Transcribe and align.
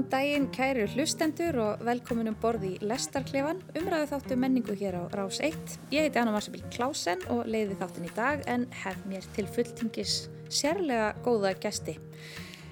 Góðan 0.00 0.12
daginn, 0.14 0.44
kæru 0.48 0.84
hlustendur 0.94 1.56
og 1.60 1.82
velkominum 1.84 2.32
borði 2.40 2.70
í 2.72 2.86
Lestarklefan, 2.88 3.58
umræðu 3.76 4.06
þáttu 4.14 4.38
menningu 4.40 4.72
hér 4.80 4.96
á 4.96 5.02
Rás 5.12 5.42
1. 5.44 5.74
Ég 5.92 6.06
heiti 6.06 6.16
Anna 6.16 6.32
Marsabill 6.32 6.64
Klásen 6.72 7.20
og 7.28 7.42
leiði 7.44 7.76
þáttin 7.76 8.06
í 8.08 8.12
dag 8.16 8.40
en 8.48 8.64
hef 8.80 8.96
mér 9.10 9.28
til 9.36 9.44
fulltingis 9.44 10.14
sérlega 10.48 11.10
góða 11.20 11.52
gesti. 11.60 11.98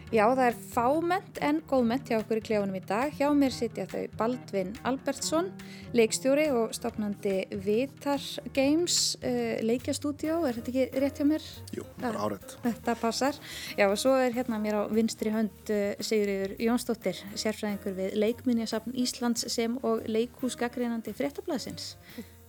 Já, 0.08 0.22
það 0.24 0.46
er 0.46 0.54
fáment 0.72 1.38
en 1.44 1.58
góðment 1.68 2.08
hjá 2.08 2.16
okkur 2.22 2.38
í 2.40 2.44
klefunum 2.46 2.76
í 2.78 2.80
dag. 2.88 3.10
Hjá 3.12 3.26
mér 3.36 3.52
sitja 3.52 3.84
þau 3.90 4.06
Baldvin 4.16 4.70
Albertsson, 4.88 5.50
leikstjóri 5.92 6.46
og 6.56 6.72
stopnandi 6.72 7.34
Vitar 7.66 8.24
Games 8.56 9.18
uh, 9.20 9.60
leikjastúdjó. 9.68 10.38
Er 10.48 10.56
þetta 10.56 10.72
ekki 10.72 11.02
rétt 11.04 11.20
hjá 11.20 11.26
mér? 11.28 11.44
Jú, 11.76 11.84
bara 12.00 12.24
árætt. 12.24 12.54
Þetta 12.64 12.94
passar. 13.02 13.36
Já, 13.76 13.84
og 13.90 13.98
svo 14.00 14.14
er 14.16 14.32
hérna 14.32 14.56
mér 14.62 14.78
á 14.80 14.82
vinstri 14.88 15.34
hönd 15.34 15.74
uh, 15.76 15.92
Sigurður 16.00 16.56
Jónsdóttir, 16.56 17.20
sérfræðingur 17.36 17.98
við 18.00 18.16
Leikminjasafn 18.24 18.96
Íslands 18.96 19.44
sem 19.52 19.76
og 19.84 20.08
leikhúsgagrinandi 20.08 21.12
fréttablasins. 21.20 21.98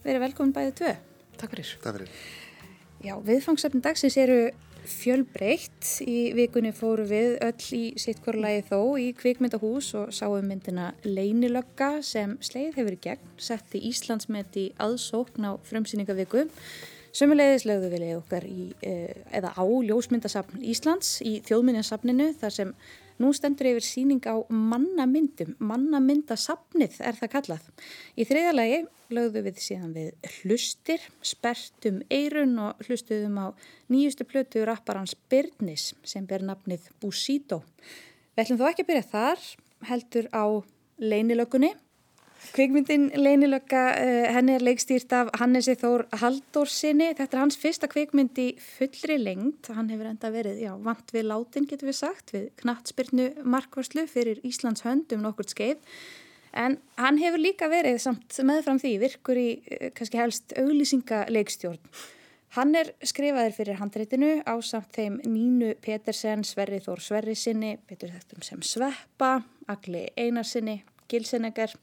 Verið 0.08 0.30
velkomin 0.30 0.56
bæðið 0.56 0.80
tvö. 0.80 0.96
Takk 1.36 1.58
fyrir. 1.58 1.76
Takk 1.84 2.00
fyrir. 2.00 2.16
Já, 3.04 3.14
viðfangsefni 3.24 3.84
dagsins 3.84 4.16
eru 4.20 4.40
fjölbreytt. 4.90 5.88
Í 6.04 6.34
vikunni 6.38 6.72
fóru 6.76 7.06
við 7.10 7.38
öll 7.46 7.66
í 7.78 7.82
sitt 8.02 8.22
korlægi 8.26 8.66
þó 8.70 8.80
í 9.00 9.10
kvikmyndahús 9.18 9.92
og 10.00 10.14
sáum 10.16 10.48
myndina 10.50 10.92
Leinilögga 11.06 12.00
sem 12.06 12.38
sleið 12.44 12.80
hefur 12.80 12.96
í 12.98 13.02
gegn, 13.08 13.34
setti 13.38 13.82
Íslandsmet 13.90 14.58
í 14.60 14.70
aðsókn 14.82 15.48
á 15.50 15.52
frumsýningaviku. 15.70 16.48
Sumulegðis 17.16 17.66
lögðu 17.66 18.00
leið 18.04 18.18
okkar 18.20 18.46
í, 18.46 18.70
eða 18.86 19.56
á 19.58 19.64
ljósmyndasafn 19.66 20.62
Íslands 20.62 21.18
í 21.26 21.40
þjóðmyndasafninu 21.48 22.34
þar 22.38 22.54
sem 22.54 22.74
Nú 23.20 23.34
stendur 23.36 23.68
yfir 23.68 23.84
síning 23.84 24.24
á 24.24 24.40
mannamyndum, 24.48 25.58
mannamyndasafnið 25.60 27.02
er 27.04 27.18
það 27.20 27.32
kallað. 27.34 27.66
Í 28.16 28.24
þriðja 28.30 28.54
lagi 28.56 28.78
lögðu 29.12 29.42
við 29.50 29.60
síðan 29.60 29.92
við 29.98 30.30
hlustir, 30.38 31.04
spertum 31.20 32.00
eirun 32.08 32.56
og 32.64 32.80
hlustuðum 32.88 33.42
á 33.44 33.48
nýjustu 33.92 34.24
plötu 34.30 34.64
rapparans 34.64 35.18
Byrnis 35.28 35.92
sem 36.08 36.24
ber 36.30 36.46
nafnið 36.48 36.88
Busito. 37.04 37.60
Við 38.38 38.46
ætlum 38.46 38.62
þó 38.62 38.66
ekki 38.70 38.86
að 38.86 38.92
byrja 38.94 39.10
þar, 39.12 39.46
heldur 39.90 40.32
á 40.32 40.44
leinilökunni. 41.04 41.74
Kvikmyndin 42.40 43.10
Leinilögga, 43.20 43.82
uh, 44.00 44.28
henni 44.34 44.56
er 44.56 44.64
leikstýrt 44.64 45.12
af 45.16 45.30
Hannesi 45.42 45.76
Þór 45.80 46.06
Haldórsinni. 46.22 47.10
Þetta 47.18 47.36
er 47.36 47.42
hans 47.44 47.58
fyrsta 47.60 47.90
kvikmynd 47.92 48.40
í 48.40 48.48
fullri 48.64 49.18
lengt. 49.20 49.68
Hann 49.76 49.92
hefur 49.92 50.08
enda 50.10 50.32
verið 50.34 50.62
já, 50.64 50.72
vant 50.86 51.12
við 51.14 51.28
látin, 51.30 51.68
getur 51.70 51.92
við 51.92 51.98
sagt, 52.00 52.34
við 52.36 52.48
knattspyrnu 52.62 53.28
markvarslu 53.44 54.06
fyrir 54.10 54.40
Íslands 54.48 54.86
hönd 54.88 55.12
um 55.16 55.26
nokkurt 55.28 55.52
skeið. 55.54 55.82
En 56.58 56.80
hann 56.98 57.20
hefur 57.22 57.44
líka 57.44 57.68
verið 57.70 58.00
samt 58.02 58.40
meðfram 58.42 58.80
því 58.82 58.94
virkur 59.04 59.40
í 59.40 59.50
uh, 59.60 59.90
kannski 59.98 60.22
helst 60.22 60.56
auglýsingaleikstjórn. 60.58 61.84
Hann 62.56 62.72
er 62.74 62.96
skrifaður 63.06 63.54
fyrir 63.54 63.78
handreitinu 63.78 64.30
á 64.42 64.58
samt 64.66 64.96
þeim 64.96 65.20
Nínu 65.28 65.76
Petersen, 65.86 66.42
Sverri 66.48 66.80
Þór 66.82 67.04
Sverrisinni, 67.06 67.76
betur 67.86 68.10
þettum 68.16 68.42
sem 68.48 68.64
Sveppa, 68.66 69.36
Agli 69.70 70.08
Einarsinni, 70.18 70.80
Gilsenegger 71.10 71.74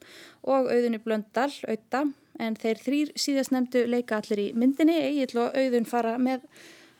og 0.47 0.71
auðunni 0.71 1.01
Blöndal, 1.03 1.51
auða, 1.67 2.07
en 2.39 2.57
þeir 2.61 2.81
þrýr 2.85 3.13
síðast 3.19 3.53
nefndu 3.55 3.87
leika 3.91 4.21
allir 4.21 4.43
í 4.43 4.49
myndinni, 4.57 4.97
Egil 5.11 5.43
og 5.43 5.57
auðun 5.57 5.89
fara 5.89 6.17
með 6.21 6.47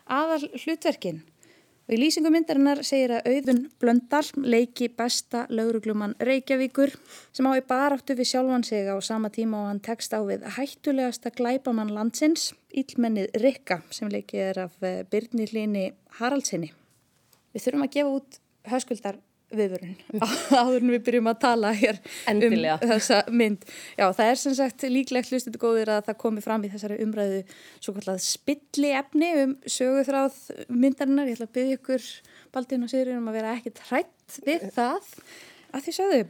aðal 0.07 0.47
hlutverkin. 0.55 1.25
Og 1.87 1.95
í 1.95 2.01
lýsingu 2.01 2.33
myndarinnar 2.35 2.81
segir 2.83 3.13
að 3.15 3.29
auðun 3.31 3.61
Blöndal 3.79 4.25
leiki 4.43 4.89
besta 4.91 5.45
lauruglumann 5.55 6.17
Reykjavíkur 6.19 6.91
sem 7.31 7.47
á 7.47 7.55
í 7.55 7.63
baráttu 7.63 8.17
við 8.19 8.33
sjálfan 8.33 8.67
sig 8.67 8.91
á 8.91 8.99
sama 8.99 9.31
tíma 9.31 9.61
og 9.61 9.69
hann 9.71 9.83
tekst 9.87 10.17
á 10.17 10.19
við 10.27 10.49
hættulegasta 10.57 11.31
glæbamann 11.31 11.95
landsins, 11.95 12.51
ílmennið 12.75 13.39
Rikka 13.39 13.85
sem 13.95 14.11
leikið 14.11 14.43
er 14.49 14.61
af 14.65 14.83
Byrni 15.13 15.47
Hlini 15.47 15.87
Haraldsinni. 16.19 16.73
Við 17.55 17.69
þurfum 17.69 17.87
að 17.87 17.95
gefa 17.95 18.17
út 18.19 18.41
höskuldar 18.67 19.23
viðvörun 19.55 19.93
áður 20.61 20.81
en 20.81 20.93
við 20.95 21.03
byrjum 21.07 21.29
að 21.31 21.39
tala 21.45 21.71
hér 21.77 21.99
Endilega. 22.31 22.79
um 22.83 22.91
þessa 22.91 23.19
mynd. 23.31 23.67
Já, 23.95 24.07
það 24.19 24.31
er 24.31 24.41
sem 24.41 24.55
sagt 24.59 24.87
líklegt 24.91 25.31
hlustuðu 25.31 25.61
góðir 25.63 25.93
að 25.95 26.09
það 26.09 26.19
komi 26.25 26.43
fram 26.45 26.65
í 26.67 26.71
þessari 26.73 26.99
umræðu 27.05 27.43
svo 27.79 27.95
kallað 27.97 28.23
spilli 28.27 28.91
efni 28.99 29.29
um 29.45 29.53
söguþráð 29.71 30.41
myndarinnar. 30.73 31.31
Ég 31.31 31.39
ætla 31.39 31.47
að 31.47 31.55
byggja 31.59 31.79
ykkur 31.79 32.09
Baldvin 32.57 32.87
og 32.87 32.91
Sigurinn 32.93 33.21
um 33.21 33.31
að 33.31 33.39
vera 33.39 33.55
ekkert 33.59 33.83
hrætt 33.91 34.39
við 34.47 34.65
það. 34.75 35.13
Að 35.71 35.85
því 35.87 35.95
sögðu, 36.01 36.23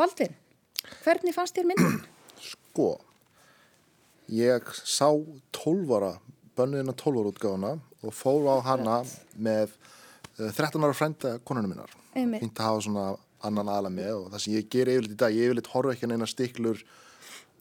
Baldvin, 0.00 0.36
hvernig 1.04 1.36
fannst 1.36 1.58
þér 1.58 1.68
myndin? 1.68 1.98
Sko, 2.50 2.88
ég 4.32 4.70
sá 4.80 5.10
12 5.60 5.92
ára, 5.98 6.14
bönnuðina 6.56 6.96
12 6.96 7.20
ára 7.20 7.34
útgáðuna 7.34 7.74
og 8.04 8.16
fór 8.16 8.48
á 8.48 8.56
hana 8.64 9.02
með 9.36 9.76
13 10.38 10.80
ára 10.80 10.96
frænda 10.96 11.36
konunum 11.44 11.74
minnar. 11.74 11.92
Fínt 12.14 12.60
að 12.60 12.68
hafa 12.68 12.84
svona 12.86 13.06
annan 13.44 13.70
aðla 13.70 13.92
með 13.92 14.12
og 14.18 14.28
það 14.32 14.44
sem 14.44 14.54
ég 14.56 14.68
ger 14.72 14.90
yfirleitt 14.92 15.16
í 15.16 15.18
dag, 15.20 15.34
ég 15.34 15.50
yfirleitt 15.50 15.72
horfa 15.74 15.94
ekki 15.94 16.10
neina 16.10 16.28
stiklur 16.30 16.84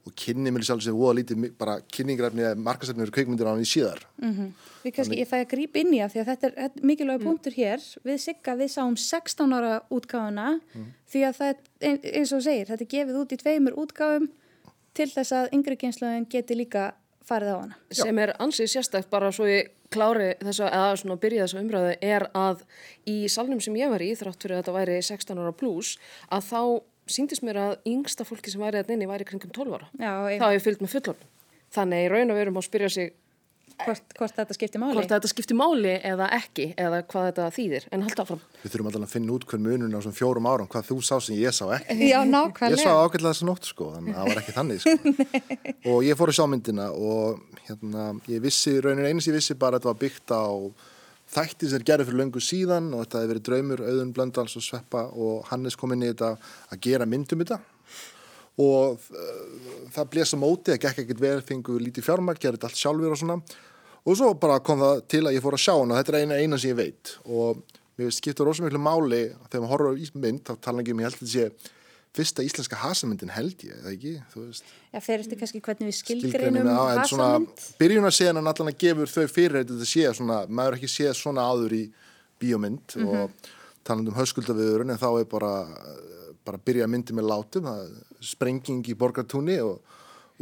og 0.03 0.12
kynni 0.19 0.52
mér 0.52 0.66
sjálf 0.68 0.84
sem 0.84 0.96
voða 0.96 1.16
lítið 1.22 1.44
bara 1.59 1.78
kynningrefni 1.96 2.44
eða 2.44 2.59
markastefnir 2.59 3.12
kveikmyndir 3.16 3.47
á 3.47 3.53
hann 3.53 3.64
í 3.64 3.68
síðar. 3.68 4.03
Mm 4.19 4.52
Við 4.84 4.96
kannski, 4.97 5.19
ég 5.22 5.30
fæ 5.30 5.38
að 5.40 5.52
grípa 5.53 5.80
inn 5.80 5.94
í 5.96 6.00
að 6.03 6.09
því 6.12 6.19
að 6.19 6.30
þetta 6.30 6.47
er, 6.66 6.72
mikilvæg 6.84 7.22
punktur 7.24 7.53
hér. 7.56 7.84
Við 8.03 8.18
sigga 8.19 8.56
við 8.59 8.72
sáum 8.74 8.97
16 9.00 9.53
ára 9.56 9.78
útgáfuna 9.88 10.59
því 11.08 11.22
að 11.24 11.38
það 11.38 11.53
er 11.80 12.09
eins 12.20 12.34
og 12.35 12.41
segir, 12.44 12.68
þetta 12.68 12.84
er 12.84 12.91
gefið 12.96 13.20
út 13.22 13.31
í 13.31 13.38
tveimur 13.40 13.78
útgáfum 13.80 14.28
til 14.94 15.08
þess 15.14 15.31
að 15.31 15.56
yngri 15.56 15.78
genslaðin 15.80 16.28
geti 16.28 16.58
líka 16.59 16.90
farið 17.28 17.53
á 17.53 17.57
hana. 17.61 17.78
Sem 17.91 18.19
er 18.19 18.34
ansið 18.44 18.69
sérstækt 18.73 19.09
bara 19.13 19.31
svo 19.31 19.45
ég 19.50 19.72
klári 19.94 20.31
þess 20.41 20.59
að, 20.66 20.72
eða 20.73 20.95
svona 21.01 21.19
byrja 21.22 21.45
þessa 21.45 21.61
umræðu 21.61 21.94
er 22.01 22.25
að 22.35 22.63
í 23.07 23.17
salnum 23.29 23.61
sem 23.61 23.75
ég 23.78 23.91
var 23.94 24.01
í, 24.01 24.11
þrátt 24.17 24.41
fyrir 24.41 24.57
að 24.57 24.63
þetta 24.63 24.78
væri 24.79 24.97
16 25.01 25.39
ára 25.44 25.53
pluss, 25.53 25.97
að 26.34 26.47
þá 26.50 26.61
síndist 27.13 27.44
mér 27.44 27.59
að 27.61 27.73
yngsta 27.91 28.25
fólki 28.25 28.51
sem 28.53 28.61
væri 28.63 28.79
að 28.81 28.94
inni 28.95 29.07
væri 29.09 29.28
kringum 29.28 29.51
12 29.53 29.75
ára. 29.78 29.89
Já, 30.00 30.13
ég- 30.34 30.39
þá 30.41 30.47
hef 30.50 30.57
ég 30.59 30.66
fyllt 30.67 30.81
með 30.85 30.94
fullorn. 30.97 31.23
Þannig 31.73 32.06
í 32.06 32.09
raun 32.13 32.31
og 32.31 32.38
verum 32.38 32.57
að 32.61 32.67
spyrja 32.69 32.89
sig 32.94 33.13
Hvort, 33.84 34.13
hvort 34.19 34.35
þetta 34.38 34.53
skiptir 34.56 34.79
máli? 34.79 34.94
hvort 34.96 35.09
þetta 35.09 35.29
skiptir 35.31 35.57
máli 35.57 35.94
eða 36.06 36.28
ekki 36.38 36.68
eða 36.79 37.00
hvað 37.09 37.25
þetta 37.31 37.47
þýðir. 37.56 37.88
En 37.91 38.03
halda 38.06 38.24
áfram. 38.24 38.41
Við 38.62 38.72
þurfum 38.75 38.90
alltaf 38.91 39.06
að 39.07 39.13
finna 39.16 39.34
út 39.34 39.46
hvern 39.50 39.66
munun 39.66 39.97
á 39.97 40.00
svona 40.06 40.18
fjórum 40.19 40.47
árum, 40.51 40.69
hvað 40.72 40.88
þú 40.91 40.97
sá 41.03 41.16
sem 41.25 41.40
ég 41.41 41.56
sá 41.57 41.66
ekki. 41.79 41.97
Já, 42.12 42.19
Ég 42.22 42.29
nákvæmlega. 42.29 42.85
sá 42.85 42.94
ágætlega 43.02 43.34
þessa 43.34 43.50
nótt 43.50 43.68
sko, 43.68 43.90
þannig 43.97 44.13
að 44.13 44.22
það 44.22 44.29
var 44.29 44.41
ekki 44.44 44.56
þannig 44.59 44.84
sko. 44.85 45.13
og 45.91 46.00
ég 46.07 46.19
fór 46.22 46.31
að 46.31 46.38
sjá 46.38 46.46
myndina 46.53 46.88
og 46.94 47.44
hérna, 47.68 48.07
ég 48.29 48.46
vissi, 48.46 48.78
raunin 48.79 49.09
eins 49.09 49.28
ég 49.28 49.35
vissi 49.40 49.57
bara 49.57 49.81
að 49.81 49.84
þetta 49.84 49.91
var 49.91 50.02
byggt 50.06 50.35
á 50.38 50.46
þætti 51.34 51.69
sem 51.72 51.79
er 51.81 51.85
gerði 51.88 52.07
fyrir 52.07 52.22
löngu 52.22 52.41
síðan 52.44 52.91
og 52.94 53.03
þetta 53.07 53.22
hefði 53.23 53.31
verið 53.34 53.46
draumur 53.50 53.84
Auðun 53.90 54.13
Blöndals 54.13 54.57
og 54.59 54.63
Sveppa 54.66 55.07
og 55.18 55.47
Hannes 55.50 55.75
kom 55.79 55.96
inn 55.96 56.03
í 56.06 56.12
þetta 56.12 56.35
að 56.69 56.81
gera 56.85 57.07
myndum 57.09 57.41
þetta 57.41 57.57
og 58.62 59.06
uh, 59.14 59.44
það 59.94 60.09
blés 60.14 60.34
á 60.34 60.38
móti, 60.38 60.74
það 60.74 60.81
gekk 60.86 61.03
ekkert 61.03 61.22
vel, 61.24 61.38
fengu 61.46 61.78
lítið 61.81 62.08
fjármæk, 62.08 62.41
gerði 62.44 62.68
allt 62.68 62.80
sjálfur 62.80 63.16
og 63.16 63.22
svona. 63.22 63.38
Og 64.03 64.18
svo 64.19 64.34
bara 64.38 64.59
kom 64.59 64.81
það 64.84 65.06
til 65.09 65.24
að 65.24 65.38
ég 65.38 65.46
fór 65.46 65.56
að 65.58 65.64
sjá 65.64 65.74
hana, 65.78 66.02
þetta 66.02 66.14
er 66.14 66.19
eina, 66.22 66.41
eina 66.44 66.59
sem 66.59 66.74
ég 66.74 66.80
veit. 66.80 67.16
Og 67.25 67.64
mér 68.00 68.12
skiptur 68.14 68.50
rosa 68.50 68.66
miklu 68.66 68.81
máli 68.81 69.23
þegar 69.47 69.64
maður 69.64 69.72
horfður 69.73 69.96
á 69.96 70.02
ísmynd, 70.05 70.44
þá 70.46 70.53
tala 70.67 70.84
ekki 70.84 70.94
um 70.94 71.02
ég 71.02 71.09
held 71.09 71.17
að 71.17 71.23
þetta 71.23 71.34
sé 71.34 71.79
fyrsta 72.14 72.44
íslenska 72.46 72.78
hasamyndin 72.78 73.32
held 73.34 73.64
ég, 73.66 73.73
eða 73.79 73.91
ekki, 73.96 74.11
þú 74.29 74.44
veist. 74.44 74.67
Já, 74.91 75.00
fer 75.02 75.23
eftir 75.23 75.40
kannski 75.40 75.61
hvernig 75.66 75.90
við 75.90 75.96
skilgreinum 75.97 76.59
skilgreinina 76.59 76.76
á, 76.78 76.84
en 76.94 77.08
svona 77.09 77.29
hasamynd. 77.32 77.64
byrjunarsenan 77.79 78.50
allan 78.52 78.70
að 78.70 78.78
gefur 78.84 79.09
þau 79.09 79.23
fyrir 79.32 79.58
að 79.64 79.72
þetta 79.72 79.88
sé 79.90 80.11
svona, 80.20 80.38
maður 80.46 80.78
ekki 80.78 80.91
séð 80.94 81.16
svona 81.17 81.47
áður 81.50 81.73
í 81.73 81.82
bíómynd 82.44 82.97
og 83.08 83.50
talandi 83.88 84.14
um 84.14 84.20
höskuldaviðurinn 84.20 84.94
en 84.94 85.02
þá 85.02 85.09
er 85.09 85.26
bara 85.32 85.53
bara 86.44 86.59
að 86.59 86.66
byrja 86.67 86.88
að 86.88 86.94
myndi 86.94 87.16
með 87.16 87.29
látum 87.29 87.67
það 87.70 87.84
sprenging 88.23 88.85
í 88.90 88.96
borgartúni 88.97 89.59
og 89.64 89.81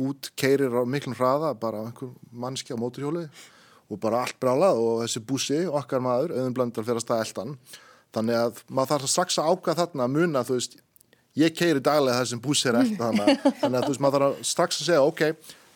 út 0.01 0.31
keirir 0.39 0.71
á 0.71 0.83
miklum 0.87 1.15
hraða 1.17 1.53
bara 1.59 1.85
einhver 1.87 2.13
mannski 2.31 2.73
á 2.73 2.79
móturhjóli 2.79 3.25
og 3.91 3.99
bara 3.99 4.21
allt 4.23 4.37
brálað 4.39 4.79
og 4.79 5.01
þessi 5.03 5.23
búsi 5.27 5.59
okkar 5.67 6.03
maður, 6.03 6.35
auðvun 6.37 6.55
blöndal 6.55 6.85
fyrir 6.85 7.01
að 7.01 7.05
staða 7.05 7.25
eldan 7.27 7.57
þannig 8.15 8.39
að 8.39 8.63
maður 8.69 8.93
þarf 8.93 9.11
strax 9.11 9.39
að 9.41 9.51
ákvað 9.51 9.81
þarna 9.81 10.07
að 10.07 10.15
muna, 10.15 10.45
þú 10.47 10.57
veist 10.57 10.79
ég 11.39 11.55
keiri 11.55 11.83
daglega 11.83 12.21
það 12.21 12.31
sem 12.31 12.43
búsi 12.43 12.71
er 12.71 12.79
elda 12.81 13.11
þannig, 13.11 13.77
að 13.77 13.83
þú 13.83 13.91
veist, 13.91 14.03
maður 14.05 14.25
þarf 14.25 14.49
strax 14.53 14.81
að 14.81 14.89
segja 14.89 15.05
ok, 15.07 15.21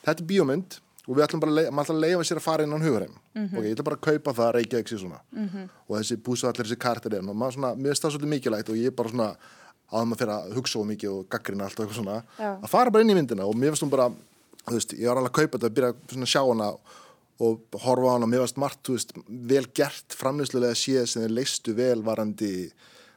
þetta 0.08 0.18
er 0.18 0.30
bíómynd 0.32 0.80
og 1.06 1.12
við 1.14 1.26
ætlum 1.28 1.44
bara 1.44 1.54
að, 1.54 1.68
ætlum 1.70 1.98
að 1.98 2.02
leiða 2.02 2.26
sér 2.26 2.40
að 2.42 2.48
fara 2.48 2.66
inn 2.66 2.76
á 2.76 2.80
hugurheim 2.82 3.16
ok, 3.36 3.60
ég 3.62 3.76
ætla 3.76 3.88
bara 3.90 4.00
að 4.00 4.06
kaupa 4.08 4.34
það 4.40 4.48
að 4.48 4.56
reykja 4.58 4.82
ekki 4.82 4.98
svona. 5.00 5.20
Og 5.86 5.94
þessi 6.00 6.18
búsi 6.26 6.48
og 6.48 6.50
allir 6.50 6.66
þessi 6.66 6.80
kartir 6.82 7.18
er 7.20 7.22
og 7.22 7.38
maður 7.38 7.60
svona, 7.60 7.76
mér 7.78 8.00
og 9.92 10.00
að 10.00 10.08
maður 10.10 10.22
fyrir 10.22 10.36
að 10.36 10.56
hugsa 10.58 10.80
of 10.80 10.88
mikið 10.90 11.12
og 11.12 11.28
gaggrina 11.32 11.68
allt 11.68 11.80
og 11.80 11.86
eitthvað 11.86 12.00
svona 12.02 12.18
Já. 12.40 12.52
að 12.56 12.72
fara 12.72 12.94
bara 12.94 13.06
inn 13.06 13.14
í 13.14 13.18
myndina. 13.18 13.46
Og 13.46 13.58
mér 13.58 13.74
finnst 13.74 13.86
hún 13.86 13.94
bara 13.94 14.10
þú 14.66 14.78
veist, 14.80 14.96
ég 14.98 15.10
var 15.10 15.22
alveg 15.22 15.32
að 15.32 15.38
kaupa 15.40 15.58
þetta 15.58 15.70
að 15.70 15.78
byrja 15.78 16.26
að 16.26 16.32
sjá 16.32 16.42
hana 16.42 16.72
og 17.46 17.80
horfa 17.84 18.12
á 18.12 18.16
hana, 18.16 18.30
mér 18.32 18.46
finnst 18.46 18.60
margt 18.64 18.84
þú 18.88 18.98
veist, 18.98 19.16
vel 19.52 19.66
gert 19.76 20.18
framleyslulega 20.18 20.78
séð 20.80 21.08
sem 21.12 21.26
þeir 21.26 21.36
leistu 21.36 21.76
vel 21.78 22.02
varandi 22.06 22.52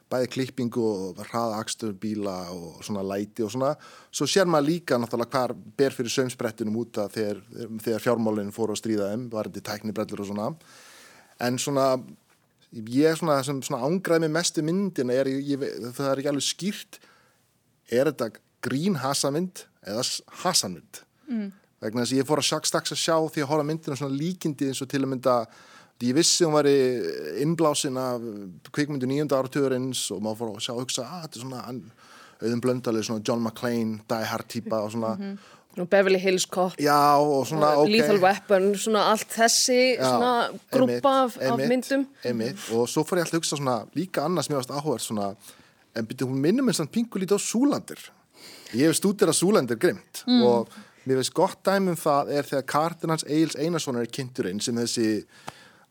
bæði 0.09 0.29
klippingu 0.33 0.83
og 0.83 1.19
hraðakstur 1.29 1.93
bíla 2.01 2.35
og 2.53 2.79
svona 2.85 3.03
læti 3.05 3.43
og 3.45 3.51
svona. 3.53 3.75
Svo 4.09 4.25
sér 4.29 4.49
maður 4.49 4.71
líka 4.71 4.97
náttúrulega 4.97 5.35
hvar 5.35 5.53
ber 5.77 5.93
fyrir 5.93 6.13
sömsbrettinum 6.13 6.79
út 6.81 6.97
að 7.03 7.17
þegar, 7.17 7.43
þegar 7.85 8.05
fjármálinn 8.07 8.55
fóru 8.55 8.73
að 8.73 8.81
stríða 8.81 9.11
þeim, 9.11 9.27
varandi 9.33 9.63
tæknibrellur 9.65 10.23
og 10.25 10.31
svona. 10.31 10.47
En 11.45 11.61
svona 11.61 11.91
ég 12.71 13.09
er 13.09 13.17
svona 13.17 13.39
sem 13.45 13.61
svona 13.65 13.87
ángraði 13.87 14.25
með 14.25 14.35
mestu 14.35 14.63
myndina 14.65 15.15
er, 15.15 15.27
ég, 15.27 15.63
það 15.95 16.11
er 16.11 16.21
ekki 16.21 16.31
alveg 16.33 16.45
skýrt 16.45 16.99
er 17.89 18.11
þetta 18.11 18.29
grín 18.65 18.99
hasamynd 19.01 19.63
eða 19.87 20.03
hasamynd 20.43 21.01
mm. 21.29 21.49
vegna 21.81 22.03
þess 22.03 22.13
að 22.13 22.21
ég 22.21 22.29
fór 22.29 22.43
að 22.43 22.49
að 22.79 23.01
sjá 23.01 23.15
því 23.17 23.43
að 23.43 23.51
hóra 23.53 23.65
myndina 23.65 23.97
svona 23.97 24.19
líkindi 24.19 24.69
eins 24.69 24.83
og 24.83 24.91
til 24.91 25.01
að 25.01 25.11
mynda 25.15 25.35
ég 25.99 26.15
vissi 26.15 26.45
hún 26.45 26.55
var 26.55 26.69
í 26.69 26.77
innblásin 27.43 27.97
af 27.99 28.23
kvikmyndu 28.71 29.09
nýjönda 29.09 29.39
áratugurins 29.39 30.05
og 30.15 30.21
maður 30.23 30.39
fór 30.43 30.51
að 30.53 30.65
sjá 30.67 30.73
og 30.75 30.83
hugsa 30.83 31.03
að 31.03 31.09
ah, 31.09 31.23
þetta 31.25 31.39
er 31.39 31.45
svona 31.45 31.63
auðvun 32.39 32.61
blöndalið, 32.63 33.05
svona 33.07 33.23
John 33.27 33.41
McClane 33.43 34.03
Die 34.07 34.27
Hard 34.29 34.47
típa 34.47 34.83
og 34.85 34.93
svona 34.93 35.15
mm 35.15 35.23
-hmm. 35.23 35.57
Beverly 35.77 36.19
Hills 36.19 36.47
Cop 36.49 36.75
Já, 36.81 37.17
og 37.21 37.47
svona, 37.47 37.75
og 37.77 37.85
okay. 37.85 37.99
Lethal 37.99 38.19
Weapon, 38.23 38.69
svona 38.75 39.05
allt 39.11 39.29
þessi 39.31 39.95
Já, 39.95 40.11
grúpa 40.73 41.13
af, 41.25 41.37
af 41.41 41.61
myndum 41.61 42.07
einmitt. 42.25 42.59
og 42.73 42.89
svo 42.89 43.05
fór 43.07 43.21
ég 43.21 43.27
alltaf 43.27 43.37
að 43.37 43.43
hugsa 43.43 43.59
svona 43.59 43.77
líka 43.95 44.25
annars 44.25 44.49
mér 44.49 44.59
varst 44.59 44.73
áhugað 44.73 45.05
svona 45.05 45.29
en 45.95 46.09
byrju 46.09 46.29
hún 46.29 46.41
minnum 46.43 46.71
eins 46.71 46.81
og 46.81 46.91
pingu 46.91 47.21
lítið 47.21 47.37
á 47.37 47.41
Súlandir 47.45 48.01
ég 48.73 48.89
hef 48.89 48.97
stútir 48.97 49.29
að 49.29 49.39
Súlandir 49.39 49.79
grimt 49.79 50.23
mm. 50.25 50.43
og 50.45 50.73
mér 51.05 51.21
veist 51.21 51.35
gott 51.37 51.61
dæmum 51.65 51.97
það 51.99 52.33
er 52.37 52.49
þegar 52.49 52.67
Cardinals 52.73 53.25
Eils 53.29 53.55
Einarssonar 53.57 54.05
er 54.05 54.13
kynnturinn 54.13 54.61
sem 54.63 54.77
þessi 54.77 55.23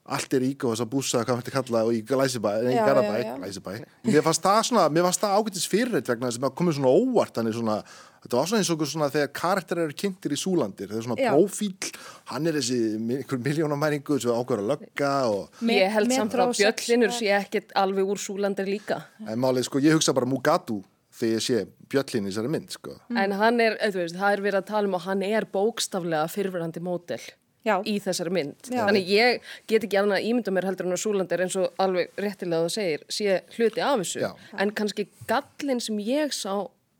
allt 0.09 0.33
er 0.33 0.45
ígóð 0.47 0.73
þess 0.73 0.85
að 0.85 0.93
búsa, 0.93 1.23
hvað 1.27 1.39
maður 1.39 1.55
kalla 1.59 1.81
og 1.85 1.93
í 1.93 1.99
Glæsibæ, 2.09 2.53
en 2.63 2.71
í 2.73 2.77
Garabæ, 2.79 3.17
Glæsibæ 3.43 3.73
mér 4.09 4.23
fannst 4.25 4.45
það 4.47 4.61
svona, 4.71 4.85
mér 4.93 5.05
fannst 5.05 5.25
það 5.25 5.35
ágættis 5.37 5.67
fyrirreit 5.69 6.09
vegna 6.09 6.31
þess 6.31 6.41
að 6.41 6.47
það 6.47 6.55
komið 6.61 6.79
svona 6.79 6.93
óvart 7.03 7.35
þannig 7.37 7.57
svona, 7.59 7.77
þetta 8.25 8.37
var 8.39 8.51
svona 8.51 8.63
eins 8.63 8.73
og 8.75 8.85
svona 8.91 9.09
þegar 9.15 9.33
karakter 9.41 9.81
eru 9.85 9.97
kynntir 10.03 10.35
í 10.35 10.39
Súlandir, 10.41 10.91
það 10.91 11.01
er 11.01 11.07
svona 11.07 11.33
profíl 11.33 11.93
hann 12.33 12.51
er 12.51 12.59
þessi 12.59 12.79
einhver 12.99 13.43
miljónamæringu 13.47 14.21
sem 14.23 14.35
ákveður 14.35 14.65
að 14.65 14.71
lögga 14.75 15.15
og 15.33 15.65
Ég 15.73 15.97
held 15.97 16.15
samt 16.15 16.39
að 16.39 16.55
Bjöllinur 16.59 17.17
sé 17.17 17.33
ekkit 17.39 17.75
alveg 17.79 18.15
úr 18.15 18.23
Súlandir 18.23 18.71
líka 18.71 19.03
En 19.27 19.41
málið, 19.43 19.69
sko, 19.69 19.83
ég 19.85 19.99
hugsa 19.99 20.15
bara 20.17 20.29
Mugatu 20.29 20.81
þegar 21.19 21.39
ég 21.39 21.45
sé 21.45 21.65
Bjöllin 21.89 22.29
í 22.29 22.33
þessari 22.33 22.53
mynd, 22.53 22.73
sko 22.75 22.99
En 23.15 23.37
hann 23.41 23.61
er, 23.65 23.79
þú 23.89 24.03
veist, 24.05 24.19
það 24.19 24.37
er 24.37 24.47
verið 24.49 24.63
að 24.63 24.71
tala 24.73 24.91
um 24.91 24.99
og 24.99 25.05
hann 25.07 25.27
er 25.27 25.49
bókstaflega 25.53 26.31
fyrfirandi 26.33 26.85
mótel 26.85 27.23
Já. 27.67 27.79
í 27.85 27.99
þessari 28.03 28.33
mynd. 28.33 28.71
Já. 28.71 28.85
Þannig 28.87 29.11
ég 29.13 29.47
get 29.71 29.85
ekki 29.87 29.99
alveg 30.01 30.21
að 30.21 30.29
ímynda 30.31 30.55
mér 30.55 30.69
heldur 30.71 30.89
en 30.89 30.97
að 30.97 31.03
Súland 31.03 31.33
er 31.35 31.45
eins 31.45 31.57
og 31.59 31.83
alveg 31.83 32.13
réttilega 32.21 32.67
það 32.67 32.75
segir, 32.77 33.05
sé 33.13 33.39
hluti 33.57 33.85
af 33.85 34.03
þessu. 34.03 34.23
Já. 34.25 34.31
En 34.63 34.75
kannski 34.79 35.09
gallin 35.29 35.83
sem 35.85 35.99
ég 36.07 36.35
sá 36.37 36.53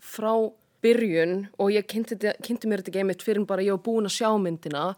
frá 0.03 0.33
byrjun 0.89 1.37
og 1.59 1.75
ég 1.75 1.87
kynnti, 1.91 2.19
kynnti 2.45 2.71
mér 2.71 2.83
þetta 2.83 2.93
ekki 2.95 3.03
einmitt 3.05 3.27
fyrir 3.27 3.47
bara 3.49 3.65
ég 3.65 3.77
var 3.77 3.85
búin 3.85 4.09
að 4.09 4.17
sjá 4.19 4.31
myndina 4.41 4.89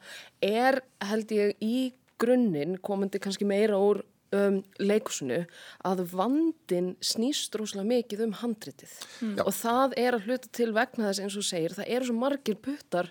er 0.45 0.81
held 1.11 1.35
ég 1.35 1.59
í 1.65 1.91
grunninn 2.21 2.79
komandi 2.85 3.21
kannski 3.23 3.49
meira 3.49 3.79
úr 3.81 4.03
um, 4.37 4.59
leikusinu 4.81 5.45
að 5.87 6.05
vandin 6.13 6.93
snýst 7.05 7.57
rosalega 7.59 7.89
mikið 7.95 8.27
um 8.27 8.37
handritið 8.43 8.93
mm. 9.21 9.39
og 9.45 9.55
það 9.57 9.97
er 10.01 10.19
að 10.19 10.29
hluta 10.29 10.53
til 10.57 10.71
vegna 10.77 11.09
þess 11.09 11.25
eins 11.25 11.41
og 11.41 11.49
segir, 11.49 11.75
það 11.79 11.97
eru 11.97 12.11
svo 12.11 12.19
margir 12.21 12.61
puttar 12.61 13.11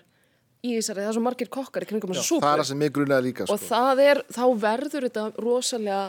í 0.60 0.74
þessari, 0.76 1.04
það 1.04 1.10
er 1.10 1.16
svo 1.16 1.24
margir 1.24 1.52
kokkar 1.52 1.86
í 1.86 1.88
kringum 1.88 2.12
súpu. 2.16 2.42
Það 2.44 2.52
er 2.52 2.62
það 2.62 2.70
sem 2.70 2.82
ég 2.84 2.96
grunnaði 2.96 3.26
líka. 3.30 3.46
Og 3.46 3.56
sko. 3.56 3.68
það 3.70 4.02
er, 4.04 4.22
þá 4.28 4.42
verður 4.64 5.06
þetta 5.08 5.26
rosalega 5.40 6.00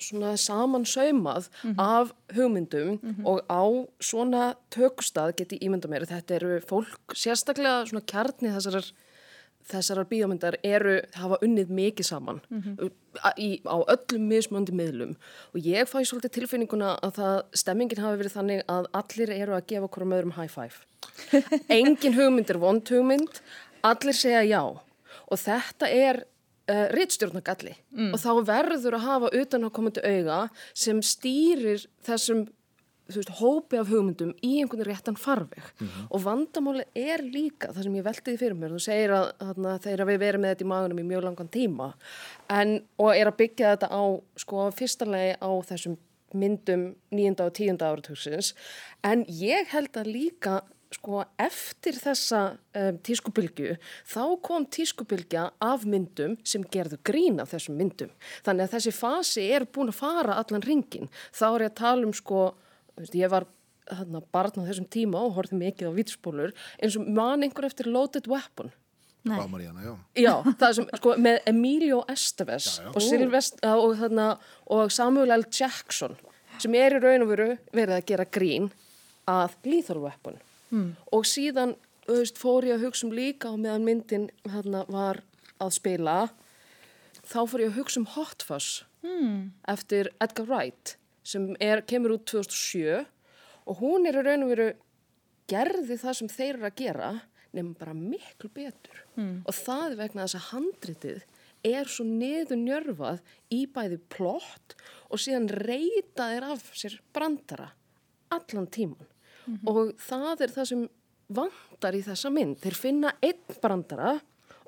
svona 0.00 0.36
samansaumað 0.36 1.48
mm 1.48 1.70
-hmm. 1.70 1.74
af 1.78 2.12
hugmyndum 2.34 2.88
mm 3.02 3.14
-hmm. 3.14 3.26
og 3.26 3.40
á 3.50 3.86
svona 4.00 4.54
tökustad 4.70 5.36
geti 5.36 5.58
ímynda 5.62 5.88
mér. 5.88 6.06
Þetta 6.06 6.34
eru 6.34 6.60
fólk, 6.60 7.14
sérstaklega 7.14 7.86
svona 7.86 8.04
kjarni 8.06 8.48
þessarar 8.48 8.92
þessarar 9.68 10.08
bíómyndar 10.08 10.56
eru, 10.64 10.98
hafa 11.18 11.38
unnið 11.44 11.72
mikið 11.74 12.06
saman 12.08 12.40
mm 12.48 12.62
-hmm. 12.62 12.90
í, 13.36 13.60
á 13.64 13.76
öllum 13.94 14.28
mismöndi 14.30 14.72
miðlum 14.72 15.16
og 15.54 15.60
ég 15.60 15.88
fæ 15.88 16.04
svolítið 16.04 16.34
tilfinninguna 16.38 16.96
að 17.02 17.12
það, 17.20 17.42
stemmingin 17.52 18.02
hafi 18.02 18.18
verið 18.22 18.36
þannig 18.36 18.62
að 18.68 18.90
allir 18.92 19.30
eru 19.30 19.54
að 19.54 19.66
gefa 19.66 19.84
okkur 19.84 20.02
um 20.02 20.12
öðrum 20.16 20.36
high 20.36 20.48
five 20.48 20.76
engin 21.78 22.14
hugmynd 22.14 22.50
er 22.50 22.58
vond 22.58 22.88
hugmynd 22.88 23.42
allir 23.82 24.14
segja 24.14 24.42
já 24.42 24.62
og 25.28 25.38
þetta 25.38 25.88
er 25.88 26.24
uh, 26.68 26.84
rittstjórnagalli 26.94 27.74
mm. 27.74 28.12
og 28.12 28.22
þá 28.22 28.30
verður 28.48 28.98
að 28.98 29.06
hafa 29.08 29.32
utanákomandi 29.40 30.04
auga 30.04 30.38
sem 30.76 31.02
stýrir 31.04 31.86
þessum 32.06 32.46
veist, 33.08 33.30
hópi 33.40 33.78
af 33.80 33.88
hugmyndum 33.88 34.34
í 34.44 34.58
einhvern 34.62 34.86
réttan 34.86 35.16
farveg 35.16 35.62
mm 35.64 35.86
-hmm. 35.86 36.08
og 36.10 36.24
vandamáli 36.24 36.84
er 36.94 37.22
líka 37.24 37.72
það 37.72 37.82
sem 37.82 37.96
ég 37.96 38.04
veltiði 38.04 38.38
fyrir 38.38 38.54
mér 38.54 38.74
þú 38.74 38.80
segir 38.84 39.10
að, 39.10 39.32
að 39.40 39.78
þeir 39.84 40.00
að 40.00 40.10
við 40.12 40.18
verum 40.18 40.40
með 40.40 40.50
þetta 40.54 40.64
í 40.64 40.72
maðunum 40.72 40.98
í 40.98 41.08
mjög 41.08 41.24
langan 41.24 41.48
tíma 41.48 41.92
en, 42.48 42.82
og 42.98 43.16
er 43.16 43.26
að 43.26 43.36
byggja 43.36 43.76
þetta 43.76 43.88
á 43.88 44.02
sko 44.36 44.70
fyrstarlegi 44.70 45.36
á 45.40 45.50
þessum 45.70 45.96
myndum 46.34 46.94
nýjunda 47.10 47.46
og 47.46 47.54
tíunda 47.56 47.88
áratöksins 47.88 48.54
en 49.02 49.24
ég 49.28 49.68
held 49.72 49.96
að 49.96 50.12
líka 50.12 50.62
sko 50.94 51.22
eftir 51.40 51.98
þessa 52.00 52.40
um, 52.56 52.98
tískubylgu 53.04 53.76
þá 54.08 54.22
kom 54.44 54.64
tískubylgja 54.72 55.50
af 55.64 55.84
myndum 55.88 56.38
sem 56.48 56.64
gerðu 56.72 57.00
grín 57.04 57.42
af 57.42 57.52
þessum 57.52 57.76
myndum. 57.80 58.10
Þannig 58.46 58.68
að 58.68 58.74
þessi 58.76 58.94
fasi 58.96 59.46
er 59.52 59.68
búin 59.68 59.92
að 59.92 60.00
fara 60.00 60.38
allan 60.40 60.64
ringin. 60.64 61.12
Þá 61.36 61.46
er 61.50 61.66
ég 61.66 61.72
að 61.72 61.78
tala 61.82 62.08
um 62.08 62.16
sko, 62.16 62.42
veist, 62.96 63.16
ég 63.18 63.32
var 63.32 63.48
þarna 63.88 64.22
barn 64.32 64.64
á 64.64 64.68
þessum 64.68 64.88
tíma 64.92 65.22
og 65.24 65.36
horfið 65.38 65.62
mikið 65.62 65.92
á 65.92 65.96
vitspólur 65.96 66.52
eins 66.80 66.98
og 67.00 67.08
man 67.08 67.44
einhver 67.44 67.68
eftir 67.68 67.88
Loaded 67.88 68.28
Weapon. 68.30 68.72
Maríana, 69.28 69.82
já. 69.82 69.94
já, 70.16 70.34
það 70.56 70.74
sem, 70.76 70.84
sko, 71.00 71.14
með 71.20 71.38
Emilio 71.50 71.98
Estevez 72.08 72.68
já, 72.78 72.84
já. 72.86 72.90
Og, 72.94 73.02
Silvest, 73.02 73.58
og, 73.66 73.90
þarna, 73.98 74.28
og 74.72 74.92
Samuel 74.94 75.34
L. 75.34 75.44
Jackson 75.52 76.14
sem 76.62 76.74
er 76.78 76.96
í 76.96 77.00
raun 77.02 77.26
og 77.26 77.32
veru 77.34 77.48
verið 77.74 77.96
að 77.98 78.06
gera 78.08 78.28
grín 78.38 78.70
að 79.28 79.58
Lethal 79.68 79.98
Weapon 80.06 80.38
mm. 80.70 80.90
og 81.14 81.26
síðan 81.28 81.74
veist, 82.08 82.38
fór 82.40 82.66
ég 82.68 82.78
að 82.78 82.88
hugsa 82.88 83.06
um 83.08 83.14
líka 83.16 83.52
og 83.52 83.60
meðan 83.62 83.86
myndin 83.86 84.28
hérna, 84.48 84.84
var 84.88 85.22
að 85.62 85.74
spila 85.78 86.18
þá 87.28 87.40
fór 87.50 87.64
ég 87.64 87.72
að 87.72 87.80
hugsa 87.80 88.00
um 88.02 88.10
Hot 88.14 88.44
Fuzz 88.46 88.82
mm. 89.04 89.50
eftir 89.68 90.12
Edgar 90.22 90.48
Wright 90.48 90.96
sem 91.28 91.50
er, 91.60 91.84
kemur 91.88 92.16
út 92.16 92.28
2007 92.30 93.04
og 93.68 93.82
hún 93.82 94.08
er 94.08 94.20
í 94.20 94.24
raun 94.24 94.46
og 94.46 94.54
veru 94.54 94.68
gerði 95.48 95.98
það 96.00 96.20
sem 96.20 96.30
þeir 96.32 96.54
eru 96.54 96.68
að 96.68 96.78
gera 96.78 97.10
nefnum 97.48 97.74
bara 97.80 97.96
miklu 97.96 98.50
betur 98.52 99.02
mm. 99.16 99.34
og 99.48 99.56
það 99.56 99.84
er 99.90 100.00
vegna 100.02 100.24
þess 100.26 100.38
að 100.38 100.48
handritið 100.52 101.26
er 101.68 101.90
svo 101.90 102.04
neður 102.06 102.60
njörfað 102.60 103.22
í 103.54 103.64
bæði 103.74 103.98
plott 104.12 104.76
og 105.08 105.20
síðan 105.22 105.48
reyta 105.50 106.30
þeir 106.30 106.48
af 106.52 106.66
sér 106.76 106.98
brandara 107.16 107.72
allan 108.34 108.68
tíman 108.70 109.08
mm 109.48 109.58
-hmm. 109.58 109.68
og 109.70 109.94
það 109.98 110.40
er 110.46 110.56
það 110.56 110.64
sem 110.72 110.88
vandar 111.28 111.94
í 111.94 112.02
þessa 112.02 112.30
mynd. 112.32 112.58
Þeir 112.62 112.74
finna 112.74 113.12
einn 113.22 113.60
brandara 113.62 114.18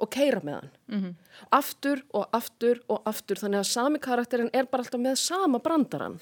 og 0.01 0.09
keira 0.11 0.41
með 0.41 0.55
hann. 0.55 0.71
Mm 0.89 1.01
-hmm. 1.01 1.15
Aftur 1.51 2.03
og 2.13 2.29
aftur 2.33 2.81
og 2.89 3.03
aftur 3.05 3.37
þannig 3.37 3.61
að 3.61 3.73
sami 3.73 3.99
karakterin 3.99 4.51
er 4.53 4.65
bara 4.65 4.83
alltaf 4.83 5.01
með 5.01 5.15
sama 5.17 5.59
brandaran. 5.59 6.21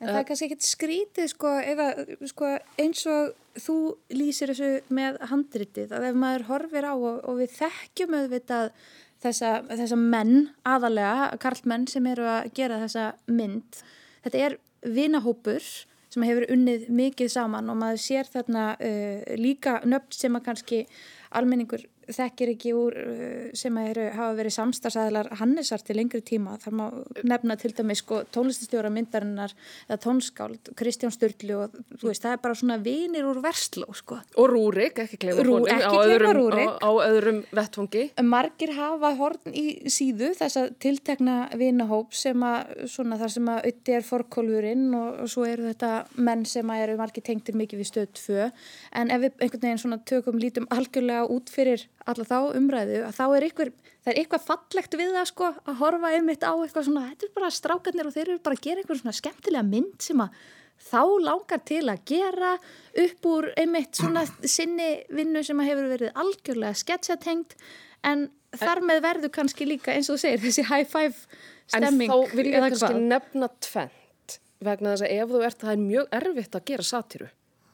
En 0.00 0.08
það 0.08 0.18
er 0.18 0.24
kannski 0.24 0.46
ekkert 0.46 0.64
skrítið 0.64 1.26
sko, 1.28 1.48
eða, 1.60 1.86
sko, 2.24 2.46
eins 2.80 3.06
og 3.06 3.34
þú 3.60 3.96
lýsir 4.16 4.48
þessu 4.48 4.80
með 4.88 5.18
handritið 5.28 5.92
að 5.92 6.06
ef 6.08 6.14
maður 6.14 6.46
horfir 6.48 6.84
á 6.88 6.94
og, 6.96 7.20
og 7.28 7.36
við 7.36 7.50
þekkjum 7.58 8.16
auðvitað 8.16 8.70
þessa, 9.20 9.50
þessa 9.68 9.98
menn 10.00 10.48
aðalega, 10.64 11.36
karlmenn 11.42 11.86
sem 11.86 12.06
eru 12.06 12.24
að 12.24 12.48
gera 12.56 12.80
þessa 12.80 13.12
mynd. 13.26 13.82
Þetta 14.24 14.38
er 14.46 14.58
vinahópur 14.80 15.68
sem 16.10 16.26
hefur 16.26 16.48
unnið 16.50 16.88
mikið 16.90 17.32
saman 17.32 17.70
og 17.70 17.78
maður 17.80 18.02
sér 18.02 18.30
þarna 18.30 18.66
uh, 18.76 19.34
líka 19.38 19.78
nöfn 19.86 20.16
sem 20.16 20.36
að 20.36 20.46
kannski 20.48 20.84
almenningur 21.30 21.86
þekkir 22.16 22.52
ekki 22.54 22.74
úr 22.76 22.98
uh, 23.00 23.50
sem 23.56 23.76
eru, 23.82 24.06
hafa 24.16 24.36
verið 24.38 24.56
samstagsæðilar 24.56 25.30
Hannesar 25.40 25.84
til 25.84 25.98
lengri 25.98 26.22
tíma. 26.26 26.56
Það 26.62 26.76
má 26.80 26.84
nefna 27.26 27.56
til 27.60 27.72
dæmis 27.76 28.02
sko, 28.04 28.22
tónlististjóra 28.34 28.92
myndarinnar 28.94 29.54
eða 29.88 30.00
tónskáld, 30.04 30.72
Kristján 30.78 31.14
Sturli 31.14 31.56
og 31.56 31.74
veist, 32.02 32.24
það 32.24 32.36
er 32.36 32.42
bara 32.44 32.58
svona 32.58 32.78
vinir 32.82 33.28
úr 33.28 33.42
versló 33.44 33.88
sko. 33.96 34.20
Og 34.40 34.50
Rúrik, 34.50 35.02
ekki 35.04 35.20
gleyma 35.24 35.46
Rú, 35.46 35.58
á, 35.66 36.80
á, 36.80 36.90
öðrum 37.06 37.42
vettfungi. 37.54 38.06
Margir 38.24 38.74
hafa 38.76 39.12
horn 39.18 39.54
í 39.56 39.66
síðu 39.90 40.32
þessa 40.38 40.68
tiltekna 40.82 41.36
vinahóp 41.58 42.14
sem 42.16 42.42
að 42.46 42.86
svona 42.90 43.18
þar 43.20 43.34
sem 43.34 43.50
að 43.50 43.70
auði 43.70 43.96
er 43.96 44.06
forkólfurinn 44.06 44.86
og, 44.96 45.22
og 45.24 45.30
svo 45.32 45.46
eru 45.48 45.68
þetta 45.68 45.92
menn 46.20 46.44
sem 46.48 46.72
að 46.72 46.84
eru 46.84 46.98
margir 47.00 47.24
tengtir 47.26 47.58
mikið 47.58 47.82
við 47.82 47.90
stöð 47.90 48.10
2 48.20 48.48
en 49.00 49.14
ef 49.14 49.24
við 49.24 49.44
einhvern 49.44 49.64
veginn 49.64 49.82
svona 49.84 50.00
tökum 50.10 50.40
lítum 50.40 50.68
algjörlega 50.74 51.26
út 51.34 51.52
fyrir 51.52 51.86
alla 52.12 52.26
þá 52.28 52.38
umræðu 52.60 53.02
að 53.06 53.18
þá 53.18 53.24
er 53.26 53.46
eitthvað, 53.48 53.74
það 54.04 54.12
er 54.12 54.20
eitthvað 54.22 54.46
fallegt 54.46 54.96
við 55.00 55.12
það 55.16 55.28
sko 55.30 55.50
að 55.50 55.76
horfa 55.82 56.14
einmitt 56.16 56.46
á 56.46 56.52
eitthvað 56.54 56.88
svona, 56.88 57.04
þetta 57.10 57.28
er 57.28 57.36
bara 57.36 57.52
strákarnir 57.58 58.10
og 58.10 58.16
þeir 58.16 58.26
eru 58.28 58.42
bara 58.46 58.58
að 58.58 58.64
gera 58.66 58.82
eitthvað 58.82 59.02
svona 59.02 59.18
skemmtilega 59.20 59.68
mynd 59.68 60.08
sem 60.08 60.24
að 60.24 60.40
þá 60.90 61.00
langar 61.26 61.60
til 61.68 61.84
að 61.92 62.02
gera 62.08 62.54
upp 63.04 63.30
úr 63.30 63.50
einmitt 63.60 64.00
svona 64.00 64.24
sinni 64.56 64.90
vinnu 65.12 65.44
sem 65.44 65.60
að 65.60 65.72
hefur 65.72 65.90
verið 65.94 66.20
algjörlega 66.24 66.80
sketsatengt 66.80 67.56
en 68.08 68.28
þar 68.56 68.80
með 68.88 69.02
verður 69.04 69.34
kannski 69.34 69.68
líka 69.68 69.92
eins 69.94 70.08
og 70.10 70.16
þú 70.16 70.22
segir 70.24 70.44
þessi 70.46 70.64
high 70.70 70.88
five 70.88 71.26
stemming 71.70 72.10
En 72.10 72.24
þá 72.24 72.36
vil 72.38 72.46
ég 72.48 72.64
kannski 72.64 72.88
hvað. 72.88 73.02
nefna 73.12 73.50
tvent 73.62 74.38
vegna 74.60 74.94
þess 74.94 75.04
að 75.06 75.12
ef 75.16 75.30
þú 75.30 75.42
ert, 75.46 75.60
það 75.60 75.74
er 75.74 75.84
mjög 75.84 76.08
erfitt 76.18 76.56
að 76.58 76.64
gera 76.68 76.84
satiru. 76.84 77.28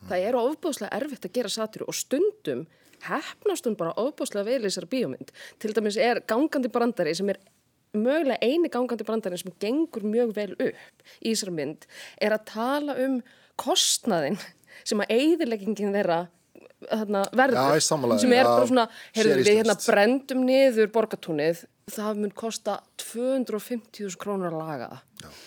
Það 0.06 0.26
er 0.28 0.36
ofbúðslega 0.38 0.98
erfitt 1.00 1.24
að 1.26 1.32
gera 1.38 1.50
satiru 1.50 1.86
og 1.90 1.96
stundum 1.98 2.60
hefnast 3.04 3.68
hún 3.68 3.76
bara 3.78 3.94
ofbúðslega 4.00 4.48
vel 4.48 4.62
í 4.62 4.68
þessari 4.68 4.90
bíómynd. 4.94 5.32
Til 5.62 5.74
dæmis 5.76 5.98
er 6.00 6.22
gangandi 6.28 6.70
brandari 6.72 7.14
sem 7.16 7.30
er 7.32 7.40
mögulega 7.96 8.38
eini 8.42 8.70
gangandi 8.72 9.06
brandari 9.06 9.38
sem 9.40 9.54
gengur 9.62 10.04
mjög 10.06 10.34
vel 10.36 10.52
upp 10.54 11.04
í 11.20 11.32
þessari 11.32 11.56
mynd 11.56 11.86
er 12.22 12.36
að 12.36 12.48
tala 12.52 12.96
um 13.04 13.20
kostnaðin 13.60 14.38
sem 14.84 15.00
að 15.00 15.14
eigðileggingin 15.16 15.94
þeirra 15.96 16.26
verður 17.32 17.78
sem 17.80 18.34
er 18.36 18.44
bara 18.44 18.66
svona, 18.68 18.84
heyrðu 19.16 19.38
við 19.40 19.62
hérna 19.62 19.76
brendum 19.80 20.44
niður 20.44 20.92
borgatúnið 20.92 21.64
það 21.86 22.16
mun 22.18 22.32
kosta 22.34 22.80
250.000 22.98 24.18
krónur 24.18 24.50
að 24.50 24.56
laga 24.58 24.86
það. 24.90 25.02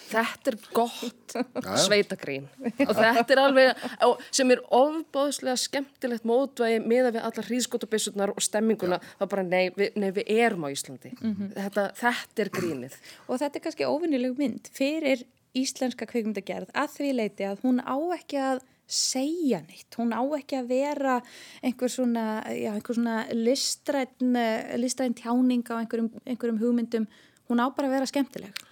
Þetta 0.10 0.51
er 0.51 0.55
gott 0.74 1.34
já. 1.36 1.74
sveitagrín 1.84 2.46
og 2.86 2.93
þetta 2.96 3.34
er 3.36 3.41
alveg, 3.43 3.81
og 4.08 4.22
sem 4.31 4.53
er 4.55 4.62
ofbóðslega 4.75 5.60
skemmtilegt 5.60 6.27
mótvægi 6.27 6.79
miða 6.86 7.12
við 7.12 7.27
allar 7.27 7.50
hríðskotabissurnar 7.50 8.34
og 8.34 8.43
stemminguna 8.43 9.01
þá 9.03 9.25
bara 9.25 9.43
nei 9.50 9.67
við, 9.75 10.00
nei, 10.00 10.10
við 10.15 10.31
erum 10.39 10.63
á 10.63 10.69
Íslandi. 10.72 11.12
þetta, 11.19 11.89
þetta 12.00 12.46
er 12.46 12.53
grínið. 12.55 12.96
Og 13.27 13.43
þetta 13.43 13.60
er 13.60 13.65
kannski 13.67 13.91
óvinnileg 13.91 14.39
mynd 14.39 14.72
fyrir 14.79 15.27
íslenska 15.58 16.08
kvikmyndagerð 16.10 16.74
að 16.77 16.91
því 16.98 17.13
leiti 17.15 17.48
að 17.48 17.63
hún 17.65 17.82
á 17.82 17.98
ekki 18.18 18.41
að 18.41 18.62
segja 18.89 19.62
neitt. 19.62 19.94
Hún 19.98 20.13
á 20.18 20.22
ekki 20.38 20.58
að 20.58 20.72
vera 20.74 21.20
einhver 21.62 21.91
svona, 21.94 22.25
já, 22.50 22.72
einhver 22.74 22.98
svona 22.98 23.18
listræn, 23.36 24.38
listræn 24.82 25.18
tjáning 25.18 25.65
á 25.70 25.77
einhverjum, 25.77 26.10
einhverjum 26.25 26.62
hugmyndum. 26.62 27.06
Hún 27.50 27.62
á 27.62 27.70
bara 27.70 27.89
að 27.89 27.98
vera 27.98 28.10
skemmtileg. 28.10 28.63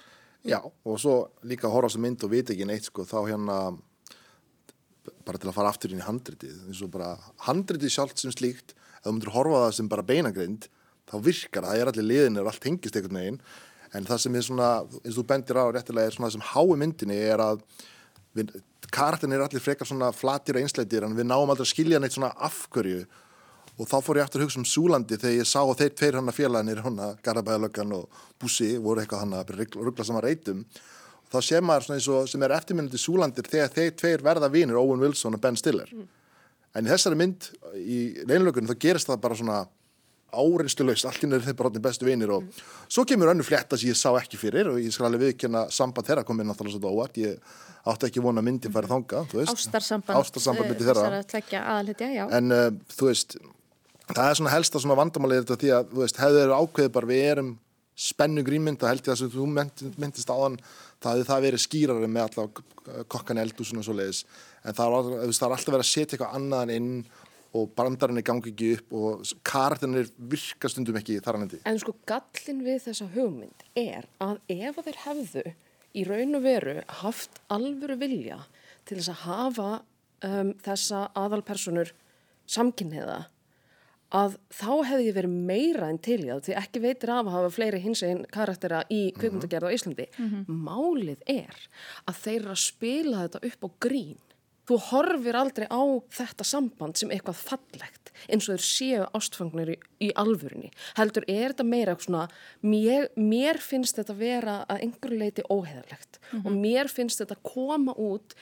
Já, 0.47 0.61
og 0.63 0.97
svo 1.01 1.17
líka 1.45 1.67
að 1.67 1.75
horfa 1.75 1.89
á 1.89 1.91
þessa 1.91 2.03
mynd 2.05 2.25
og 2.25 2.33
vita 2.33 2.53
ekki 2.53 2.67
neitt 2.69 2.89
sko, 2.89 3.05
þá 3.05 3.19
hérna 3.27 3.57
bara 5.27 5.39
til 5.41 5.49
að 5.51 5.57
fara 5.57 5.71
aftur 5.73 5.93
inn 5.93 6.01
í 6.01 6.07
handritið 6.07 6.67
eins 6.69 6.81
og 6.83 6.91
bara 6.93 7.13
handritið 7.47 7.93
sjálft 7.93 8.21
sem 8.21 8.33
slíkt 8.33 8.73
ef 8.73 9.07
þú 9.07 9.13
myndir 9.13 9.33
horfa 9.35 9.63
það 9.65 9.75
sem 9.77 9.89
bara 9.91 10.05
beinagrind 10.07 10.67
þá 11.07 11.15
virkar 11.23 11.65
það, 11.65 11.71
það 11.71 11.81
er 11.81 11.91
allir 11.91 12.07
liðinir 12.07 12.49
allt 12.51 12.67
hengist 12.67 12.97
einhvern 12.99 13.19
veginn, 13.21 13.41
en 13.95 14.07
það 14.07 14.23
sem 14.23 14.35
er 14.35 14.47
svona 14.47 14.71
eins 14.81 15.13
og 15.13 15.21
þú 15.21 15.27
bendir 15.29 15.59
á 15.59 15.65
réttilega 15.71 16.09
er 16.09 16.17
svona 16.17 16.29
það 16.29 16.35
sem 16.37 16.47
hái 16.49 16.79
myndinni 16.81 17.19
er 17.27 17.43
að 17.43 17.61
við, 18.35 18.51
karakterin 18.93 19.37
er 19.37 19.45
allir 19.45 19.63
frekar 19.63 19.87
svona 19.89 20.11
flatir 20.15 20.57
og 20.57 20.65
einsleitir 20.65 21.05
en 21.07 21.15
við 21.17 21.29
náum 21.29 21.47
aldrei 21.47 21.65
að 21.65 21.73
skilja 21.73 22.01
neitt 22.03 22.17
svona 22.17 22.33
afhverju 22.49 23.05
og 23.77 23.85
þá 23.85 23.97
fór 24.01 24.19
ég 24.19 24.25
aftur 24.25 24.41
að 24.41 24.47
hugsa 24.47 24.61
um 24.61 24.67
Súlandi 24.67 25.19
þegar 25.21 25.37
ég 25.37 25.49
sá 25.49 25.59
að 25.61 25.79
þeir 25.83 25.95
tveir 25.99 26.17
hann 26.17 26.31
að 26.31 26.37
félaginir 26.39 26.83
hann 26.85 27.01
að 27.07 27.17
Garabæðalöggan 27.25 27.95
og 27.97 28.21
Bussi 28.41 28.71
voru 28.81 29.03
eitthvað 29.03 29.25
hann 29.25 29.35
að 29.37 29.51
ruggla 29.57 30.05
saman 30.07 30.25
reytum 30.25 30.63
og 31.27 31.33
þá 31.35 31.39
sé 31.45 31.61
maður 31.61 31.87
svona 31.87 31.99
eins 31.99 32.09
og 32.11 32.29
sem 32.31 32.45
er 32.47 32.55
eftirmyndið 32.57 33.03
Súlandir 33.03 33.49
þegar 33.51 33.73
þeir 33.75 33.95
tveir 34.01 34.23
verða 34.25 34.49
vinir 34.49 34.79
Owen 34.79 35.03
Wilson 35.03 35.37
og 35.37 35.43
Ben 35.43 35.59
Stiller. 35.59 35.91
En 36.77 36.87
í 36.87 36.91
þessari 36.91 37.19
mynd 37.19 37.49
í 37.77 37.99
reynlökunum 38.23 38.71
þá 38.71 38.79
gerist 38.81 39.11
það 39.11 39.21
bara 39.25 39.37
svona 39.37 39.59
áreinslulegst, 40.33 41.07
allt 41.07 41.23
inn 41.23 41.35
er 41.37 41.43
þeir 41.45 41.55
bara 41.59 41.81
bestu 41.81 42.07
vinir 42.07 42.33
og 42.35 42.47
svo 42.87 43.05
kemur 43.07 43.31
önnu 43.31 43.45
flétta 43.47 43.79
sem 43.79 43.91
ég 43.91 43.99
sá 43.99 44.09
ekki 44.19 44.39
fyrir 44.39 44.71
og 44.73 44.79
ég 44.81 44.93
skal 44.93 45.07
alveg 45.07 45.29
viðkjöna 45.29 45.67
samband 45.73 46.09
þeirra 46.09 46.25
komið 46.27 46.49
náttúrulega 46.49 46.81
svo 46.81 46.91
óvart, 46.91 47.19
ég 47.21 47.37
átti 47.87 48.09
ekki 48.09 48.23
vona 48.23 48.43
að 48.43 48.49
myndin 48.49 48.73
færi 48.73 48.89
þanga, 48.91 49.21
þú 49.31 49.39
veist. 49.39 49.53
Ástarsamband. 49.53 50.19
ástarsamband 50.19 50.71
myndi 50.71 50.83
eh, 50.83 50.89
þeirra. 50.89 51.21
en 52.39 52.55
uh, 52.55 52.65
þú 52.91 53.07
veist 53.07 53.37
það 54.11 54.25
er 54.25 54.39
svona 54.39 54.53
helsta 54.55 54.81
svona 54.83 54.99
vandamálið 54.99 55.45
þetta 55.45 55.61
því 55.63 55.71
að 55.77 55.93
þú 55.93 56.03
veist, 56.03 56.19
hefðu 56.23 56.41
þeir 56.43 56.55
ákveðið 56.57 56.93
bara 56.97 57.11
við 57.11 57.23
erum 57.31 57.53
spennu 57.97 58.43
grínmynd 58.45 58.83
og 58.83 58.91
held 58.91 59.01
ég 59.01 59.09
það 59.09 59.19
sem 59.21 59.31
þú 59.33 59.47
mynd, 59.51 59.85
myndist 59.97 60.29
áðan 60.29 60.59
það 61.01 61.13
hefði 61.13 61.29
það 61.31 61.45
verið 61.47 61.63
skýrari 61.63 62.09
með 62.11 62.27
allavega 62.27 63.05
kokkan 63.11 63.41
eldúsun 63.41 63.81
og 63.81 63.87
svo 63.87 63.95
leiðis 63.97 64.23
en 64.63 64.77
það 64.77 64.97
er, 64.99 65.07
það 65.33 65.47
er 65.47 65.55
alltaf 65.55 65.73
verið 65.73 65.85
að 65.85 65.89
setja 65.89 66.17
eitthvað 66.17 66.37
annaðan 66.37 66.75
inn 66.75 66.91
og 67.55 67.69
brandarinn 67.77 68.19
er 68.19 68.25
gangi 68.27 68.51
ekki 68.51 68.71
upp 68.77 68.95
og 68.97 69.29
karakterinn 69.47 70.01
er 70.01 70.09
virka 70.17 70.71
stundum 70.71 70.97
ekki 70.99 71.19
þar 71.23 71.39
hann 71.39 71.55
En 71.63 71.79
sko 71.81 71.95
gallin 72.09 72.63
við 72.65 72.81
þessa 72.89 73.07
hugmynd 73.15 73.67
er 73.75 74.09
að 74.23 74.41
ef 74.51 74.81
að 74.81 74.89
þeir 74.89 74.99
hefðu 75.05 75.45
í 75.97 76.03
raun 76.07 76.37
og 76.37 76.43
veru 76.43 76.75
haft 77.03 77.39
alvöru 77.53 77.97
vilja 77.99 78.41
til 78.87 78.99
þess 78.99 79.13
að 79.13 79.23
hafa 79.23 79.71
um, 80.27 80.53
þessa 80.65 81.07
aðalpersonur 81.17 81.93
samkynniða 82.47 83.25
að 84.15 84.37
þá 84.55 84.71
hefði 84.87 85.07
ég 85.09 85.15
verið 85.17 85.39
meira 85.49 85.89
en 85.91 85.99
til 85.99 86.21
í 86.21 86.29
það 86.29 86.43
því 86.45 86.53
ekki 86.61 86.81
veitir 86.83 87.11
af 87.11 87.25
að 87.25 87.33
hafa 87.35 87.49
fleiri 87.57 87.81
hins 87.83 88.03
einn 88.07 88.23
karaktera 88.31 88.83
í 88.93 89.01
kvikmyndagerð 89.17 89.67
á 89.67 89.75
Íslandi. 89.75 90.05
Málið 90.47 91.25
er 91.27 91.57
að 92.07 92.21
þeir 92.21 92.39
eru 92.39 92.53
að 92.53 92.61
spila 92.63 93.25
þetta 93.25 93.43
upp 93.49 93.67
á 93.67 93.69
grín. 93.83 94.21
Þú 94.67 94.77
horfir 94.89 95.37
aldrei 95.39 95.67
á 95.71 95.81
þetta 96.11 96.43
samband 96.47 96.99
sem 96.99 97.11
eitthvað 97.15 97.39
fallegt 97.39 98.11
eins 98.27 98.47
og 98.49 98.57
þeir 98.57 98.65
séu 98.65 99.05
ástfangnir 99.15 99.71
í, 99.71 99.77
í 100.07 100.09
alvörunni. 100.19 100.71
Heldur 100.97 101.27
er 101.29 101.53
þetta 101.53 101.67
meira 101.67 101.95
svona, 102.01 102.25
mér, 102.65 103.07
mér 103.15 103.61
finnst 103.63 103.99
þetta 103.99 104.15
vera 104.17 104.57
að 104.67 104.87
einhverju 104.87 105.19
leiti 105.21 105.45
óheðalegt 105.47 106.19
og 106.43 106.51
mér 106.51 106.91
finnst 106.91 107.21
þetta 107.23 107.39
koma 107.45 107.95
út 107.95 108.35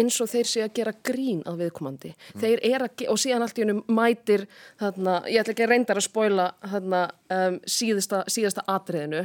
eins 0.00 0.16
og 0.24 0.30
þeir 0.32 0.48
séu 0.50 0.62
að 0.64 0.72
gera 0.80 0.92
grín 1.06 1.42
að 1.48 1.60
viðkomandi. 1.64 2.12
Þeir 2.40 2.62
er 2.70 2.84
að, 2.86 3.04
og 3.12 3.20
síðan 3.22 3.44
allt 3.46 3.60
í 3.60 3.64
hennum 3.64 3.82
mætir 3.96 4.46
þarna, 4.80 5.18
ég 5.30 5.42
ætla 5.44 5.54
ekki 5.54 5.66
að 5.66 5.72
reyndar 5.74 6.00
að 6.00 6.06
spoila 6.08 6.46
þarna 6.72 7.02
um, 7.36 7.58
síðasta, 7.76 8.22
síðasta 8.32 8.64
atriðinu, 8.74 9.22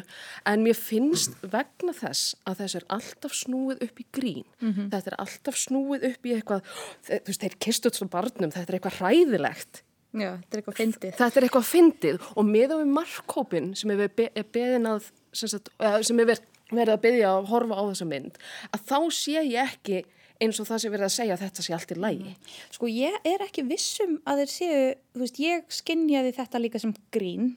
en 0.51 0.65
mér 0.65 0.79
finnst 0.79 1.36
vegna 1.41 1.96
þess 1.98 2.36
að 2.46 2.62
þess 2.63 2.79
er 2.82 2.88
alltaf 3.00 3.36
snúið 3.41 3.84
upp 3.88 4.03
í 4.03 4.08
grín. 4.20 4.46
Þetta 4.62 5.13
er 5.13 5.17
alltaf 5.25 5.60
snúið 5.63 6.08
upp 6.12 6.29
í 6.29 6.36
eitthvað, 6.38 6.72
þú 7.10 7.20
veist, 7.32 7.44
þeir 7.48 7.58
kistu 7.67 7.91
út 7.91 8.00
svo 8.00 8.10
barnum, 8.13 8.51
þetta 8.53 8.67
er 8.72 8.79
eitthvað 8.79 9.00
hræðilegt. 9.01 9.82
Já, 10.15 10.29
þetta 10.39 10.55
er 10.55 10.62
eitthvað 10.62 10.77
fyndið. 10.79 11.15
Þetta 11.20 11.39
er 11.41 11.46
eitthvað 11.50 11.65
fyndið 11.67 12.27
og 12.39 12.46
með 12.48 12.72
á 12.72 12.75
við 12.79 12.91
markkópin 12.96 13.65
sem 13.75 13.91
er, 13.91 14.05
be, 14.15 14.29
er 14.32 14.46
beðin 14.55 14.86
að, 14.88 15.10
sem, 15.36 15.51
eða 15.75 15.98
sem 16.08 16.22
er 16.24 16.29
ver- 16.29 16.46
verið 16.72 16.94
að 16.96 17.01
beðja 17.03 17.32
að 17.36 17.50
horfa 17.51 17.75
á 17.77 17.84
þessa 17.91 18.08
mynd, 18.13 18.38
að 18.74 18.86
þá 18.88 18.98
sé 19.17 19.34
ég 19.44 19.60
ekki 19.65 20.00
eins 20.42 20.60
og 20.60 20.68
það 20.68 20.82
sé 20.84 20.89
verið 20.94 21.08
að 21.10 21.13
segja 21.15 21.36
að 21.38 21.44
þetta 21.46 21.65
sé 21.68 21.75
allt 21.77 21.94
í 21.96 22.00
lægi. 22.06 22.34
Sko 22.75 22.89
ég 22.92 23.20
er 23.32 23.46
ekki 23.48 23.63
vissum 23.70 24.18
að 24.27 24.44
þeir 24.44 24.54
séu, 24.56 24.82
þú 25.15 25.24
veist, 25.25 25.44
ég 25.44 25.70
skinnjaði 25.82 26.34
þetta 26.39 26.63
líka 26.63 26.82
sem 26.84 26.96
grín 27.15 27.54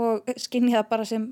og 0.00 0.28
skinnjaði 0.38 0.86
bara 0.86 1.04
sem 1.08 1.24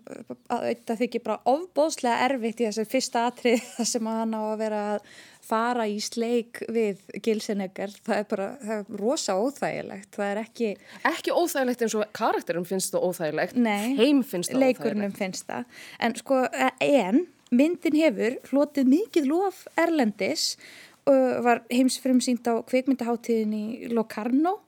þetta 0.50 0.96
þykir 0.98 1.22
bara 1.22 1.36
ofbóðslega 1.46 2.24
erfitt 2.26 2.58
í 2.58 2.66
þessu 2.66 2.84
fyrsta 2.90 3.26
atrið 3.30 3.60
þar 3.76 3.86
sem 3.92 4.08
hann 4.10 4.34
á 4.34 4.42
að 4.48 4.56
vera 4.64 4.80
að 4.96 5.12
fara 5.48 5.86
í 5.88 6.00
sleik 6.02 6.58
við 6.74 6.98
gilsineggar, 7.24 7.94
það 8.04 8.18
er 8.18 8.26
bara 8.28 8.48
það 8.60 8.74
er 8.82 8.98
rosa 9.00 9.36
óþægilegt, 9.40 10.10
það 10.18 10.32
er 10.32 10.40
ekki 10.42 10.72
Ekki 11.08 11.36
óþægilegt 11.38 11.84
eins 11.86 11.94
og 11.96 12.10
karakterum 12.18 12.66
finnst 12.68 12.92
það 12.92 13.06
óþægilegt, 13.08 13.56
Nei, 13.62 13.94
heim 13.96 14.20
finnst 14.26 14.52
það 14.52 14.66
óþægilegt. 14.74 15.16
finnst 15.22 15.46
það. 15.48 15.80
En 16.04 16.18
sko, 16.18 16.42
en 16.84 17.22
myndin 17.50 17.96
hefur 17.98 18.38
hlotið 18.50 18.90
mikið 18.92 19.28
lof 19.30 19.64
Erlendis 19.78 20.54
og 21.08 21.44
var 21.46 21.62
heimsfrum 21.72 22.20
sínt 22.24 22.48
á 22.48 22.60
kvikmyndaháttíðin 22.68 23.54
í 23.56 23.92
Locarno 23.94 24.58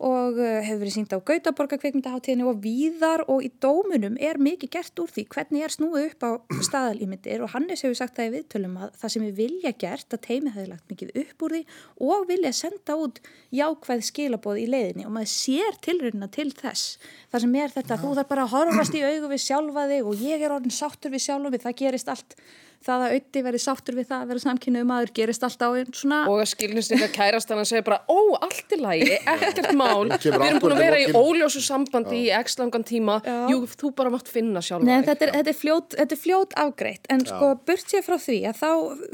og 0.00 0.38
uh, 0.40 0.60
hefur 0.64 0.80
verið 0.80 0.94
sínt 0.94 1.12
á 1.12 1.20
Gautaborga 1.20 1.76
kvikmyndaháttíðinni 1.80 2.46
og 2.48 2.60
víðar 2.64 3.22
og 3.28 3.44
í 3.44 3.50
dómunum 3.60 4.16
er 4.16 4.40
mikið 4.40 4.72
gert 4.72 5.02
úr 5.02 5.10
því 5.12 5.24
hvernig 5.34 5.64
er 5.66 5.74
snúið 5.74 6.06
upp 6.06 6.24
á 6.24 6.30
staðalímyndir 6.64 7.44
og 7.44 7.52
Hannes 7.52 7.84
hefur 7.84 7.98
sagt 7.98 8.16
það 8.16 8.30
í 8.30 8.32
viðtölum 8.38 8.78
að 8.80 8.94
það 9.02 9.14
sem 9.14 9.26
er 9.26 9.34
vilja 9.36 9.74
gert 9.84 10.16
að 10.16 10.22
teimið 10.24 10.56
hefur 10.56 10.70
lagt 10.72 10.94
mikið 10.94 11.12
upp 11.24 11.44
úr 11.44 11.56
því 11.56 11.62
og 12.08 12.24
vilja 12.30 12.54
senda 12.56 12.96
út 12.96 13.20
jákvæð 13.60 14.06
skilaboð 14.08 14.62
í 14.62 14.66
leiðinni 14.72 15.06
og 15.08 15.14
maður 15.18 15.32
sér 15.34 15.78
tilröðina 15.84 16.30
til 16.32 16.48
þess. 16.56 16.96
Það 17.28 17.44
sem 17.44 17.60
er 17.60 17.76
þetta, 17.76 18.00
þú 18.00 18.16
þarf 18.16 18.32
bara 18.32 18.48
að 18.48 18.56
horfast 18.56 18.96
í 18.96 19.04
augu 19.04 19.30
við 19.34 19.44
sjálfa 19.44 19.86
þig 19.92 20.08
og 20.08 20.24
ég 20.24 20.46
er 20.46 20.56
orðin 20.56 20.74
sáttur 20.74 21.12
við 21.12 21.26
sjálfa 21.28 21.52
mig, 21.52 21.64
það 21.66 21.78
gerist 21.84 22.12
allt 22.12 22.36
það 22.84 23.02
að 23.04 23.14
auði 23.14 23.42
verið 23.44 23.62
sáttur 23.62 23.96
við 23.98 24.06
það 24.08 24.22
að 24.22 24.30
vera 24.30 24.42
samkynniðu 24.44 24.86
maður 24.88 25.10
gerist 25.18 25.42
alltaf 25.44 25.68
á 25.68 25.76
einn 25.76 25.96
svona 25.96 26.20
Og 26.30 26.38
að 26.40 26.48
skilnist 26.54 26.94
ekki 26.96 27.08
kærast 27.12 27.50
hann 27.52 27.60
að 27.60 27.68
segja 27.68 27.84
bara, 27.86 27.98
ó, 28.08 28.20
allt 28.40 28.72
er 28.72 28.80
lægi, 28.80 29.18
ekkert 29.34 29.68
mál, 29.76 30.08
við 30.08 30.46
erum 30.46 30.62
búin 30.64 30.74
að 30.76 30.82
vera 30.86 31.00
í 31.02 31.10
óljósu 31.12 31.62
sambandi 31.64 32.22
í 32.22 32.30
x 32.40 32.56
langan 32.60 32.86
tíma, 32.88 33.18
jú, 33.52 33.58
þú 33.68 33.92
bara 33.98 34.12
mátt 34.14 34.30
finna 34.32 34.62
sjálf 34.64 34.86
Nei, 34.86 35.02
þetta 35.04 35.26
er, 35.26 35.34
þetta, 35.36 35.52
er 35.52 35.58
fljót, 35.58 35.98
þetta 35.98 36.16
er 36.16 36.22
fljót 36.22 36.56
afgreitt. 36.64 37.10
En 37.12 37.26
sko 37.28 37.50
burt 37.68 37.92
sér 37.92 38.06
frá 38.06 38.16
því 38.20 38.38
að 38.48 38.62
þá 38.62 38.70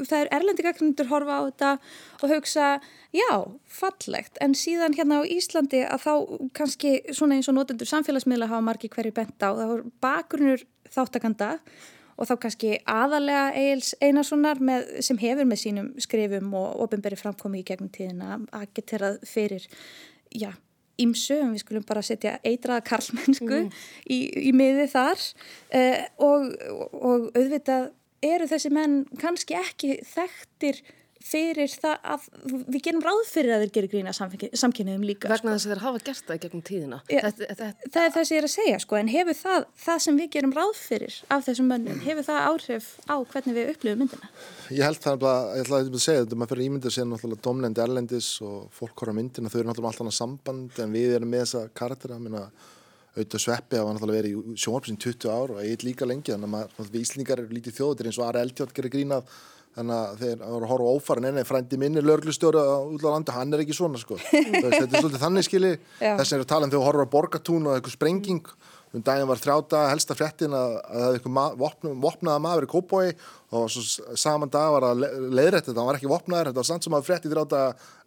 það 0.07 0.17
er 0.21 0.31
erlendi 0.39 0.65
gagnundur 0.65 1.11
horfa 1.11 1.37
á 1.37 1.41
þetta 1.49 1.73
og 2.21 2.33
hugsa, 2.33 2.69
já, 3.15 3.29
fallegt. 3.81 4.39
En 4.43 4.55
síðan 4.57 4.95
hérna 4.97 5.21
á 5.21 5.23
Íslandi 5.27 5.83
að 5.85 6.07
þá 6.07 6.13
kannski 6.57 6.95
svona 7.11 7.37
eins 7.37 7.51
og 7.51 7.57
notendur 7.59 7.89
samfélagsmiðla 7.89 8.49
hafa 8.49 8.65
margi 8.65 8.91
hverju 8.93 9.13
bent 9.17 9.43
á 9.43 9.51
það 9.51 9.71
var 9.73 9.85
bakgrunnur 10.07 10.65
þáttakanda 10.93 11.51
og 12.17 12.29
þá 12.29 12.35
kannski 12.43 12.71
aðalega 12.89 13.49
Egil's 13.57 13.93
Einarssonar 14.03 14.61
með, 14.63 14.87
sem 15.05 15.19
hefur 15.21 15.47
með 15.47 15.61
sínum 15.63 15.89
skrifum 16.01 16.53
og 16.57 16.85
ofinberi 16.87 17.19
framkomi 17.19 17.61
í 17.61 17.67
gegnum 17.67 17.91
tíðina 17.93 18.39
agiterað 18.57 19.19
fyrir, 19.29 19.67
já, 20.33 20.49
ímsu, 21.01 21.37
en 21.37 21.53
við 21.53 21.63
skulum 21.63 21.85
bara 21.87 22.03
setja 22.05 22.37
eitraða 22.45 22.85
karlmennsku 22.89 23.63
í, 24.09 24.19
í 24.49 24.53
miði 24.55 24.87
þar. 24.91 25.25
Uh, 25.69 26.03
og, 26.25 26.47
og 26.97 27.27
auðvitað 27.37 27.91
eru 28.25 28.47
þessi 28.49 28.73
menn 28.73 29.03
kannski 29.21 29.57
ekki 29.59 29.99
þekktir 30.07 30.81
fyrir 31.27 31.73
það 31.81 32.07
að 32.13 32.27
við 32.67 32.81
gerum 32.87 33.03
ráð 33.05 33.21
fyrir 33.27 33.53
að 33.55 33.63
þeir 33.65 33.73
gerir 33.77 33.91
grína 33.91 34.13
samkynniðum 34.15 35.05
líka. 35.07 35.31
Vegna 35.31 35.55
þess 35.55 35.67
að 35.67 35.73
þeir 35.73 35.83
hafa 35.83 36.01
gert 36.07 36.29
það 36.29 36.37
í 36.39 36.41
gegnum 36.45 36.63
tíðina. 36.69 36.99
Ja, 37.11 37.23
Þetta, 37.27 37.49
þetta, 37.51 37.89
það 37.97 38.07
er 38.07 38.13
það 38.15 38.27
sem 38.29 38.35
ég 38.37 38.41
er 38.41 38.47
að 38.47 38.53
segja 38.53 38.79
sko, 38.83 38.99
en 38.99 39.11
hefur 39.11 39.37
það, 39.41 39.67
það 39.87 40.03
sem 40.05 40.21
við 40.21 40.29
gerum 40.37 40.55
ráð 40.57 40.73
fyrir 40.79 41.19
af 41.35 41.45
þessum 41.47 41.69
mönnum, 41.73 41.99
hefur 42.05 42.27
það 42.27 42.47
áhrif 42.51 42.87
á 43.11 43.15
hvernig 43.33 43.57
við 43.57 43.73
upplifum 43.73 44.01
myndina? 44.03 44.31
Ég 44.71 44.87
held 44.87 45.03
það 45.03 45.19
bara, 45.25 45.57
ég 45.57 45.67
ætlaði 45.67 45.91
að 45.91 46.05
segja 46.07 46.23
þetta, 46.23 46.39
maður 46.39 46.53
fyrir 46.53 46.69
ímyndið 46.71 46.95
sér 46.97 47.09
náttúrulega 47.11 47.45
domlendi 47.47 47.83
erlendis 47.83 48.31
og 48.45 48.71
fólk 48.77 49.03
horfa 49.03 49.17
myndina, 49.17 49.51
þau 49.51 49.59
eru 49.61 49.71
náttúrulega 49.71 49.93
alltaf 49.93 50.05
annað 50.07 50.17
samband 50.21 50.81
en 50.83 50.95
við 50.95 51.15
erum 51.17 51.31
með 51.33 51.45
þessa 51.45 51.63
karaktera, 51.77 52.19
minna 52.21 52.47
auðvitað 53.17 53.41
sveppi 53.41 53.79
hafa 53.79 53.93
náttúrulega 53.95 54.21
verið 54.21 54.33
í 54.53 54.57
sjónvarpsinn 54.61 54.99
20 55.01 55.31
ár 55.33 55.53
og 55.55 55.61
er 55.63 55.85
líka 55.85 56.05
lengi 56.05 56.33
þannig 56.33 56.47
að 56.47 56.53
maður, 56.53 56.89
við 56.93 57.01
Íslingar 57.01 57.41
eru 57.41 57.55
lítið 57.57 57.77
þjóðir 57.79 58.09
eins 58.11 58.19
og 58.21 58.27
Ari 58.27 58.43
Eldjátt 58.43 58.75
gerir 58.77 58.93
grínað 58.93 59.31
þannig 59.77 59.97
að 59.97 60.21
þeir 60.21 60.39
voru 60.41 60.65
að 60.65 60.71
horfa 60.71 60.87
á 60.89 60.95
ófara 60.97 61.29
en 61.29 61.43
frændi 61.45 61.77
minni 61.81 62.01
lörglustjóri 62.01 62.61
á 62.61 62.77
útláðandi, 62.81 63.35
hann 63.35 63.53
er 63.53 63.63
ekki 63.63 63.77
svona 63.77 64.01
sko. 64.01 64.17
Þetta 64.31 64.81
er 64.81 65.03
svolítið 65.03 65.21
þannig 65.21 65.45
skili 65.45 65.75
þess 65.99 66.31
að 66.31 66.39
er 66.39 66.45
að 66.45 66.49
tala 66.53 66.67
um 66.67 66.73
þegar 66.73 66.89
horfa 66.89 67.11
borgatún 67.13 67.69
og 67.69 67.77
eitthvað 67.77 67.97
sprenging. 67.97 68.49
Um 68.95 69.03
daginn 69.03 69.27
var 69.27 69.39
þrjáta 69.41 69.81
helsta 69.91 70.15
fréttin 70.15 70.53
að 70.55 70.77
það 70.79 71.01
hefði 71.03 71.17
eitthvað 71.17 71.33
ma 71.35 71.43
vopnum, 71.59 71.97
vopnaða 72.01 72.39
maður 72.39 72.65
í 72.65 72.69
Kópói 72.71 73.09
og 73.57 73.65
svo 73.71 74.15
saman 74.17 74.51
dag 74.51 74.71
var 74.71 74.85
að 74.87 75.03
leiðrætt 75.27 75.67
þetta, 75.67 75.75
hann 75.81 75.89
var 75.89 75.97
ekki 75.99 76.11
vopnaður, 76.11 76.49
þetta 76.49 76.61
var 76.61 76.69
samt 76.69 76.87
sem 76.87 76.95
að 76.95 77.03
frétti 77.09 77.31
þrjáta 77.31 77.65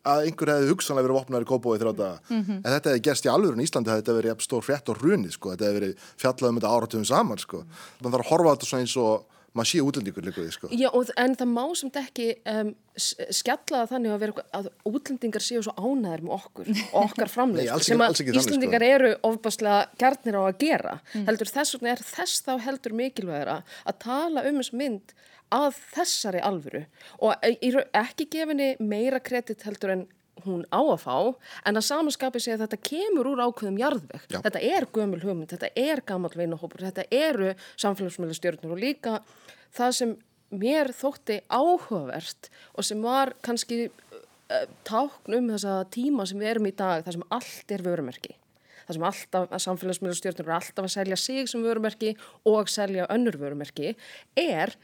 að 0.08 0.24
einhver 0.24 0.52
hefði 0.54 0.70
hugsanlega 0.72 1.06
verið 1.06 1.18
vopnaður 1.18 1.44
í 1.44 1.50
Kópói 1.50 1.82
þrjáta, 1.82 2.08
mm 2.30 2.40
-hmm. 2.40 2.62
en 2.64 2.74
þetta 2.74 2.94
hefði 2.94 3.04
gerst 3.10 3.28
í 3.28 3.32
alvöru 3.34 3.60
í 3.60 3.66
Íslandi, 3.68 3.92
þetta 3.92 4.12
hefði 4.14 4.22
verið 4.22 4.46
stór 4.46 4.64
frétt 4.64 4.88
og 4.88 5.04
runið 5.04 5.36
sko, 5.36 5.52
þetta 5.52 5.68
hefði 5.68 5.80
verið 5.80 6.08
fjallað 6.24 6.48
um 6.48 6.60
þetta 6.60 6.72
áratugum 6.74 7.06
saman 7.12 7.44
sko, 7.44 7.60
þannig 7.60 8.00
að 8.00 8.08
það 8.08 8.16
þarf 8.16 8.24
að 8.24 8.32
horfa 8.32 8.56
þetta 8.56 8.70
svona 8.70 8.88
eins 8.88 8.96
og 9.04 9.28
maður 9.56 9.70
sé 9.70 9.80
útlendingur 9.82 10.26
líka 10.26 10.42
því 10.44 10.52
sko. 10.54 10.70
Já, 10.78 10.88
og, 10.94 11.10
en 11.18 11.34
það 11.38 11.50
má 11.50 11.62
samt 11.78 11.96
ekki 11.98 12.26
um, 12.52 12.70
skjallaða 13.00 13.88
þannig 13.94 14.14
að, 14.14 14.20
vera, 14.24 14.44
að 14.58 14.68
útlendingar 14.90 15.44
séu 15.44 15.62
svo 15.66 15.74
ánæðir 15.74 16.22
með 16.26 16.36
okkur 16.36 16.70
og 16.76 17.00
okkar 17.02 17.32
framleyslu 17.36 17.86
sem 17.86 18.04
að 18.04 18.22
Íslendingar 18.28 18.84
sko. 18.84 18.92
eru 18.98 19.10
ofbáslega 19.30 19.80
gærnir 20.00 20.38
á 20.38 20.42
að 20.44 20.60
gera 20.62 20.94
mm. 21.00 21.26
heldur 21.30 21.50
þess 21.50 21.76
vegna 21.76 21.94
er 21.94 22.04
þess 22.12 22.46
þá 22.46 22.52
heldur 22.68 22.96
mikilvægara 23.00 23.58
að 23.82 24.00
tala 24.06 24.46
um 24.50 24.62
þess 24.62 24.76
mynd 24.82 25.14
að 25.50 25.82
þessari 25.96 26.42
alvöru 26.46 26.84
og 27.26 27.50
ekki 27.98 28.28
gefinni 28.30 28.74
meira 28.78 29.18
kredit 29.18 29.66
heldur 29.66 29.96
en 29.96 30.06
hún 30.46 30.64
á 30.72 30.80
að 30.80 31.02
fá, 31.04 31.16
en 31.66 31.80
að 31.80 31.86
samanskapi 31.86 32.42
segja 32.42 32.58
að 32.58 32.64
þetta 32.66 32.80
kemur 32.88 33.30
úr 33.32 33.44
ákveðum 33.44 33.78
jarðveg. 33.80 34.26
Já. 34.32 34.40
Þetta 34.46 34.64
er 34.70 34.88
gömul 34.94 35.20
hugmynd, 35.22 35.52
þetta 35.52 35.70
er 35.78 36.02
gammal 36.06 36.32
vinahópur, 36.34 36.84
þetta 36.88 37.06
eru 37.14 37.54
samfélagsmiðla 37.80 38.36
stjórnur 38.38 38.74
og 38.76 38.82
líka 38.82 39.20
það 39.76 39.96
sem 40.00 40.14
mér 40.50 40.92
þótti 40.96 41.40
áhugavert 41.46 42.50
og 42.74 42.86
sem 42.86 43.02
var 43.04 43.34
kannski 43.46 43.86
uh, 43.86 44.66
tákn 44.86 45.38
um 45.38 45.50
þessa 45.54 45.80
tíma 45.94 46.26
sem 46.26 46.40
við 46.42 46.54
erum 46.54 46.70
í 46.70 46.76
dag, 46.76 47.04
það 47.06 47.18
sem 47.18 47.26
allt 47.38 47.74
er 47.76 47.84
vörumerki. 47.86 48.36
Það 48.86 48.96
sem 48.96 49.04
alltaf, 49.06 49.44
að 49.54 49.64
samfélagsmiðla 49.66 50.18
stjórnur 50.18 50.48
eru 50.48 50.56
alltaf 50.56 50.86
að 50.88 50.94
selja 50.96 51.18
sig 51.20 51.50
sem 51.50 51.62
vörumerki 51.62 52.16
og 52.50 52.70
selja 52.72 53.06
önnur 53.14 53.38
vörumerki, 53.38 53.92
er 54.34 54.74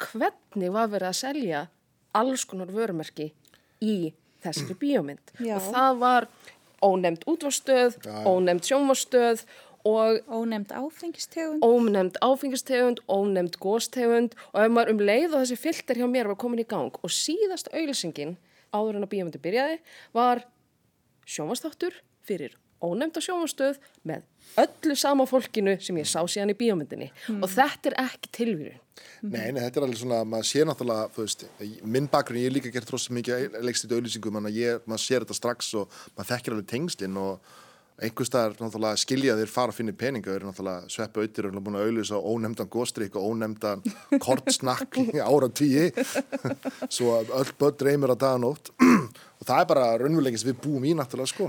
hvernig 0.00 0.72
var 0.74 0.90
verið 0.90 1.12
að 1.12 1.20
selja 1.20 1.60
alls 2.16 2.44
konar 2.48 2.72
vörumerki 2.74 3.30
í 3.84 4.10
þessari 4.44 4.76
bíómynd. 4.80 5.34
Já. 5.38 5.56
og 5.56 5.66
það 5.74 5.98
var 6.04 6.28
ónefnd 6.80 7.26
útvarstöð, 7.28 7.98
ónefnd 8.24 8.68
sjónvarstöð 8.68 9.44
og 9.84 10.20
ónefnd 10.28 10.72
áfengistegund. 10.76 11.64
ónefnd 11.64 12.16
áfengistegund, 12.20 13.00
ónefnd 13.08 13.56
góstegund 13.60 14.36
og 14.52 14.62
ef 14.64 14.72
maður 14.72 14.94
um 14.94 15.04
leið 15.08 15.34
og 15.34 15.44
þessi 15.44 15.60
filter 15.60 16.00
hjá 16.00 16.06
mér 16.08 16.28
var 16.28 16.40
komin 16.40 16.60
í 16.60 16.68
gang 16.68 16.92
og 17.00 17.12
síðasta 17.12 17.72
auðlýsingin 17.72 18.36
áður 18.72 19.00
en 19.00 19.06
að 19.06 19.12
bíómyndi 19.14 19.40
byrjaði 19.42 19.78
var 20.16 20.44
sjónvarstáttur 21.24 21.96
fyrir 22.24 22.56
ónefnda 22.84 23.22
sjónvarstöð 23.24 23.80
með 24.04 24.26
öllu 24.58 24.96
sama 24.98 25.26
fólkinu 25.30 25.76
sem 25.82 25.98
ég 26.00 26.08
sá 26.08 26.20
síðan 26.24 26.54
í 26.54 26.58
bíómyndinni. 26.58 27.10
Mm. 27.28 27.42
og 27.44 27.52
þetta 27.52 27.92
er 27.92 27.98
ekki 28.06 28.32
tilvíru 28.40 28.76
Nei, 29.20 29.50
nei, 29.52 29.60
þetta 29.60 29.80
er 29.80 29.84
alveg 29.84 29.98
svona, 30.00 30.18
maður 30.28 30.46
sér 30.48 30.68
náttúrulega, 30.68 31.08
þú 31.12 31.24
veist, 31.24 31.42
minn 31.84 32.06
bakgrunn, 32.08 32.40
ég 32.40 32.50
er 32.50 32.54
líka 32.56 32.70
gert 32.72 32.88
tróðsum 32.88 33.18
mikið 33.18 33.58
leikstýttu 33.66 33.98
auðlýsingum, 33.98 34.38
maður 34.40 35.02
sér 35.02 35.24
þetta 35.26 35.36
strax 35.36 35.74
og 35.76 35.98
maður 36.16 36.30
þekkir 36.30 36.56
alveg 36.56 36.70
tengslinn 36.70 37.18
og 37.20 37.50
einhvers 38.00 38.30
staðar 38.30 38.56
náttúrulega 38.56 39.00
skilja 39.00 39.36
þeir 39.36 39.52
fara 39.52 39.74
að 39.74 39.78
finna 39.80 39.94
peninga, 40.00 40.32
þeir 40.32 40.46
náttúrulega 40.48 40.92
sveppu 40.94 41.20
auðvitað 41.20 41.50
og 41.50 41.66
búin 41.66 41.76
að 41.76 41.86
auðlýsa 41.88 42.20
ónefndan 42.32 42.70
góstrík 42.72 43.18
og 43.20 43.28
ónefndan 43.28 43.84
kortsnakk 44.24 44.96
ára 45.20 45.50
tíi, 45.52 45.90
svo 46.88 47.18
öll 47.20 47.52
börn 47.60 47.78
dreymir 47.82 48.14
að 48.14 48.22
daga 48.24 48.40
nótt. 48.40 48.72
Og 49.40 49.46
það 49.48 49.62
er 49.62 49.68
bara 49.70 49.84
raunverulegis 49.96 50.42
við 50.44 50.58
búum 50.60 50.84
í 50.84 50.90
náttúrulega 50.92 51.30
sko. 51.32 51.46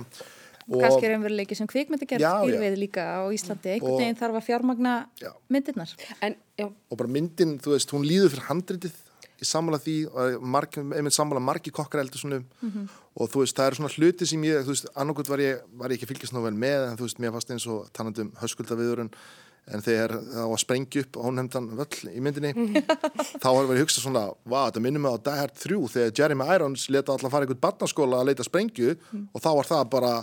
Og 0.70 0.82
kannski 0.82 1.08
er 1.08 1.16
umveruleiki 1.18 1.58
sem 1.58 1.70
kvikmyndagerð 1.70 2.26
býr 2.46 2.58
við 2.62 2.76
líka 2.84 3.06
á 3.18 3.26
Íslandi, 3.34 3.76
einhvern 3.76 3.98
veginn 4.02 4.20
þarf 4.20 4.40
að 4.40 4.48
fjármagna 4.50 4.96
já. 5.22 5.32
myndirnar. 5.50 5.94
En, 6.22 6.36
og 6.62 7.00
bara 7.00 7.10
myndin, 7.10 7.58
þú 7.64 7.74
veist, 7.74 7.96
hún 7.96 8.06
líður 8.06 8.36
fyrir 8.36 8.50
handritið 8.50 9.00
í 9.42 9.48
sammála 9.48 9.80
því, 9.82 9.96
einmitt 10.98 11.16
sammála 11.16 11.42
margi 11.44 11.74
kokkar 11.74 12.04
eldur 12.04 12.22
svona 12.22 12.42
mm 12.42 12.70
-hmm. 12.70 12.90
og 13.16 13.30
þú 13.30 13.40
veist, 13.42 13.58
það 13.58 13.68
eru 13.68 13.76
svona 13.76 13.94
hluti 13.96 14.26
sem 14.26 14.44
ég, 14.44 14.64
þú 14.66 14.74
veist, 14.74 14.90
annarkot 14.96 15.30
var 15.30 15.40
ég, 15.40 15.62
var 15.74 15.90
ég 15.90 15.98
ekki 15.98 16.10
fylgjast 16.14 16.34
ná 16.34 16.44
vel 16.44 16.54
með 16.54 16.90
en 16.90 16.98
þú 16.98 17.08
veist, 17.08 17.20
mér 17.20 17.32
fannst 17.32 17.52
eins 17.52 17.68
og 17.68 17.90
tannandum 17.94 18.32
höskuldaviðurinn 18.42 19.12
en 19.72 19.82
þegar 19.82 20.16
það 20.18 20.48
var 20.50 20.58
að 20.58 20.64
sprengja 20.64 21.02
upp 21.06 21.18
ónefndan 21.18 21.68
völl 21.78 22.12
í 22.12 22.22
myndinni 22.24 22.52
þá 23.42 23.50
var 23.50 23.64
ég 23.64 23.74
að 23.76 23.82
hugsa 23.84 24.02
svona, 24.02 24.24
hvað, 24.46 24.66
þetta 24.68 24.84
minnum 24.86 25.02
mig 25.06 25.14
á 25.14 25.18
Die 25.28 25.40
Hard 25.40 25.56
3 25.58 25.88
þegar 25.96 26.16
Jeremy 26.18 26.48
Irons 26.56 26.90
leta 26.90 27.14
alltaf 27.14 27.32
fara 27.32 27.46
einhvern 27.46 27.62
barnaskóla 27.62 28.22
að 28.22 28.32
leita 28.32 28.48
sprengju 28.48 28.96
mm. 28.98 29.28
og 29.34 29.44
þá 29.44 29.52
var 29.60 29.70
það 29.70 29.84
bara 29.90 30.14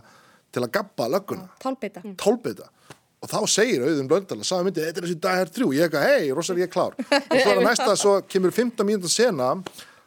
til 0.52 0.64
að 0.64 0.72
gabba 0.78 1.08
lögguna. 1.12 1.48
Tálbeita 1.62 2.04
Tálbeita 2.20 2.70
og 3.18 3.30
þá 3.30 3.38
segir 3.50 3.82
auðvun 3.82 4.08
blöndal 4.10 4.38
að 4.38 4.46
sagði 4.46 4.68
myndi, 4.68 4.84
þetta 4.86 5.00
er 5.00 5.06
þessi 5.06 5.20
dag 5.24 5.40
hér 5.40 5.52
þrjú, 5.56 5.68
ég 5.74 5.86
eitthvað, 5.88 6.04
hei, 6.06 6.28
rosalega 6.36 6.62
ég 6.62 6.68
er 6.68 6.74
klár? 6.74 6.92
Og 7.18 7.34
svo 7.34 7.50
er 7.50 7.58
það 7.58 7.64
næsta, 7.66 7.96
svo 7.98 8.12
kemur 8.30 8.54
15 8.54 8.86
mínúta 8.86 9.10
sena 9.10 9.48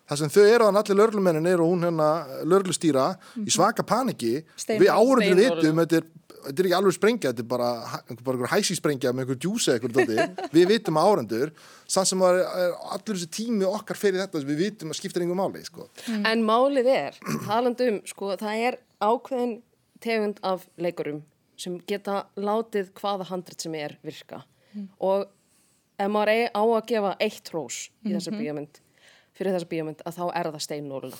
þar 0.07 0.19
sem 0.21 0.31
þau 0.31 0.41
eru 0.45 0.67
þann 0.67 0.79
allir 0.81 0.99
lörglumennin 0.99 1.49
eru 1.51 1.65
og 1.65 1.73
hún 1.73 1.85
hérna 1.87 2.07
lörglustýra 2.47 3.09
í 3.43 3.51
svaka 3.51 3.83
paniki, 3.87 4.41
Stein, 4.59 4.79
við 4.79 4.91
áhörður 4.91 5.37
vitum 5.39 5.81
þetta 5.83 5.99
er, 5.99 6.07
þetta 6.45 6.53
er 6.55 6.69
ekki 6.69 6.77
alveg 6.77 6.95
sprengja 6.95 7.31
þetta 7.31 7.43
er 7.43 7.49
bara, 7.51 7.71
bara 8.11 8.35
einhver 8.35 8.51
hæsi 8.51 8.77
sprengja 8.79 9.13
með 9.15 9.25
einhver 9.25 9.39
djúse 9.43 9.75
eitthvað, 9.75 10.13
við 10.55 10.71
vitum 10.71 10.99
áhörður 10.99 11.51
sann 11.91 12.07
sem 12.07 12.23
er, 12.27 12.39
er 12.43 12.77
allir 12.95 13.11
þessi 13.11 13.31
tími 13.39 13.67
okkar 13.67 13.99
fyrir 13.99 14.23
þetta, 14.23 14.43
við 14.47 14.63
vitum 14.65 14.91
að 14.91 14.99
skipta 14.99 15.23
einhver 15.23 15.39
máli 15.39 15.63
sko. 15.67 15.89
mm. 16.07 16.23
En 16.31 16.47
málið 16.47 16.91
er, 16.95 17.19
talandum 17.43 17.99
sko, 18.07 18.33
það 18.39 18.65
er 18.69 18.79
ákveðin 19.03 19.59
tegund 20.03 20.39
af 20.43 20.67
leikurum 20.77 21.21
sem 21.61 21.77
geta 21.87 22.25
látið 22.35 22.93
hvaða 22.97 23.27
handrit 23.29 23.61
sem 23.61 23.75
er 23.77 23.97
virka. 24.05 24.43
Mm. 24.71 24.87
og 25.03 25.27
ef 25.99 26.07
maður 26.07 26.29
er 26.31 26.49
á 26.55 26.63
að 26.63 26.87
gefa 26.87 27.11
eitt 27.19 27.49
hrós 27.51 27.89
í 28.07 28.13
þessa 28.13 28.31
bíómynd 28.31 28.79
fyrir 29.35 29.51
þessa 29.51 29.67
bíómynd 29.67 30.03
að 30.07 30.15
þá 30.15 30.25
er 30.31 30.47
það 30.47 30.63
steinnóluna 30.65 31.19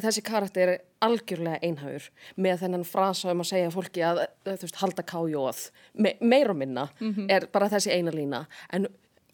þessi 0.00 0.24
karakter 0.26 0.72
er 0.72 0.82
algjörlega 1.04 1.60
einhæfur 1.62 2.08
með 2.40 2.64
þennan 2.64 2.86
frasa 2.88 3.30
um 3.32 3.42
að 3.44 3.50
segja 3.52 3.72
fólki 3.74 4.02
að 4.06 4.24
þú 4.46 4.56
veist 4.64 4.80
halda 4.80 5.04
kájóð 5.06 5.62
Me, 5.94 6.14
meir 6.20 6.50
og 6.50 6.58
minna 6.58 6.88
mm 6.98 7.12
-hmm. 7.12 7.30
er 7.30 7.46
bara 7.52 7.68
þessi 7.68 7.92
eina 7.92 8.10
lína. 8.10 8.46
En 8.72 8.86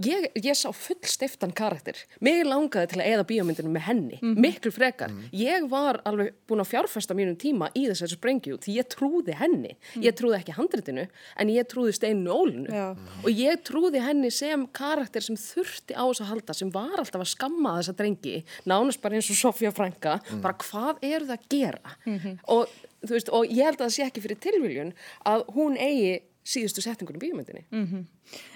ég, 0.04 0.26
ég 0.34 0.56
sá 0.58 0.70
full 0.74 0.98
stiftan 1.08 1.52
karakter. 1.56 1.98
Mig 2.24 2.42
langaði 2.46 2.92
til 2.92 3.00
að 3.00 3.10
eða 3.12 3.26
bíómyndinu 3.28 3.72
með 3.72 3.84
henni, 3.86 4.20
miklu 4.40 4.72
frekar. 4.74 5.12
Ég 5.36 5.66
var 5.70 6.00
alveg 6.08 6.34
búin 6.50 6.62
að 6.64 6.70
fjárfesta 6.72 7.16
mínum 7.16 7.36
tíma 7.40 7.70
í 7.76 7.86
þessari 7.88 8.16
sprengju 8.16 8.58
því 8.64 8.76
ég 8.78 8.90
trúði 8.92 9.36
henni. 9.40 9.74
Ég 10.00 10.16
trúði 10.18 10.40
ekki 10.40 10.56
handritinu, 10.56 11.06
en 11.40 11.52
ég 11.52 11.68
trúði 11.70 11.94
steininu 11.96 12.34
ólinu. 12.34 12.68
Já. 12.72 12.88
Og 13.24 13.30
ég 13.34 13.62
trúði 13.66 14.02
henni 14.04 14.30
sem 14.34 14.66
karakter 14.76 15.24
sem 15.24 15.38
þurfti 15.40 15.96
á 15.96 16.04
þess 16.06 16.24
að 16.24 16.30
halda, 16.34 16.56
sem 16.56 16.72
var 16.74 16.96
alltaf 17.00 17.24
að 17.24 17.32
skamma 17.34 17.76
þessa 17.80 17.96
drengi, 17.98 18.36
nánast 18.68 19.02
bara 19.02 19.18
eins 19.18 19.30
og 19.32 19.40
Sofía 19.40 19.72
Franka, 19.74 20.18
bara 20.40 20.56
hvað 20.64 21.04
eru 21.06 21.28
það 21.28 21.36
að 21.36 21.50
gera? 21.52 21.94
Og, 22.50 22.72
þú 23.04 23.14
veist, 23.16 23.30
og 23.32 23.46
ég 23.52 23.64
held 23.68 23.80
að 23.80 23.86
það 23.86 23.94
sé 23.96 24.06
ekki 24.06 24.24
fyrir 24.24 24.40
tilviljun 24.44 24.92
að 25.28 25.46
hún 25.54 25.78
eigi 25.80 26.18
síðustu 26.46 26.82
setningunum 26.82 27.20
bíómyndinni. 27.20 27.64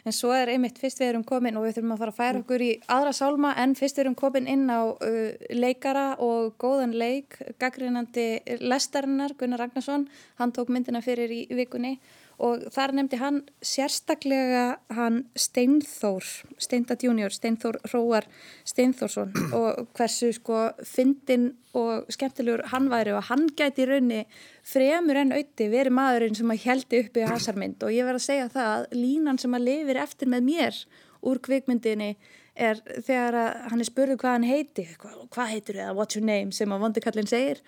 En 0.04 0.12
svo 0.12 0.32
er 0.32 0.48
einmitt 0.48 0.78
fyrst 0.80 1.00
við 1.00 1.12
erum 1.12 1.24
komin 1.24 1.56
og 1.56 1.66
við 1.66 1.76
þurfum 1.76 1.94
að 1.94 2.02
fara 2.02 2.12
að 2.14 2.18
færa 2.20 2.40
okkur 2.40 2.64
í 2.64 2.70
aðra 2.88 3.12
sálma 3.12 3.54
en 3.60 3.74
fyrst 3.74 3.98
við 3.98 4.04
erum 4.04 4.14
komin 4.14 4.48
inn 4.48 4.66
á 4.70 4.80
uh, 4.88 5.30
leikara 5.50 6.16
og 6.18 6.54
góðan 6.58 6.94
leik, 6.96 7.38
gaggrinandi 7.58 8.28
lestarinnar 8.60 9.34
Gunnar 9.38 9.60
Ragnarsson, 9.64 10.08
hann 10.40 10.52
tók 10.52 10.72
myndina 10.72 11.02
fyrir 11.04 11.30
í 11.30 11.46
vikunni 11.50 11.98
og 12.42 12.64
þar 12.74 12.94
nefndi 12.98 13.18
hann 13.20 13.40
sérstaklega 13.64 14.64
hann 14.96 15.20
Steinþór, 15.38 16.26
Steindat 16.58 17.04
junior, 17.06 17.30
Steinþór 17.34 17.78
Róar 17.92 18.26
Steinþórsson. 18.66 19.34
Og 19.58 19.84
hversu 19.94 20.32
sko 20.34 20.66
fyndin 20.86 21.52
og 21.74 22.10
skemmtilegur 22.12 22.64
hann 22.70 22.86
væri 22.90 23.14
og 23.14 23.24
hann 23.26 23.48
gæti 23.58 23.82
í 23.82 23.88
raunni 23.90 24.20
fremur 24.66 25.18
en 25.18 25.34
auði 25.34 25.66
verið 25.72 25.96
maðurinn 25.96 26.36
sem 26.38 26.52
að 26.54 26.62
heldi 26.68 27.00
uppi 27.02 27.24
hasarmynd. 27.26 27.82
Og 27.82 27.94
ég 27.94 28.06
verð 28.06 28.20
að 28.20 28.26
segja 28.28 28.50
það 28.52 28.70
að 28.76 28.86
línan 29.00 29.40
sem 29.42 29.56
að 29.58 29.66
lifir 29.70 30.00
eftir 30.04 30.30
með 30.30 30.46
mér 30.50 30.78
úr 31.24 31.40
kvikmyndinni 31.42 32.12
er 32.54 32.78
þegar 33.02 33.38
að 33.40 33.50
hann 33.72 33.82
er 33.82 33.88
spurður 33.88 34.20
hvað 34.22 34.36
hann 34.36 34.46
heiti, 34.46 34.86
hvað, 35.00 35.16
hvað 35.34 35.50
heitir 35.50 35.80
það, 35.80 35.96
what's 35.98 36.18
your 36.18 36.26
name 36.26 36.54
sem 36.54 36.70
að 36.70 36.84
vondikallin 36.86 37.30
segir. 37.30 37.62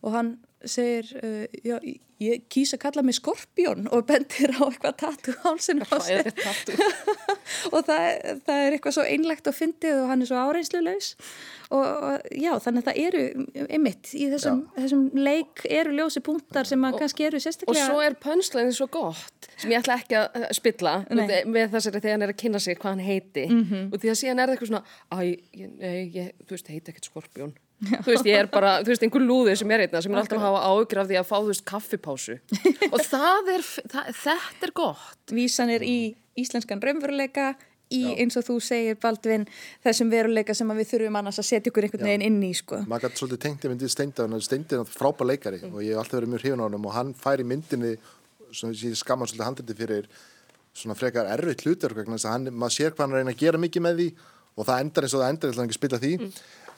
Og 0.00 0.16
hann 0.16 0.32
segir, 0.68 1.08
uh, 1.22 1.44
já, 1.64 1.78
ég 2.22 2.44
kýs 2.52 2.74
að 2.76 2.82
kalla 2.84 3.02
mig 3.06 3.16
skorpjón 3.18 3.88
og 3.92 4.04
bendir 4.08 4.52
á 4.54 4.62
eitthvað 4.68 4.98
tattu 5.00 5.34
hálsinu 5.42 5.86
á 5.90 5.96
sig 6.02 6.20
er 6.20 6.28
og 7.74 7.80
það, 7.88 8.04
það 8.46 8.60
er 8.60 8.76
eitthvað 8.76 8.96
svo 8.96 9.06
einlegt 9.06 9.50
og 9.50 9.56
fyndið 9.56 10.02
og 10.02 10.12
hann 10.12 10.22
er 10.22 10.30
svo 10.30 10.42
áreinslulegs 10.42 11.12
og, 11.72 11.82
og 11.82 12.28
já, 12.36 12.52
þannig 12.62 12.82
að 12.82 12.88
það 12.88 13.00
eru 13.06 13.22
einmitt, 13.64 14.12
í 14.14 14.28
þessum, 14.32 14.62
þessum 14.76 15.04
leik 15.18 15.64
eru 15.68 15.96
ljósi 15.96 16.22
punktar 16.24 16.68
sem 16.68 16.86
að 16.86 17.00
kannski 17.02 17.28
eru 17.28 17.40
Og 17.40 17.46
sérstaklega 17.46 17.88
svo 17.88 18.04
er 18.04 18.18
pönslæðin 18.22 18.76
svo 18.76 18.88
gott 18.92 19.50
sem 19.56 19.72
ég 19.72 19.82
ætla 19.82 19.98
ekki 20.02 20.18
að 20.20 20.38
uh, 20.38 20.48
spilla 20.54 20.94
Nei. 21.08 21.26
með, 21.48 21.72
þessari 21.74 22.02
þegar 22.02 22.16
hann 22.16 22.26
er 22.26 22.34
að 22.34 22.40
kynna 22.44 22.62
sig 22.62 22.78
hvað 22.78 22.96
hann 22.96 23.04
heiti. 23.06 23.44
Og 23.88 23.98
því 24.02 24.12
að 24.12 24.18
síðan 24.20 24.42
er 24.42 24.50
það 24.50 24.56
eitthvað 24.56 24.72
svona 24.72 24.84
æ, 25.08 25.18
ég, 25.58 25.74
nei, 25.78 25.98
ég, 26.16 26.32
þú 26.46 26.56
veist, 26.56 26.72
heiti 26.72 26.92
ekkert 26.92 27.08
skorpjón 27.10 27.54
þú 27.82 28.08
veist, 28.08 28.28
ég 28.28 28.38
er 28.38 28.48
bara, 28.52 28.76
þú 28.82 28.92
veist, 28.92 29.04
einhver 29.06 29.26
lúði 29.26 29.56
sem 29.58 29.74
er 29.74 29.86
einna 29.86 30.02
sem 30.04 30.14
er 30.14 30.22
alltaf 30.22 30.38
að 30.38 30.46
hafa 30.46 30.62
ágjur 30.70 31.02
af 31.02 31.10
því 31.10 31.18
að 31.20 31.28
fá, 31.28 31.34
þú 31.38 31.50
veist, 31.50 31.64
kaffipásu. 31.68 32.38
Og 32.94 33.04
það 33.08 33.52
er, 33.56 33.68
það, 33.94 34.14
þetta 34.22 34.68
er 34.68 34.74
gott. 34.82 35.34
Vísanir 35.34 35.86
í 35.86 35.98
íslenskan 36.38 36.82
raunveruleika 36.82 37.52
í 37.92 38.02
eins 38.22 38.38
og 38.40 38.46
þú 38.46 38.56
segir 38.64 38.98
Baldvin 39.00 39.46
þessum 39.84 40.10
veruleika 40.12 40.54
sem 40.56 40.70
að 40.72 40.82
við 40.82 40.90
þurfum 40.92 41.18
annars 41.20 41.40
að 41.42 41.48
setja 41.48 41.72
ykkur 41.72 41.86
einhvern 41.88 42.08
veginn 42.08 42.26
inn 42.28 42.40
í 42.46 42.52
sko. 42.56 42.80
maður 42.88 43.08
gæti 43.08 43.20
svolítið 43.20 43.42
tengt 43.44 43.66
í 43.66 43.72
myndið 43.72 43.92
Steindar 43.92 44.36
Steindar 44.46 44.82
er 44.82 44.92
frábær 44.92 45.28
leikari 45.28 45.60
og 45.68 45.80
ég 45.84 45.92
hef 45.92 46.02
alltaf 46.02 46.18
verið 46.18 46.32
mjög 46.32 46.44
hrifin 46.44 46.62
á 46.62 46.66
hann 46.66 46.78
og 46.78 46.96
hann 46.96 47.14
fær 47.18 47.42
í 47.42 47.48
myndinni 47.48 47.94
sem 48.52 48.72
ég 48.72 48.96
skamma 48.98 49.28
svolítið 49.28 49.48
handliti 49.48 49.78
fyrir 49.78 50.08
svona 50.72 50.96
frekar 50.96 51.28
erfitt 51.34 51.66
hlutur 51.66 51.96
vegna 51.96 52.16
þess 52.16 52.28
að 52.30 52.36
hann, 52.36 52.52
maður 52.56 52.76
sér 52.78 52.94
hvað 52.94 53.04
hann 53.04 53.12
er 53.12 53.18
að 53.18 53.24
reyna 53.24 53.36
að 53.36 53.42
gera 53.44 53.60
mikið 53.60 53.86
með 53.86 54.00
því 54.00 54.08
og 54.52 54.68
það 54.68 54.82
endar 54.84 55.06
eins 55.06 55.14
og 55.16 55.22
það 55.22 55.32
endar 55.32 55.50
ég 55.50 55.54
ætla 55.54 55.66
ekki 55.66 55.76
að 55.76 55.80
spila 55.80 56.00
því 56.02 56.12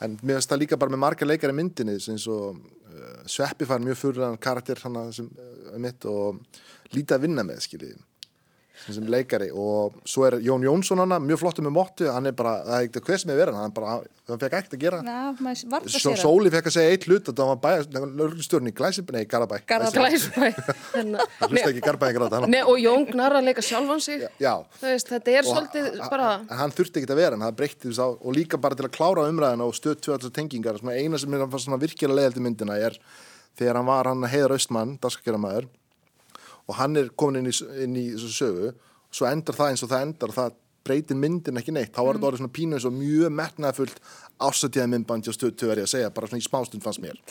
en 0.03 0.17
mér 0.23 0.39
finnst 0.39 0.53
það 0.53 0.63
líka 0.65 0.81
bara 0.81 0.95
með 0.95 1.05
marga 1.05 1.29
leikari 1.29 1.55
í 1.55 1.59
myndinni 1.59 1.99
eins 1.99 2.27
og 2.31 2.57
uh, 2.57 3.21
Sveppi 3.31 3.69
fær 3.69 3.85
mjög 3.85 4.01
fyrir 4.01 4.39
karakter 4.43 4.83
hann 4.85 4.99
sem 5.15 5.29
uh, 5.29 5.77
mitt 5.79 6.07
og 6.11 6.43
lítið 6.95 7.17
að 7.17 7.27
vinna 7.29 7.47
með 7.47 7.63
skiljiði 7.67 8.03
sem, 8.83 8.97
sem 8.97 9.07
leikari. 9.11 9.51
Og 9.55 9.95
svo 10.09 10.27
er 10.29 10.39
Jón 10.45 10.65
Jónsson 10.67 11.01
hana 11.03 11.21
mjög 11.23 11.43
flottur 11.45 11.67
með 11.67 11.75
mottu, 11.79 12.09
hann 12.11 12.29
er 12.31 12.37
bara 12.37 12.57
það 12.65 12.77
er 12.77 12.89
ekkert 12.89 13.11
hver 13.11 13.23
sem 13.23 13.33
er 13.35 13.41
verið, 13.41 13.59
hann 13.61 13.75
bara 13.77 13.97
hann 14.29 14.41
fekk 14.41 14.57
ekkert 14.59 14.77
að 14.77 14.85
gera. 14.85 15.01
Að 15.05 15.91
Svo 15.95 16.01
sér 16.01 16.21
Sóli 16.21 16.53
fekk 16.53 16.71
að 16.71 16.77
segja 16.79 16.95
eitt 16.95 17.07
hlut 17.09 17.29
og 17.31 17.37
það 17.39 17.51
var 17.53 17.61
bæja, 17.65 18.05
lörglustjórn 18.21 18.71
í 18.71 18.75
Glæsibæ, 18.77 19.13
nei, 19.17 19.25
Garabæ. 19.29 19.61
Glæsbæ 19.69 20.49
Hérna, 20.95 21.27
hann 21.45 22.59
og 22.65 22.81
Jón 22.81 23.07
Gnar 23.11 23.37
að 23.39 23.49
leika 23.51 23.65
sjálfan 23.65 24.01
sig. 24.05 24.25
Veist, 24.81 25.13
þetta 25.13 25.35
er 25.35 25.45
og 25.45 25.51
svolítið 25.53 26.01
bara 26.09 26.33
en 26.41 26.59
hann 26.63 26.75
þurfti 26.75 27.03
ekki 27.03 27.13
að 27.13 27.21
vera 27.21 27.41
það 27.45 27.57
breytti 27.61 27.91
þess 27.91 28.03
að, 28.05 28.17
og 28.21 28.37
líka 28.37 28.61
bara 28.61 28.79
til 28.79 28.89
að 28.89 28.95
klára 28.97 29.29
umræðina 29.31 29.69
og 29.69 29.77
stöð 29.77 30.01
tvö 30.05 30.17
allar 30.17 30.35
tengingar, 30.35 30.81
eina 30.95 31.21
sem 31.21 31.37
er 31.37 31.47
svona 31.59 31.81
virkilega 31.83 32.21
leiðaldi 32.21 32.45
myndina 32.45 32.79
er 32.81 32.99
þegar 33.59 33.81
hann 33.81 33.91
var 33.91 34.11
hann 34.11 34.29
heiðar 34.31 34.57
austmann, 34.57 34.97
og 36.69 36.77
hann 36.81 36.97
er 37.01 37.13
komin 37.17 37.43
inn 37.43 37.53
í, 37.53 37.57
inn 37.85 37.97
í 38.01 38.11
þessu 38.15 38.35
sögu, 38.39 38.75
svo 39.15 39.29
endar 39.31 39.57
það 39.59 39.73
eins 39.73 39.85
og 39.87 39.93
það 39.93 40.07
endar 40.09 40.35
það 40.35 40.61
breytir 40.85 41.17
myndin 41.17 41.59
ekki 41.59 41.73
neitt. 41.73 41.93
Þá 41.95 42.03
var 42.05 42.19
þetta 42.19 42.29
orðið 42.29 42.43
svona 42.43 42.55
pínu 42.59 42.77
eins 42.77 42.87
og 42.89 42.95
mjög 42.97 43.33
metnaðfullt 43.39 44.01
ásatíða 44.45 44.87
myndbandi 44.93 45.31
og 45.31 45.37
stöð 45.37 45.55
tvö 45.57 45.71
verið 45.71 45.87
að 45.87 45.93
segja 45.95 46.11
bara 46.15 46.29
svona 46.29 46.43
í 46.43 46.47
smástund 46.49 46.85
fannst 46.85 47.03
mér. 47.05 47.21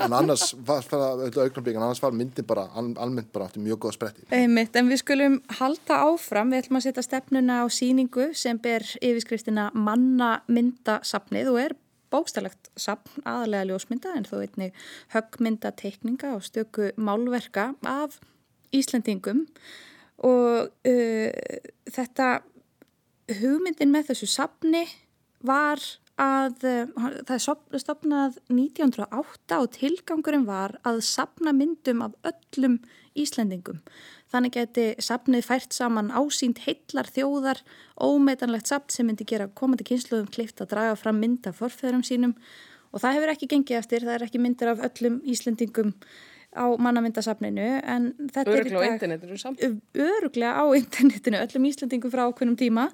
En 0.00 0.14
annars 0.16 0.54
var 0.64 0.86
annars 0.94 2.00
var 2.00 2.14
myndin 2.16 2.46
bara, 2.48 2.68
al, 2.78 2.92
almennt 3.02 3.32
bara 3.34 3.50
átti 3.50 3.60
mjög 3.60 3.82
góða 3.84 3.96
spretti. 3.98 4.24
Einmitt, 4.32 4.76
en 4.78 4.88
við 4.88 5.02
skulum 5.02 5.36
halda 5.58 5.98
áfram, 6.06 6.54
við 6.54 6.62
ætlum 6.62 6.78
að 6.78 6.86
setja 6.86 7.04
stefnuna 7.04 7.58
á 7.60 7.66
síningu 7.68 8.30
sem 8.38 8.60
ber 8.62 8.86
yfirskriftina 9.02 9.68
manna 9.74 10.30
myndasafnið 10.48 11.52
og 11.52 11.60
er 11.66 11.76
bókstælegt 12.10 12.70
safn 12.80 13.22
aðalega 13.28 13.68
ljósmynda 13.70 14.14
en 14.16 14.26
þó 14.26 14.40
einnig 14.40 14.80
höggmynda 15.14 15.74
teikninga 15.78 16.34
og 16.38 16.46
stöku 16.48 16.90
málverka 16.96 17.74
af 17.86 18.18
Íslendingum 18.76 19.46
og 20.26 20.70
uh, 20.70 21.30
þetta 21.90 22.28
hugmyndin 23.40 23.92
með 23.94 24.10
þessu 24.10 24.28
safni 24.30 24.84
var 25.46 25.80
að 26.20 26.64
uh, 26.68 27.10
það 27.28 27.44
stofnað 27.80 28.38
1908 28.52 29.60
og 29.60 29.68
tilgangurinn 29.76 30.48
var 30.48 30.76
að 30.86 31.02
safna 31.06 31.54
myndum 31.56 32.04
af 32.04 32.16
öllum 32.32 32.80
Íslendingum. 33.18 33.80
Þannig 34.30 34.54
geti 34.54 34.84
safnið 35.02 35.46
fært 35.48 35.74
saman 35.74 36.12
ásýnd 36.14 36.60
heillar 36.62 37.08
þjóðar, 37.10 37.58
ómetanlegt 37.98 38.70
safn 38.70 38.92
sem 38.94 39.08
myndi 39.08 39.26
gera 39.26 39.48
komandi 39.50 39.86
kynsluðum 39.88 40.30
klift 40.30 40.62
að 40.62 40.76
draga 40.76 40.98
fram 40.98 41.18
mynd 41.18 41.48
af 41.50 41.58
forfæðurum 41.58 42.04
sínum 42.06 42.36
og 42.90 43.02
það 43.02 43.16
hefur 43.16 43.32
ekki 43.34 43.48
gengið 43.50 43.80
eftir, 43.80 44.06
það 44.06 44.16
er 44.16 44.26
ekki 44.26 44.42
myndir 44.42 44.70
af 44.72 44.84
öllum 44.86 45.18
Íslendingum 45.26 45.94
á 46.50 46.66
mannamyndasafninu 46.82 47.66
en 47.78 48.08
þetta 48.32 48.50
er 48.50 48.70
í 48.70 48.72
öruglega 48.74 48.80
á 48.80 48.82
dag 48.82 48.94
internetinu 48.96 49.36
samt. 49.38 49.60
Öruglega 49.94 50.52
á 50.58 50.64
internetinu, 50.74 51.38
öllum 51.44 51.68
Íslandingum 51.70 52.12
frá 52.12 52.24
ákveðnum 52.26 52.56
tíma. 52.58 52.88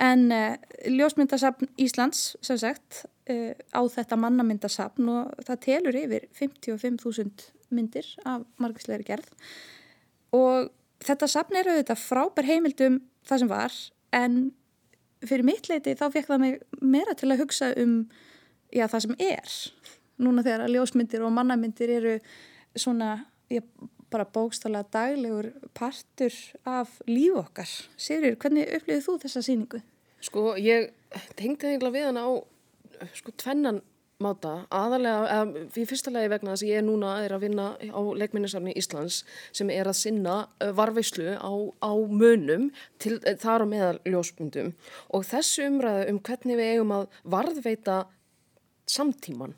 En 0.00 0.30
uh, 0.32 0.54
ljósmyndasafn 0.88 1.68
Íslands 1.80 2.22
sem 2.44 2.60
sagt 2.60 3.04
uh, 3.28 3.52
á 3.52 3.80
þetta 3.96 4.18
mannamyndasafn 4.20 5.10
og 5.12 5.44
það 5.44 5.60
telur 5.66 6.00
yfir 6.00 6.28
55.000 6.40 7.50
myndir 7.74 8.08
af 8.24 8.46
margvíslegri 8.62 9.08
gerð. 9.10 9.28
Og 10.34 10.70
þetta 11.04 11.28
safn 11.30 11.60
er 11.60 11.70
auðvitað 11.70 12.04
frábær 12.06 12.48
heimildum 12.48 13.02
það 13.28 13.42
sem 13.42 13.52
var 13.52 13.76
en 14.16 14.38
fyrir 15.24 15.46
mitt 15.46 15.68
leiti 15.68 15.96
þá 15.98 16.08
fekk 16.12 16.30
það 16.32 16.42
mig 16.42 16.56
meira 16.80 17.14
til 17.16 17.30
að 17.32 17.44
hugsa 17.44 17.70
um 17.80 17.94
já, 18.72 18.86
það 18.88 19.06
sem 19.06 19.14
er. 19.28 19.54
Núna 20.24 20.44
þegar 20.46 20.66
að 20.66 20.76
ljósmyndir 20.76 21.24
og 21.26 21.32
mannamyndir 21.34 21.92
eru 21.98 22.16
svona 22.76 23.26
já, 23.50 23.62
bara 24.10 24.24
bókstala 24.24 24.84
daglegur 24.92 25.52
partur 25.74 26.34
af 26.64 27.00
líf 27.06 27.38
okkar. 27.40 27.70
Sigurður, 27.96 28.38
hvernig 28.42 28.70
upplifið 28.78 29.06
þú 29.06 29.16
þessa 29.24 29.42
síningu? 29.42 29.80
Sko, 30.24 30.54
ég 30.60 30.92
tengdi 31.38 31.72
eiginlega 31.72 31.96
við 31.96 32.08
hann 32.10 32.22
á 32.22 32.28
sko 33.14 33.34
tvennan 33.36 33.82
máta, 34.22 34.52
aðalega, 34.72 35.40
í 35.74 35.84
fyrsta 35.88 36.12
lagi 36.14 36.30
vegna 36.30 36.54
þess 36.54 36.64
að 36.64 36.70
ég 36.70 36.84
núna 36.86 37.14
er 37.24 37.34
að 37.34 37.46
vinna 37.48 37.66
á 37.74 38.00
leikminnisafni 38.20 38.74
Íslands 38.78 39.22
sem 39.52 39.72
er 39.74 39.90
að 39.90 39.98
sinna 39.98 40.36
varveislu 40.78 41.34
á, 41.34 41.52
á 41.82 41.92
munum 41.92 42.70
til 43.02 43.18
þar 43.42 43.66
á 43.66 43.72
meðal 43.72 43.98
ljósmyndum 44.06 44.72
og 45.10 45.26
þessu 45.28 45.66
umræðu 45.66 46.06
um 46.12 46.22
hvernig 46.28 46.60
við 46.60 46.72
eigum 46.76 46.94
að 46.94 47.18
varðveita 47.34 47.98
samtíman 48.86 49.56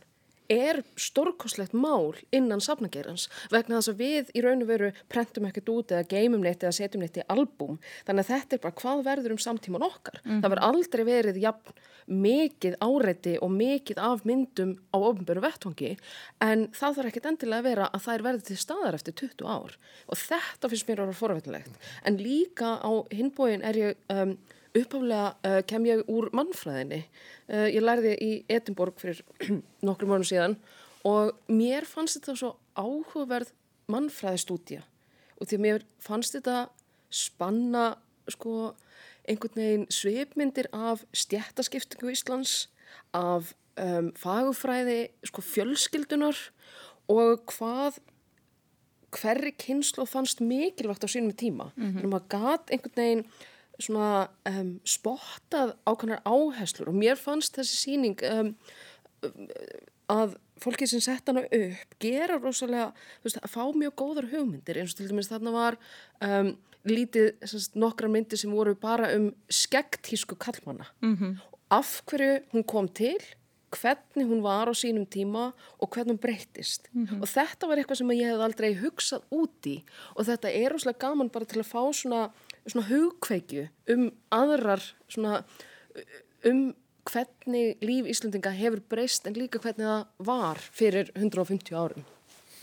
er 0.53 0.83
stórkoslegt 1.01 1.75
mál 1.77 2.15
innan 2.35 2.63
safnagerans 2.65 3.27
vegna 3.53 3.81
þess 3.81 3.93
að 3.93 4.01
við 4.03 4.31
í 4.37 4.45
raun 4.45 4.65
og 4.65 4.71
veru 4.71 4.93
prentum 5.13 5.49
ekkert 5.49 5.73
út 5.73 5.95
eða 5.95 6.09
geymum 6.11 6.45
neitt 6.45 6.63
eða 6.65 6.77
setjum 6.77 7.03
neitt 7.03 7.19
í 7.21 7.27
albúm. 7.33 7.81
Þannig 8.07 8.27
að 8.27 8.33
þetta 8.33 8.57
er 8.57 8.65
bara 8.65 8.81
hvað 8.81 9.05
verður 9.11 9.37
um 9.37 9.43
samtíman 9.43 9.87
okkar? 9.87 10.21
Það 10.25 10.49
verður 10.49 10.67
aldrei 10.71 11.05
verið 11.07 11.43
jafn 11.43 11.77
mikið 12.07 12.77
áreiti 12.79 13.35
og 13.43 13.51
mikið 13.51 13.99
af 13.99 14.23
myndum 14.29 14.77
á 14.95 14.99
ofnböru 14.99 15.43
vettvangi 15.43 15.97
en 16.45 16.69
það 16.75 16.99
þarf 16.99 17.11
ekkert 17.11 17.31
endilega 17.33 17.59
að 17.59 17.67
vera 17.67 17.89
að 17.91 18.05
þær 18.05 18.27
verður 18.27 18.45
til 18.47 18.59
staðar 18.63 18.99
eftir 18.99 19.17
20 19.23 19.49
ár. 19.51 19.75
Og 20.07 20.21
þetta 20.21 20.71
finnst 20.71 20.87
mér 20.87 21.03
að 21.03 21.11
vera 21.11 21.21
forveitinlegt 21.23 21.89
en 22.07 22.21
líka 22.23 22.77
á 22.79 22.91
hinbóin 23.11 23.67
er 23.67 23.81
ég 23.81 24.15
um, 24.15 24.37
upphaflega 24.77 25.35
uh, 25.47 25.61
kem 25.69 25.87
ég 25.89 26.03
úr 26.13 26.31
mannfræðinni. 26.37 27.03
Uh, 27.49 27.67
ég 27.73 27.85
lærði 27.85 28.17
í 28.23 28.33
Edinborg 28.53 28.99
fyrir 29.01 29.23
nokkrum 29.87 30.15
mánu 30.15 30.27
síðan 30.29 30.59
og 31.07 31.37
mér 31.49 31.87
fannst 31.87 32.19
þetta 32.19 32.35
svo 32.37 32.53
áhugaverð 32.77 33.53
mannfræðistúdja 33.93 34.83
og 35.37 35.47
því 35.47 35.59
að 35.59 35.65
mér 35.67 35.87
fannst 36.03 36.35
þetta 36.35 36.67
spanna 37.13 37.87
sko 38.33 38.75
einhvern 39.27 39.59
veginn 39.59 39.87
sveipmyndir 39.93 40.69
af 40.75 41.05
stjættaskiptingu 41.15 42.11
Íslands, 42.13 42.69
af 43.15 43.53
um, 43.81 44.13
fagufræði 44.19 45.07
sko 45.27 45.43
fjölskyldunar 45.45 46.39
og 47.13 47.43
hvað 47.53 48.01
hverri 49.17 49.53
kynslu 49.57 50.07
fannst 50.09 50.43
mikilvægt 50.45 51.07
á 51.07 51.09
sínum 51.09 51.33
tíma. 51.33 51.71
Mm 51.75 51.85
-hmm. 51.85 51.93
Þannig 51.95 52.05
að 52.05 52.15
maður 52.15 52.29
gat 52.29 52.71
einhvern 52.71 52.97
veginn 52.97 53.25
svona 53.79 54.29
um, 54.49 54.81
spottað 54.89 55.75
ákvæmnar 55.87 56.25
áherslur 56.25 56.91
og 56.93 56.99
mér 56.99 57.19
fannst 57.21 57.57
þessi 57.59 57.77
síning 57.77 58.23
um, 58.31 58.55
að 60.13 60.37
fólki 60.63 60.89
sem 60.89 61.03
sett 61.05 61.29
hana 61.29 61.45
upp 61.45 61.97
gera 62.01 62.39
rosalega, 62.41 62.93
þú 63.21 63.29
veist, 63.29 63.41
að 63.43 63.53
fá 63.53 63.63
mjög 63.77 63.97
góðar 64.01 64.31
hugmyndir 64.33 64.81
eins 64.81 64.95
og 64.95 65.01
til 65.01 65.11
dæmis 65.11 65.31
þarna 65.33 65.53
var 65.55 65.79
um, 66.25 66.53
lítið 66.87 67.33
semst, 67.45 67.75
nokkra 67.79 68.11
myndir 68.11 68.41
sem 68.41 68.53
voru 68.53 68.77
bara 68.79 69.11
um 69.17 69.31
skeggtísku 69.51 70.39
kallmanna 70.39 70.87
mm 71.03 71.17
-hmm. 71.17 71.37
af 71.71 72.03
hverju 72.07 72.41
hún 72.53 72.65
kom 72.65 72.89
til 72.89 73.21
hvernig 73.71 74.27
hún 74.27 74.43
var 74.43 74.69
á 74.69 74.75
sínum 74.75 75.07
tíma 75.07 75.53
og 75.79 75.91
hvernig 75.91 76.15
hún 76.15 76.21
breyttist 76.21 76.89
mm 76.93 77.07
-hmm. 77.07 77.21
og 77.23 77.29
þetta 77.29 77.67
var 77.67 77.77
eitthvað 77.77 77.99
sem 77.99 78.11
ég 78.11 78.31
hef 78.31 78.41
aldrei 78.41 78.75
hugsað 78.75 79.23
úti 79.31 79.85
og 80.15 80.27
þetta 80.27 80.49
er 80.49 80.73
rosalega 80.73 80.99
gaman 80.99 81.29
bara 81.29 81.45
til 81.45 81.61
að 81.61 81.73
fá 81.73 81.93
svona, 81.93 82.31
svona 82.67 82.87
hugkveikju 82.91 83.69
um 83.95 84.09
aðrar 84.35 84.83
svona 85.09 85.41
um 86.47 86.75
hvernig 87.07 87.83
líf 87.85 88.09
Íslandinga 88.11 88.53
hefur 88.57 88.83
breyst 88.91 89.27
en 89.29 89.37
líka 89.39 89.61
hvernig 89.63 89.87
það 89.87 90.27
var 90.27 90.63
fyrir 90.75 91.13
150 91.15 91.77
árum. 91.79 92.07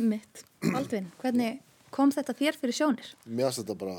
Mitt. 0.02 0.44
Aldvin, 0.74 1.08
hvernig 1.22 1.62
kom 1.94 2.12
þetta 2.14 2.36
þér 2.38 2.58
fyrir 2.60 2.78
sjónir? 2.78 3.14
Mér 3.26 3.50
finnst 3.50 3.62
þetta 3.62 3.78
bara, 3.80 3.98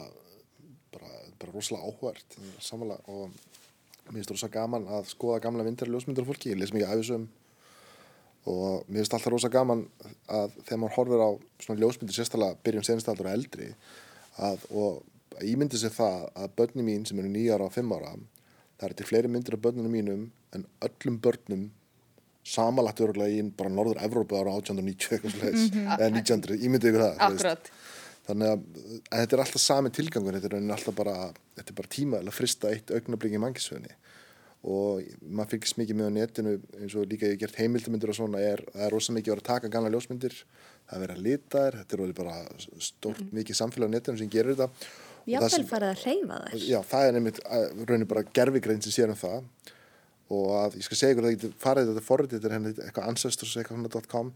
bara, 0.94 1.12
bara 1.40 1.54
rosalega 1.54 1.88
áhvert 1.88 2.36
samanlega 2.64 3.06
og 3.06 3.30
mér 3.30 4.18
finnst 4.18 4.26
þetta 4.26 4.36
rosalega 4.36 4.60
gaman 4.60 4.90
að 4.98 5.08
skoða 5.14 5.40
gamla 5.46 5.66
vindir 5.66 5.88
og 5.88 5.96
ljósmyndir 5.96 6.26
af 6.26 6.30
fólki. 6.32 6.52
Ég 6.52 6.60
les 6.60 6.74
mikið 6.74 6.92
æfisum 6.92 7.26
og 8.50 8.84
mér 8.90 9.00
finnst 9.00 9.16
alltaf 9.16 9.32
rosalega 9.32 9.62
gaman 9.62 9.86
að 10.28 10.58
þegar 10.66 10.82
maður 10.82 10.96
horfir 10.98 11.24
á 11.24 11.30
svona 11.64 11.80
ljósmyndir 11.80 12.18
sérstaklega 12.18 12.60
byrjum 12.66 12.86
senastaldur 12.90 13.30
og 13.30 13.38
eldri 13.38 13.70
að, 14.42 14.66
og 14.74 15.02
ímyndi 15.42 15.80
sig 15.80 15.92
það 15.94 16.28
að 16.34 16.52
börni 16.58 16.82
mín 16.86 17.06
sem 17.08 17.18
eru 17.18 17.28
nýjara 17.32 17.66
og 17.66 17.74
fimm 17.74 17.92
ára 17.92 18.14
það 18.78 18.88
er 18.88 18.94
til 18.98 19.08
fleiri 19.08 19.30
myndir 19.30 19.56
af 19.56 19.64
börnunum 19.64 19.94
mínum 19.94 20.28
en 20.54 20.66
öllum 20.84 21.18
börnum 21.22 21.70
samalagt 22.44 23.00
öruglega 23.00 23.32
í 23.32 23.42
bara 23.56 23.72
norður 23.72 24.02
Evrópa 24.04 24.40
ára 24.42 24.54
1890 24.60 25.18
eða 25.96 26.10
1900, 26.10 26.58
ímyndið 26.60 26.90
ykkur 26.90 27.04
það 27.04 27.16
þannig 28.24 28.50
að 28.50 28.64
þetta 29.10 29.36
er 29.36 29.42
alltaf 29.44 29.62
sami 29.62 29.92
tilgangur 29.92 30.36
þetta 30.38 30.50
er 30.50 30.72
alltaf 30.76 30.96
bara, 30.96 31.14
þetta 31.56 31.72
er 31.72 31.78
bara 31.80 31.92
tíma 31.92 32.20
að 32.20 32.34
frista 32.36 32.72
eitt 32.72 32.92
augnablík 32.94 33.36
í 33.36 33.40
mangisveginni 33.40 33.96
og 34.64 35.02
maður 35.28 35.54
fylgist 35.54 35.76
mikið 35.76 35.98
með 35.98 36.08
á 36.08 36.16
netinu 36.16 36.52
eins 36.80 36.94
og 36.96 37.08
líka 37.08 37.28
ég 37.28 37.34
hef 37.34 37.42
gert 37.42 37.58
heimildamindir 37.60 38.12
og 38.12 38.16
svona 38.16 38.40
er, 38.40 38.62
það 38.72 38.86
er 38.86 38.94
rosa 38.94 39.12
mikið 39.12 39.32
að 39.32 39.34
vera 39.34 39.44
að 39.44 39.50
taka 39.50 39.72
gamla 39.74 39.90
ljósmyndir 39.92 40.36
það 40.40 40.94
er 40.96 41.02
verið 41.02 41.18
að 41.18 41.26
lita 41.26 41.64
þér, 41.64 41.76
þetta 41.82 41.98
er 41.98 42.14
bara 42.20 42.36
stórt 42.80 43.20
mm 43.20 43.26
-hmm. 43.26 43.34
mikið 43.40 43.58
samfélag 43.60 43.92
á 43.92 43.94
netinu 43.94 44.20
sem 44.22 44.32
gerir 44.32 44.56
þetta 44.56 44.70
Jáfnvel 45.28 45.66
farið 45.68 45.92
að 45.92 46.02
reyfa 46.04 46.40
þess. 46.48 46.66
Já, 46.68 46.78
það 46.90 47.06
er 47.06 47.14
nefnitt 47.16 47.40
raunir 47.88 48.10
bara 48.10 48.24
gerfigrein 48.36 48.82
sem 48.84 48.94
sér 48.94 49.12
um 49.14 49.20
það 49.20 49.46
og 50.34 50.50
að 50.58 50.76
ég 50.80 50.86
skal 50.86 50.98
segja 50.98 51.14
ykkur 51.14 51.24
að 51.24 51.30
það 51.30 51.36
getur 51.36 51.54
farið 51.60 51.90
þetta 51.90 52.04
forrið, 52.04 52.34
þetta 52.34 52.48
er 52.48 52.54
henni 52.56 52.72
eitthvað 52.74 53.08
ancestors 53.12 53.56
eitthvað.com 53.60 54.32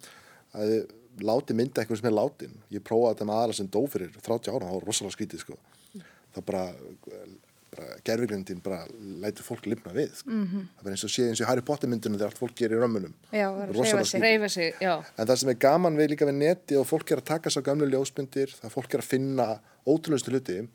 að 0.59 0.73
þið 0.73 1.27
láti 1.29 1.57
mynda 1.57 1.83
eitthvað 1.83 2.01
sem 2.01 2.09
er 2.11 2.17
látin. 2.17 2.57
Ég 2.73 2.85
prófaði 2.87 3.15
þetta 3.17 3.29
með 3.29 3.41
aðra 3.43 3.59
sem 3.59 3.71
dó 3.75 3.81
fyrir 3.91 4.13
30 4.17 4.53
ára, 4.53 4.69
það 4.69 4.77
var 4.77 4.89
rosalega 4.89 5.17
skvítið 5.17 5.45
sko. 5.45 5.59
Það 6.37 6.47
bara, 6.51 6.65
bara 7.79 7.97
gerfigreindin 8.05 8.61
bara 8.65 8.83
læti 9.23 9.47
fólk 9.47 9.71
limna 9.71 9.95
við. 9.95 10.13
Sko. 10.21 10.31
Mm 10.31 10.45
-hmm. 10.45 10.67
Það 10.77 10.85
verður 10.85 10.97
eins 10.99 11.07
og 11.09 11.15
sé 11.15 11.29
eins 11.29 11.41
og 11.41 11.49
Harry 11.49 11.65
Potter 11.71 11.89
myndunum 11.89 12.19
þegar 12.19 12.31
allt 12.33 12.43
fólk 12.43 12.55
gerir 12.59 12.77
í 12.77 12.83
römmunum. 12.83 13.15
Já, 13.33 13.49
reyfa 14.21 14.49
sig. 14.49 14.75
En 14.83 15.27
það 15.27 15.37
sem 15.37 15.49
er 15.49 15.55
gaman 15.55 15.97
við 15.97 16.11
líka 16.11 16.27
við 16.27 16.39
neti 16.45 16.77
og 16.77 16.87
fólk 16.87 17.11
er 17.13 17.19
að 17.23 17.25
taka 17.25 17.51
svo 17.51 17.63
gamlu 17.63 17.87
ljósmyndir, 17.87 18.55
það 18.61 18.71
fólk 18.71 18.95
er 18.95 19.01
að 19.01 19.11
finna 19.15 19.61
ótrúlustu 19.87 20.31
hluti 20.31 20.69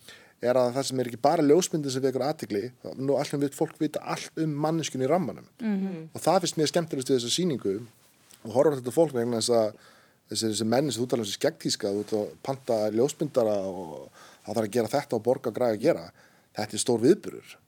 er 0.44 0.60
að 0.60 0.74
það 0.78 0.86
sem 0.88 1.00
er 1.02 1.10
ekki 1.10 1.22
bara 1.24 1.46
ljósmyndin 1.46 1.94
sem 1.94 2.04
vekur 2.04 2.26
aðtikli, 2.26 2.64
nú 3.00 3.18
allum 3.20 3.44
við 3.44 3.56
fólk 3.58 3.80
vita 3.82 4.02
allt 4.16 4.44
um 4.44 4.56
manneskjunni 4.66 5.08
í 5.08 5.12
rammanum 5.12 5.48
mm 5.62 5.76
-hmm. 5.80 6.08
og 6.14 6.22
það 6.22 6.40
finnst 6.44 6.60
mér 6.60 6.72
skemmtilegst 6.72 7.10
við 7.10 7.18
þessu 7.20 7.36
síningu 7.38 7.76
og 8.44 8.52
horfum 8.52 8.80
þetta 8.80 8.98
fólk 8.98 9.14
vegna 9.14 9.40
þess 9.40 9.50
að 9.50 9.74
þessi, 10.30 10.66
menni 10.66 10.92
sem 10.92 11.04
þú 11.04 11.10
talar 11.10 11.24
um 11.24 11.30
þessi 11.30 11.40
skeggtíska 11.40 11.94
þú 12.12 12.28
panta 12.44 12.90
ljósmyndara 12.92 13.56
og 13.68 14.10
það 14.46 14.56
þarf 14.56 14.68
að 14.68 14.76
gera 14.76 14.94
þetta 14.96 15.16
og 15.16 15.24
borga 15.24 15.50
og 15.50 15.56
græða 15.56 15.78
að 15.78 15.84
gera 15.88 16.06
þetta 16.58 16.78
er 16.80 16.84
stór 16.84 17.04
viðburur 17.04 17.60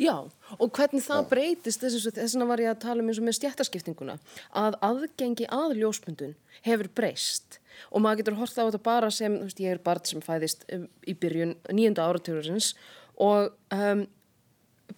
Já, 0.00 0.14
og 0.56 0.70
hvernig 0.72 1.04
það 1.04 1.20
Já. 1.20 1.28
breytist 1.28 1.82
þess 1.84 2.06
vegna 2.16 2.46
var 2.48 2.62
ég 2.62 2.70
að 2.72 2.80
tala 2.86 3.02
um 3.02 3.10
eins 3.10 3.20
og 3.20 3.26
með 3.26 3.36
stjættaskiptinguna 3.38 4.16
að 4.56 4.78
aðgengi 4.86 5.48
að 5.52 5.76
ljósmyndun 5.82 6.34
hefur 6.64 6.88
breyst 6.96 7.58
og 7.90 8.04
maður 8.04 8.22
getur 8.22 8.38
horta 8.38 8.64
á 8.64 8.66
þetta 8.68 8.82
bara 8.86 9.10
sem, 9.12 9.36
þú 9.36 9.48
veist, 9.50 9.60
ég 9.60 9.76
er 9.76 9.82
barn 9.84 10.04
sem 10.08 10.24
fæðist 10.24 10.64
um, 10.72 10.88
í 11.04 11.14
byrjun 11.20 11.56
nýjönda 11.68 12.06
áratugurins 12.08 12.72
og 13.20 13.52
um, 13.74 14.06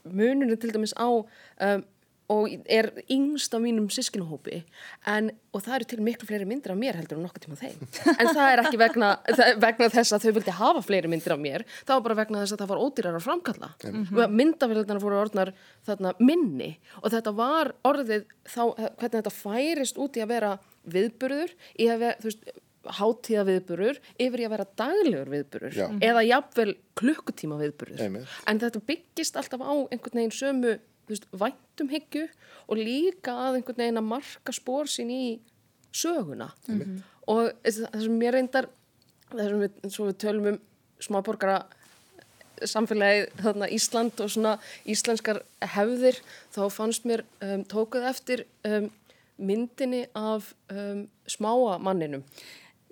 muninu 0.07 0.57
til 0.61 0.73
dæmis 0.75 0.95
á 0.97 1.09
um, 1.11 1.85
og 2.33 2.49
er 2.67 2.91
yngst 3.12 3.55
á 3.55 3.59
mínum 3.62 3.87
sískinuhópi 3.93 4.62
en, 5.07 5.31
og 5.55 5.62
það 5.65 5.77
eru 5.77 5.89
til 5.93 6.01
miklu 6.07 6.29
fleiri 6.29 6.49
myndir 6.49 6.75
af 6.75 6.81
mér 6.81 6.99
heldur 6.99 7.21
en 7.21 7.27
nokkuð 7.27 7.47
tíma 7.47 7.59
þeim 7.61 7.87
en 8.21 8.31
það 8.33 8.51
er 8.51 8.62
ekki 8.65 8.81
vegna, 8.81 9.11
vegna 9.62 9.91
þess 9.95 10.17
að 10.17 10.27
þau 10.27 10.37
vildi 10.39 10.57
hafa 10.59 10.85
fleiri 10.87 11.12
myndir 11.12 11.37
af 11.37 11.43
mér, 11.43 11.67
það 11.85 11.95
var 11.95 12.05
bara 12.09 12.19
vegna 12.23 12.43
þess 12.43 12.57
að 12.57 12.62
það 12.65 12.73
var 12.73 12.83
ódýrar 12.83 13.19
að 13.21 13.27
framkalla 13.29 13.73
mm 13.79 14.05
-hmm. 14.11 14.37
myndafélagina 14.41 15.03
fóru 15.03 15.21
orðnar 15.23 15.55
þarna 15.87 16.15
minni 16.19 16.71
og 17.03 17.11
þetta 17.15 17.37
var 17.37 17.75
orðið 17.87 18.27
þá, 18.45 18.62
hvernig 18.75 19.19
þetta 19.19 19.35
færist 19.35 19.99
út 19.99 20.17
í 20.17 20.25
að 20.25 20.33
vera 20.35 20.55
viðburður, 20.87 21.51
í 21.79 21.91
að 21.91 21.99
vera, 21.99 22.19
þú 22.21 22.31
veist 22.31 22.62
hátíða 22.87 23.45
viðburur 23.47 24.01
yfir 24.23 24.43
í 24.43 24.47
að 24.47 24.53
vera 24.55 24.67
daglegur 24.79 25.31
viðburur 25.33 25.77
Já. 25.77 25.87
eða 26.05 26.25
jafnvel 26.27 26.75
klukkutíma 26.99 27.59
viðburur 27.61 28.03
Einmitt. 28.03 28.37
en 28.47 28.61
þetta 28.62 28.83
byggist 28.87 29.39
alltaf 29.41 29.65
á 29.65 29.75
einhvern 29.91 30.21
veginn 30.21 30.35
sömu 30.35 30.77
veist, 31.09 31.29
væntumhyggju 31.33 32.27
og 32.66 32.81
líka 32.81 33.35
að 33.47 33.61
einhvern 33.61 33.83
veginn 33.83 34.03
að 34.03 34.11
marka 34.11 34.55
spór 34.55 34.90
sín 34.90 35.11
í 35.11 35.38
söguna. 35.92 36.53
Mm 36.69 36.81
-hmm. 36.81 37.03
og 37.27 37.53
það 37.64 38.03
sem 38.03 38.23
ég 38.23 38.33
reyndar 38.33 38.69
það 39.31 39.49
sem 39.49 39.61
við, 39.61 39.73
við 40.07 40.19
tölum 40.19 40.47
um 40.53 40.61
smáborgara 41.01 41.64
samfélagi 42.64 43.27
þarna 43.42 43.69
Ísland 43.69 44.21
og 44.21 44.31
svona 44.33 44.59
íslenskar 44.88 45.42
hefðir 45.61 46.21
þá 46.55 46.62
fannst 46.73 47.05
mér 47.05 47.25
um, 47.45 47.64
tókuð 47.64 48.07
eftir 48.09 48.47
um, 48.64 48.90
myndinni 49.37 50.07
af 50.16 50.55
um, 50.73 51.09
smáa 51.29 51.79
manninum 51.79 52.25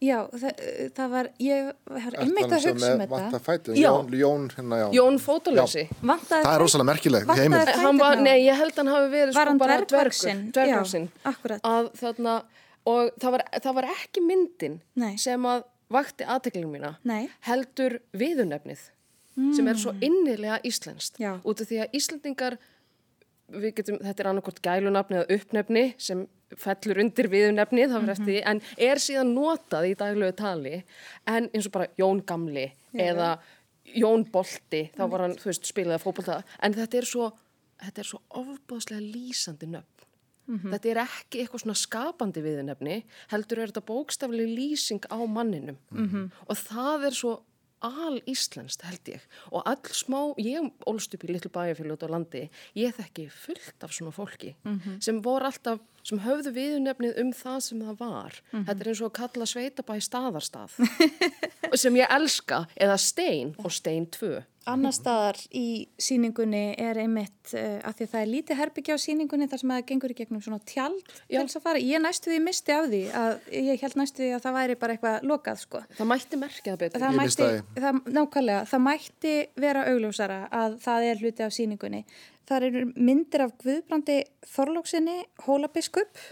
Já, 0.04 0.16
það, 0.32 0.62
það 0.96 1.12
var, 1.14 1.28
ég 1.40 1.68
har 2.04 2.16
einmitt 2.20 2.52
að 2.52 2.66
hugsa 2.68 2.90
um 2.94 3.02
þetta. 3.04 3.74
Jón, 3.78 4.10
Jón, 4.18 4.46
hérna, 4.56 4.80
já. 4.82 4.86
Jón 4.98 5.20
fótólösi. 5.22 5.84
Það 6.02 6.48
er 6.50 6.58
rosalega 6.60 6.88
merkileg. 6.90 7.28
Var, 7.28 8.20
nei, 8.20 8.36
ég 8.44 8.58
held 8.58 8.74
að 8.74 8.82
hann 8.82 8.92
hafi 8.92 9.12
verið 9.14 9.38
var 9.38 9.50
sko 9.50 9.62
bara 9.62 9.78
dvergur. 9.84 10.42
Dvergarsinn. 10.56 11.06
Akkurat. 11.30 11.62
Að, 11.68 11.92
þarna, 12.00 12.34
og 12.90 13.14
það 13.22 13.36
var, 13.36 13.46
það 13.66 13.78
var 13.78 13.88
ekki 13.94 14.24
myndin 14.24 14.80
nei. 15.00 15.14
sem 15.20 15.48
að 15.48 15.64
vakti 15.94 16.26
aðteklingum 16.28 16.74
mína. 16.74 16.94
Nei. 17.06 17.30
Heldur 17.48 17.98
viðunefnið 18.16 18.84
mm. 19.38 19.50
sem 19.56 19.70
er 19.70 19.80
svo 19.80 19.94
innilega 20.04 20.60
íslenskt. 20.66 21.20
Já. 21.22 21.36
Út 21.44 21.62
af 21.62 21.70
því 21.70 21.84
að 21.84 21.98
Íslandingar, 23.44 23.74
getum, 23.76 23.98
þetta 24.00 24.22
er 24.22 24.28
annarkort 24.30 24.62
gælunafni 24.62 25.18
eða 25.20 25.36
uppnefni 25.38 25.84
sem 25.98 26.26
fellur 26.56 27.00
undir 27.02 27.28
viðunefni 27.28 27.86
þá 27.88 27.94
verður 27.98 28.14
eftir, 28.14 28.42
en 28.46 28.60
er 28.78 29.00
síðan 29.02 29.34
notað 29.34 29.88
í 29.90 29.94
daglegu 29.98 30.36
tali 30.38 30.84
en 31.26 31.50
eins 31.52 31.66
og 31.66 31.72
bara 31.72 31.90
Jón 31.98 32.22
Gamli 32.24 32.72
Já. 32.92 33.10
eða 33.10 33.30
Jón 33.84 34.24
Bolti, 34.32 34.90
þá 34.96 35.02
var 35.10 35.26
hann, 35.26 35.36
þú 35.36 35.50
veist, 35.50 35.66
spilaði 35.68 36.02
fókbalta, 36.02 36.42
en 36.62 36.74
þetta 36.74 37.00
er 37.00 37.08
svo 37.08 37.32
þetta 37.84 38.00
er 38.00 38.08
svo 38.08 38.20
ofbáðslega 38.40 39.02
lýsandi 39.02 39.68
nöfn 39.68 40.06
mm 40.46 40.58
-hmm. 40.58 40.70
þetta 40.72 40.88
er 40.88 41.00
ekki 41.04 41.40
eitthvað 41.40 41.64
svona 41.64 41.74
skapandi 41.74 42.42
viðunefni, 42.44 43.02
heldur 43.28 43.58
er 43.58 43.72
þetta 43.72 43.88
bókstaflega 43.90 44.56
lýsing 44.58 45.04
á 45.10 45.18
manninum 45.26 45.76
mm 45.90 46.08
-hmm. 46.08 46.30
og 46.48 46.56
það 46.56 47.06
er 47.06 47.14
svo 47.14 47.42
al 47.84 48.20
íslenskt 48.30 48.84
held 48.86 49.10
ég 49.12 49.24
og 49.50 49.64
all 49.68 49.94
smá, 49.96 50.20
ég 50.40 50.70
ólst 50.88 51.14
upp 51.16 51.26
í 51.26 51.32
litlu 51.32 51.50
bæjarfélag 51.54 51.96
út 51.96 52.06
á 52.06 52.14
landi, 52.14 52.44
ég 52.78 52.94
þekki 52.96 53.26
fullt 53.32 53.84
af 53.84 53.92
svona 53.92 54.14
fólki 54.14 54.54
mm 54.62 54.80
-hmm. 54.80 55.00
sem 55.00 55.20
voru 55.22 55.44
alltaf, 55.44 55.80
sem 56.02 56.18
höfðu 56.18 56.50
viðunefnið 56.52 57.20
um 57.20 57.32
það 57.32 57.60
sem 57.60 57.80
það 57.80 57.98
var. 57.98 58.32
Mm 58.52 58.58
-hmm. 58.58 58.66
Þetta 58.66 58.80
er 58.80 58.88
eins 58.88 59.00
og 59.00 59.10
að 59.10 59.18
kalla 59.20 59.46
sveitabæ 59.46 60.00
staðarstað 60.00 60.70
sem 61.82 61.96
ég 61.96 62.06
elska, 62.10 62.66
eða 62.76 62.96
stein 62.96 63.54
og 63.58 63.72
stein 63.72 64.06
2. 64.06 64.42
Annar 64.70 64.94
staðar 64.96 65.38
í 65.54 65.86
síningunni 66.00 66.74
er 66.80 66.98
einmitt 67.02 67.52
uh, 67.52 67.80
að 67.84 67.98
því 67.98 68.06
að 68.06 68.12
það 68.12 68.20
er 68.20 68.30
lítið 68.32 68.60
herbyggja 68.60 68.96
á 68.96 69.04
síningunni 69.04 69.48
þar 69.50 69.62
sem 69.62 69.72
það 69.74 69.86
gengur 69.90 70.14
í 70.14 70.16
gegnum 70.18 70.44
svona 70.44 70.60
tjald 70.64 71.00
til 71.10 71.40
þess 71.40 71.58
að 71.58 71.66
fara. 71.66 71.82
Ég 71.84 72.02
næstu 72.04 72.32
því 72.32 72.40
misti 72.44 72.74
af 72.74 72.88
því 72.88 73.02
að 73.20 73.34
ég 73.58 73.84
held 73.84 73.98
næstu 74.00 74.24
því 74.24 74.30
að 74.36 74.44
það 74.46 74.56
væri 74.58 74.78
bara 74.80 74.96
eitthvað 74.96 75.26
lokað 75.30 75.64
sko. 75.64 75.82
Það 75.98 76.10
mætti 76.12 76.40
merkja 76.40 76.74
það 76.74 76.84
betur. 76.84 77.04
Það 77.04 77.14
Ég 77.14 77.20
mætti, 77.20 77.48
það, 77.84 77.98
nákvæmlega, 78.18 78.62
það 78.70 78.84
mætti 78.86 79.34
vera 79.66 79.88
augljósara 79.90 80.38
að 80.62 80.78
það 80.84 81.08
er 81.10 81.20
hluti 81.24 81.44
af 81.44 81.54
síningunni. 81.58 82.04
Það 82.44 82.68
eru 82.68 82.86
myndir 82.96 83.44
af 83.44 83.52
Guðbrandi 83.60 84.18
Þorlóksinni, 84.54 85.20
Hólabiskup, 85.46 86.24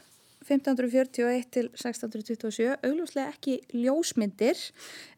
1541 0.42 1.48
til 1.54 1.70
1627, 1.70 2.76
augljóslega 2.82 3.32
ekki 3.32 3.58
ljósmyndir, 3.74 4.60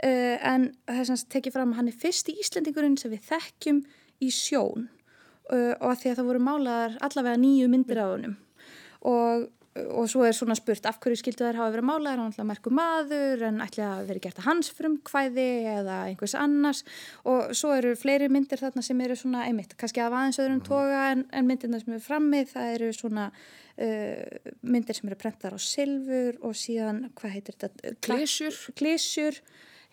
uh, 0.04 0.36
en 0.52 0.70
er 0.90 1.04
sem 1.08 1.20
tekið 1.36 1.56
fram 1.56 1.74
að 1.74 1.80
hann 1.80 1.90
er 1.92 2.00
fyrsti 2.04 2.36
Íslendingurinn 2.42 2.98
sem 3.00 3.12
við 3.14 3.26
þekkjum 3.32 3.82
í 4.24 4.30
sjón 4.34 4.88
uh, 5.50 5.74
og 5.80 5.90
að 5.90 6.00
því 6.02 6.12
að 6.12 6.18
það 6.20 6.30
voru 6.30 6.46
málaðar 6.48 6.96
allavega 7.08 7.42
nýju 7.44 7.70
myndir 7.72 8.02
af 8.04 8.14
honum. 8.14 8.38
Og 9.04 9.48
og 9.74 10.06
svo 10.06 10.22
er 10.22 10.34
svona 10.36 10.54
spurt 10.54 10.86
af 10.86 11.00
hverju 11.02 11.18
skildu 11.18 11.42
þær 11.42 11.58
hafa 11.58 11.72
verið 11.74 11.86
málaðar, 11.88 12.20
hann 12.22 12.30
ætla 12.30 12.44
að 12.44 12.50
merku 12.52 12.70
maður 12.74 13.42
en 13.48 13.58
ætla 13.64 13.88
að 13.96 14.10
verið 14.12 14.24
gert 14.28 14.38
að 14.38 14.46
hans 14.46 14.70
frumkvæði 14.76 15.46
eða 15.72 15.96
einhvers 16.10 16.36
annars. 16.38 16.84
Og 17.26 17.50
svo 17.58 17.72
eru 17.74 17.96
fleiri 17.98 18.30
myndir 18.30 18.62
þarna 18.62 18.84
sem 18.86 19.02
eru 19.02 19.18
svona 19.18 19.42
einmitt, 19.48 19.74
kannski 19.80 20.04
af 20.04 20.14
aðeins 20.14 20.38
öðrum 20.44 20.62
toga 20.68 21.02
en, 21.10 21.26
en 21.34 21.50
myndirna 21.50 21.82
sem 21.82 21.96
eru 21.96 22.06
frammið, 22.06 22.48
það 22.54 22.72
eru 22.76 22.92
svona 22.94 23.28
uh, 23.34 24.50
myndir 24.62 25.00
sem 25.00 25.10
eru 25.10 25.20
prentar 25.24 25.58
á 25.58 25.58
silfur 25.58 26.38
og 26.46 26.58
síðan, 26.62 27.08
hvað 27.18 27.38
heitir 27.40 27.58
þetta? 27.58 27.94
Klísjur. 28.06 28.60
Klísjur, 28.78 29.42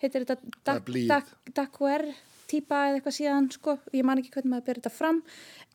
heitir 0.04 0.28
þetta 0.28 0.78
er. 0.78 1.32
Daguer 1.58 2.06
típa 2.46 2.86
eða 2.86 3.00
eitthvað 3.00 3.18
síðan, 3.18 3.50
sko, 3.50 3.80
ég 3.96 4.06
man 4.06 4.22
ekki 4.22 4.36
hvernig 4.36 4.54
maður 4.54 4.68
ber 4.70 4.82
þetta 4.82 4.94
fram, 4.94 5.22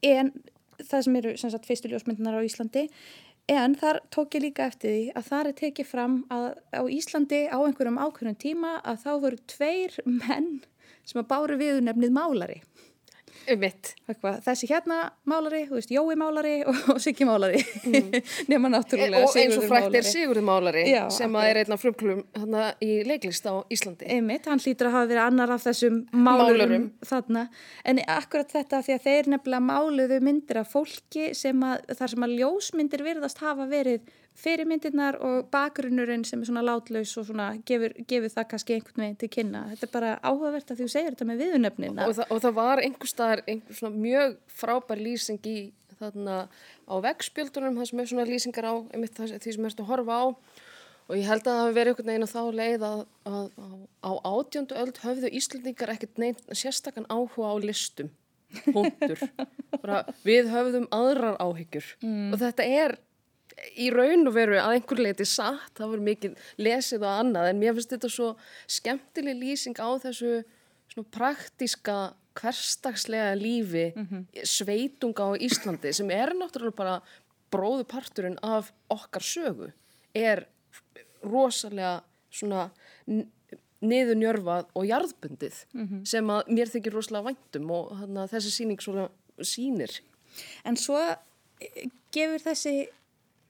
en 0.06 0.32
það 0.78 1.08
sem 1.08 1.16
eru 1.18 1.32
sem 1.42 1.50
sagt 1.50 1.66
fyrstu 1.66 1.90
ljósmyndunar 1.90 2.38
á 2.38 2.46
Íslandi 2.46 2.84
En 3.48 3.78
þar 3.80 4.02
tók 4.12 4.36
ég 4.36 4.44
líka 4.44 4.66
eftir 4.68 4.92
því 4.92 5.04
að 5.16 5.28
þar 5.30 5.48
er 5.48 5.56
tekið 5.62 5.88
fram 5.88 6.16
að 6.36 6.48
á 6.76 6.84
Íslandi 6.92 7.38
á 7.48 7.58
einhverjum 7.64 8.00
ákveðnum 8.02 8.40
tíma 8.44 8.74
að 8.84 8.98
þá 9.06 9.12
voru 9.24 9.40
tveir 9.54 9.96
menn 10.04 10.50
sem 11.08 11.22
að 11.22 11.30
báru 11.30 11.56
við 11.62 11.80
nefnið 11.88 12.12
málari. 12.18 12.58
Um 13.48 13.60
mitt. 13.62 13.94
Þessi 14.44 14.68
hérna 14.70 14.98
málari, 15.30 15.64
þú 15.70 15.78
veist, 15.78 15.92
Jói 15.94 16.16
málari 16.20 16.56
og, 16.70 16.98
Siggi 17.04 17.28
málari. 17.28 17.64
Mm. 17.88 18.18
Nefna 18.52 18.70
náttúrulega 18.74 19.22
Og 19.24 19.36
eins 19.40 19.56
og 19.56 19.64
frækt 19.70 19.96
er. 19.96 20.04
Sigurður 20.04 20.44
Málari 20.44 20.82
Já, 20.90 21.06
sem 21.14 21.32
að 21.40 21.46
er 21.52 21.60
einn 21.62 21.76
af 21.76 21.80
frumklum 21.82 22.20
hana, 22.36 22.66
í 22.84 22.98
leiklist 23.08 23.48
á 23.48 23.64
Íslandi. 23.72 24.10
Einmitt, 24.12 24.50
hann 24.50 24.60
hlýtur 24.60 24.90
að 24.90 24.96
hafa 24.98 25.10
verið 25.14 25.24
annar 25.24 25.54
af 25.56 25.64
þessum 25.64 26.02
málurum, 26.12 26.58
Málurum. 26.60 26.88
þarna. 27.08 27.46
En 27.88 28.02
akkurat 28.04 28.52
þetta 28.52 28.82
því 28.84 28.98
að 28.98 29.08
þeir 29.08 29.32
nefnilega 29.34 29.68
máluðu 29.70 30.20
myndir 30.28 30.60
af 30.64 30.74
fólki 30.76 31.30
sem 31.38 31.64
að, 31.64 31.88
þar 32.02 32.14
sem 32.14 32.28
að 32.28 32.36
ljósmyndir 32.42 33.06
virðast 33.08 33.44
hafa 33.46 33.70
verið 33.72 34.12
fyrirmyndirnar 34.38 35.18
og 35.26 35.48
bakgrunnurinn 35.54 36.26
sem 36.28 36.42
er 36.44 36.50
svona 36.50 36.64
látlaus 36.66 37.16
og 37.18 37.26
svona 37.30 37.48
gefur, 37.68 37.96
gefur 38.10 38.34
það 38.36 38.50
kannski 38.52 38.76
einhvern 38.76 39.04
veginn 39.04 39.18
til 39.24 39.32
kynna. 39.34 39.64
Þetta 39.72 39.88
er 39.88 39.94
bara 39.96 40.12
áhugavert 40.22 40.74
að 40.74 40.84
þú 40.84 40.90
segir 40.94 41.16
þetta 41.16 41.28
með 41.32 41.44
viðunöfnin. 41.44 41.98
Og, 42.06 42.14
það, 42.20 42.32
og 42.36 42.44
það 42.46 42.56
var 42.60 42.84
einhver 42.84 43.12
staðar 43.12 43.44
einhver 43.48 43.80
svona 43.80 44.04
mjög 44.06 44.38
frábær 44.60 45.02
lýsing 45.02 45.50
í 45.50 45.58
þarna 45.98 46.38
á 46.86 46.96
vegspjöldunum, 47.08 47.80
það 47.80 47.90
sem 47.90 48.02
er 48.04 48.10
svona 48.12 48.28
lýsingar 48.30 48.70
á 48.70 48.76
einmitt 48.94 49.18
það, 49.18 49.34
því 49.42 49.56
sem 49.56 49.70
ertu 49.72 49.86
að 49.86 49.92
horfa 49.92 50.20
á 50.22 50.26
og 51.08 51.16
ég 51.16 51.26
held 51.26 51.42
að 51.42 51.48
það 51.48 51.62
hafi 51.64 51.76
verið 51.78 51.94
einhvern 51.94 52.12
veginn 52.12 52.28
á 52.28 52.36
þá 52.36 52.42
leið 52.60 52.86
að, 52.86 53.02
að, 53.32 53.44
að 53.64 53.76
á 54.04 54.12
átjöndu 54.28 54.80
öld 54.84 55.02
höfðu 55.02 55.34
Íslandingar 55.40 55.94
ekkert 55.96 56.22
sérstakann 56.52 57.08
áhuga 57.10 57.50
á 57.50 57.56
listum. 57.64 58.12
Bara, 59.82 60.04
við 60.24 60.48
höfðum 60.54 60.86
aðrar 60.96 61.36
áhyggjur 61.44 61.90
og 62.00 62.38
þetta 62.40 62.64
er 62.64 62.94
í 63.78 63.90
raun 63.94 64.28
og 64.30 64.34
veru 64.36 64.58
að 64.62 64.76
einhver 64.78 65.00
leiti 65.02 65.26
satt, 65.26 65.72
það 65.78 65.92
var 65.96 66.04
mikið 66.08 66.36
lesið 66.62 67.04
og 67.08 67.14
annað 67.24 67.50
en 67.52 67.60
mér 67.62 67.74
finnst 67.78 67.94
þetta 67.96 68.10
svo 68.14 68.30
skemmtileg 68.78 69.40
lýsing 69.42 69.80
á 69.82 69.90
þessu 70.04 70.34
svona 70.94 71.10
praktíska 71.18 71.96
hverstagslega 72.38 73.32
lífi 73.40 73.88
sveitunga 74.46 75.26
á 75.26 75.32
Íslandi 75.42 75.94
sem 75.98 76.12
er 76.14 76.36
náttúrulega 76.38 76.78
bara 76.78 76.98
bróðuparturinn 77.54 78.38
af 78.46 78.70
okkar 78.94 79.24
sögu 79.26 79.72
er 80.14 80.46
rosalega 81.26 82.04
svona 82.30 82.68
n- 83.10 83.26
niðurnjörfað 83.82 84.70
og 84.78 84.86
jarðbundið 84.90 85.58
sem 86.10 86.30
að 86.34 86.48
mér 86.54 86.70
þykir 86.74 86.94
rosalega 86.98 87.32
væntum 87.32 87.72
og 87.74 87.92
þessi 88.32 88.52
sýning 88.54 88.82
svona 88.82 89.08
sýnir. 89.42 90.00
En 90.66 90.78
svo 90.78 90.98
gefur 92.14 92.42
þessi 92.42 92.88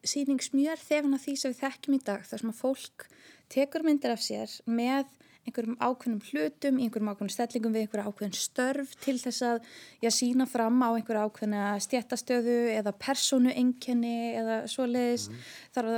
síning 0.10 0.41
smjör 0.43 0.82
þefn 0.82 1.17
að 1.17 1.24
því 1.26 1.36
sem 1.38 1.54
við 1.54 1.62
þekkjum 1.63 1.98
í 1.98 2.04
dag 2.10 2.26
þar 2.28 2.43
sem 2.43 2.54
að 2.54 2.62
fólk 2.62 3.08
tekur 3.54 3.86
myndir 3.88 4.13
af 4.13 4.24
sér 4.24 4.58
með 4.67 5.08
einhverjum 5.48 5.78
ákveðnum 5.80 6.24
hlutum, 6.28 6.80
einhverjum 6.82 7.10
ákveðnum 7.12 7.32
stellingum 7.32 7.76
við 7.76 7.86
einhverja 7.86 8.10
ákveðin 8.12 8.36
störf 8.36 8.96
til 9.04 9.15
þess 9.22 9.46
að 9.48 9.70
já, 10.04 10.10
sína 10.12 10.48
fram 10.50 10.82
á 10.84 10.89
einhverja 10.91 11.24
ákveðna 11.28 11.62
stjættastöðu 11.84 12.58
eða 12.74 12.93
persónu 13.00 13.54
enkenni 13.56 14.34
eða 14.36 14.60
svoleiðis. 14.72 15.30
Þar, 15.76 15.89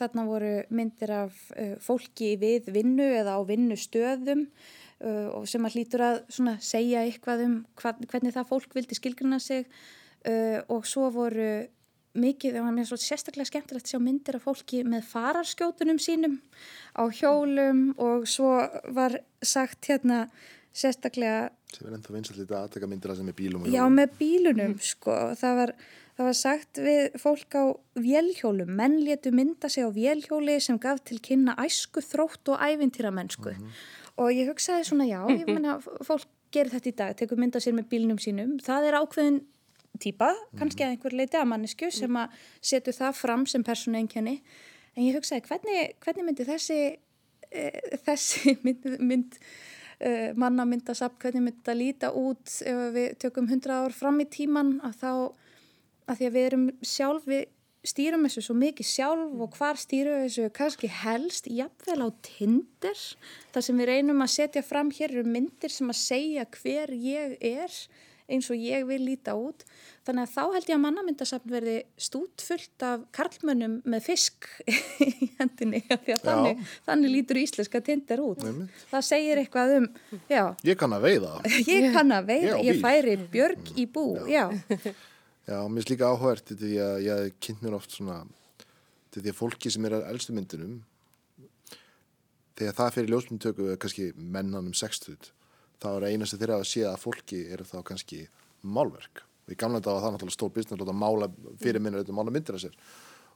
þarna 0.00 0.26
voru 0.26 0.52
myndir 0.74 1.14
af 1.14 1.38
uh, 1.54 1.76
fólki 1.84 2.34
við 2.40 2.72
vinnu 2.74 3.06
eða 3.20 3.38
á 3.38 3.40
vinnustöðum 3.46 4.48
uh, 4.48 5.28
og 5.38 5.46
sem 5.50 5.68
að 5.68 5.78
hlýtur 5.78 6.06
að 6.08 6.20
svona, 6.26 6.58
segja 6.58 7.06
eitthvað 7.06 7.46
um 7.46 7.56
hvað, 7.78 8.04
hvernig 8.10 8.34
það 8.34 8.50
fólk 8.50 8.78
vildi 8.78 8.98
skilgruna 8.98 9.38
sig 9.42 9.68
uh, 9.68 10.58
og 10.66 10.88
svo 10.90 11.10
voru 11.14 11.52
mikið, 12.18 12.56
það 12.56 12.64
var 12.64 12.76
mér 12.76 12.88
svo 12.88 12.98
sérstaklega 13.02 13.50
skemmtilegt 13.50 13.88
að 13.88 13.92
sjá 13.92 14.00
myndir 14.02 14.38
af 14.38 14.46
fólki 14.46 14.82
með 14.86 15.04
fararskjótunum 15.10 16.00
sínum 16.02 16.38
á 16.96 17.02
hjólum 17.12 17.82
og 18.00 18.24
svo 18.30 18.54
var 18.96 19.20
sagt 19.44 19.90
hérna 19.90 20.26
sérstaklega 20.72 21.50
sem 21.74 21.88
er 21.88 21.96
ennþá 21.98 22.14
vinsall 22.14 22.40
í 22.40 22.46
dag 22.48 22.64
að 22.64 22.74
taka 22.76 22.88
myndir 22.88 23.12
að 23.12 23.20
sem 23.20 23.30
er 23.30 23.36
bílum 23.36 23.66
Já, 23.68 23.82
með 23.92 24.14
bílunum, 24.20 24.74
sko. 24.84 25.16
Það 25.38 25.58
var, 25.60 25.72
það 26.16 26.28
var 26.28 26.38
sagt 26.38 26.80
við 26.84 27.18
fólk 27.20 27.58
á 27.60 27.64
vélhjólum. 27.98 28.72
Menn 28.78 28.96
létu 29.04 29.32
mynda 29.34 29.70
sig 29.72 29.84
á 29.84 29.90
vélhjóli 29.92 30.56
sem 30.64 30.80
gaf 30.80 31.02
til 31.04 31.20
kynna 31.24 31.56
æsku, 31.60 32.02
þrótt 32.04 32.54
og 32.54 32.64
ævintýramennsku. 32.64 33.54
Og 34.18 34.32
ég 34.34 34.48
hugsaði 34.50 34.88
svona, 34.88 35.08
já, 35.10 35.20
ég 35.34 35.44
meina, 35.56 35.76
fólk 35.84 36.26
gerir 36.54 36.72
þetta 36.72 36.88
í 36.88 36.96
dag, 37.02 37.16
tekur 37.20 37.40
mynda 37.40 37.60
sér 37.60 37.76
með 37.76 37.90
bílnum 37.92 38.20
sínum. 38.22 38.56
Það 38.64 38.88
er 38.88 39.00
ákveðin 39.02 39.42
típa, 40.02 40.30
kannski 40.58 40.84
að 40.84 40.94
einhver 40.94 41.16
leiti 41.16 41.38
að 41.40 41.50
mannesku 41.52 41.90
sem 41.94 42.18
að 42.20 42.36
setur 42.70 42.96
það 42.96 43.18
fram 43.18 43.46
sem 43.50 43.64
persónu 43.66 44.00
einkenni. 44.00 44.38
En 44.96 45.04
ég 45.06 45.18
hugsaði, 45.18 45.44
hvernig, 45.46 45.92
hvernig 46.02 46.26
myndi 46.26 46.46
þessi, 46.48 46.78
e, 47.50 47.66
þessi 48.06 48.56
mynd, 48.66 48.88
mynd 48.98 49.36
uh, 49.38 50.32
mannamyndasafn, 50.38 51.18
hvernig 51.22 51.44
myndi 51.44 51.60
þetta 51.60 51.76
líta 51.78 52.10
út 52.16 52.56
ef 52.66 52.82
við 52.96 53.14
tökum 53.22 53.50
100 53.50 53.76
ár 53.78 53.94
fram 53.94 54.18
í 54.22 54.26
tíman 54.30 54.78
að 54.86 54.98
þá, 55.02 55.12
að 56.08 56.20
því 56.20 56.28
að 56.28 56.36
við 56.38 56.48
erum 56.50 56.66
sjálf, 56.82 57.30
við 57.30 57.46
stýrum 57.86 58.26
þessu 58.26 58.42
svo 58.44 58.56
mikið 58.58 58.88
sjálf 58.90 59.42
og 59.44 59.54
hvar 59.56 59.78
stýrum 59.78 60.24
þessu 60.24 60.48
kannski 60.54 60.90
helst, 60.90 61.46
jafnvel 61.46 62.00
á 62.04 62.08
Tinder, 62.26 63.02
þar 63.54 63.64
sem 63.64 63.80
við 63.80 63.90
reynum 63.92 64.24
að 64.24 64.34
setja 64.34 64.64
fram 64.66 64.90
hér 64.94 65.14
eru 65.14 65.24
myndir 65.28 65.72
sem 65.72 65.90
að 65.92 66.00
segja 66.00 66.46
hver 66.58 66.92
ég 66.94 67.36
er 67.38 67.78
eins 68.28 68.48
og 68.52 68.60
ég 68.60 68.84
vil 68.88 69.00
líta 69.08 69.32
út. 69.38 69.62
Þannig 70.04 70.24
að 70.26 70.32
þá 70.34 70.42
held 70.54 70.68
ég 70.68 70.76
að 70.76 70.82
mannamyndasafn 70.84 71.52
verði 71.52 71.74
stútfullt 72.00 72.84
af 72.84 73.04
karlmönnum 73.16 73.78
með 73.88 74.04
fisk 74.08 74.48
í 75.04 75.28
hendinni 75.38 75.80
af 75.88 76.02
því 76.04 76.14
að 76.14 76.18
Já. 76.18 76.22
þannig, 76.26 76.62
þannig 76.88 77.14
lítur 77.14 77.40
íslenska 77.42 77.80
tindir 77.88 78.22
út. 78.24 78.44
Einmitt. 78.44 78.82
Það 78.92 79.06
segir 79.08 79.40
eitthvað 79.42 79.74
um, 79.78 79.88
já, 80.32 80.42
Ég 80.68 80.80
kann 80.80 80.96
að 80.98 81.06
veiða. 81.08 81.32
ég 81.64 81.88
kann 81.96 82.12
að 82.16 82.22
Ég 82.22 82.32
veiða, 82.34 82.58
ég 82.68 82.78
bíl. 82.78 82.82
færi 82.84 83.16
björg 83.36 83.72
í 83.76 83.86
bú, 83.96 84.06
já. 84.28 84.44
Já, 85.48 85.58
mér 85.64 85.80
finnst 85.80 85.94
líka 85.94 86.10
áhugavert 86.12 86.50
því 86.60 86.74
að 86.84 86.98
ég 87.08 87.32
kynnt 87.40 87.62
mér 87.64 87.78
oft 87.78 87.94
svona 87.96 88.18
til 89.08 89.22
því 89.24 89.30
að 89.32 89.38
fólki 89.38 89.70
sem 89.72 89.86
er 89.88 89.94
að 89.96 90.08
elstu 90.12 90.34
myndunum 90.36 90.74
þegar 92.58 92.74
það 92.76 92.90
fyrir 92.96 93.12
ljósmyndtöku 93.14 93.68
er 93.72 93.78
kannski 93.80 94.08
mennan 94.18 94.68
um 94.68 94.74
60 94.76 95.30
þá 95.82 95.88
er 95.94 96.08
eina 96.12 96.28
sem 96.28 96.40
þeirra 96.40 96.60
að 96.60 96.70
sé 96.70 96.86
að 96.86 97.02
fólki 97.02 97.42
er 97.52 97.64
þá 97.66 97.80
kannski 97.86 98.24
málverk. 98.62 99.24
Og 99.46 99.54
í 99.54 99.58
gamla 99.58 99.80
dag 99.80 99.96
var 99.96 100.04
það 100.04 100.16
náttúrulega 100.16 100.36
stór 100.36 100.54
business 100.54 100.82
að 100.84 100.96
mála 100.98 101.28
fyrir 101.62 101.82
minna 101.82 102.02
að 102.02 102.16
mála 102.16 102.34
myndir 102.34 102.58
að 102.58 102.66
sér. 102.66 102.80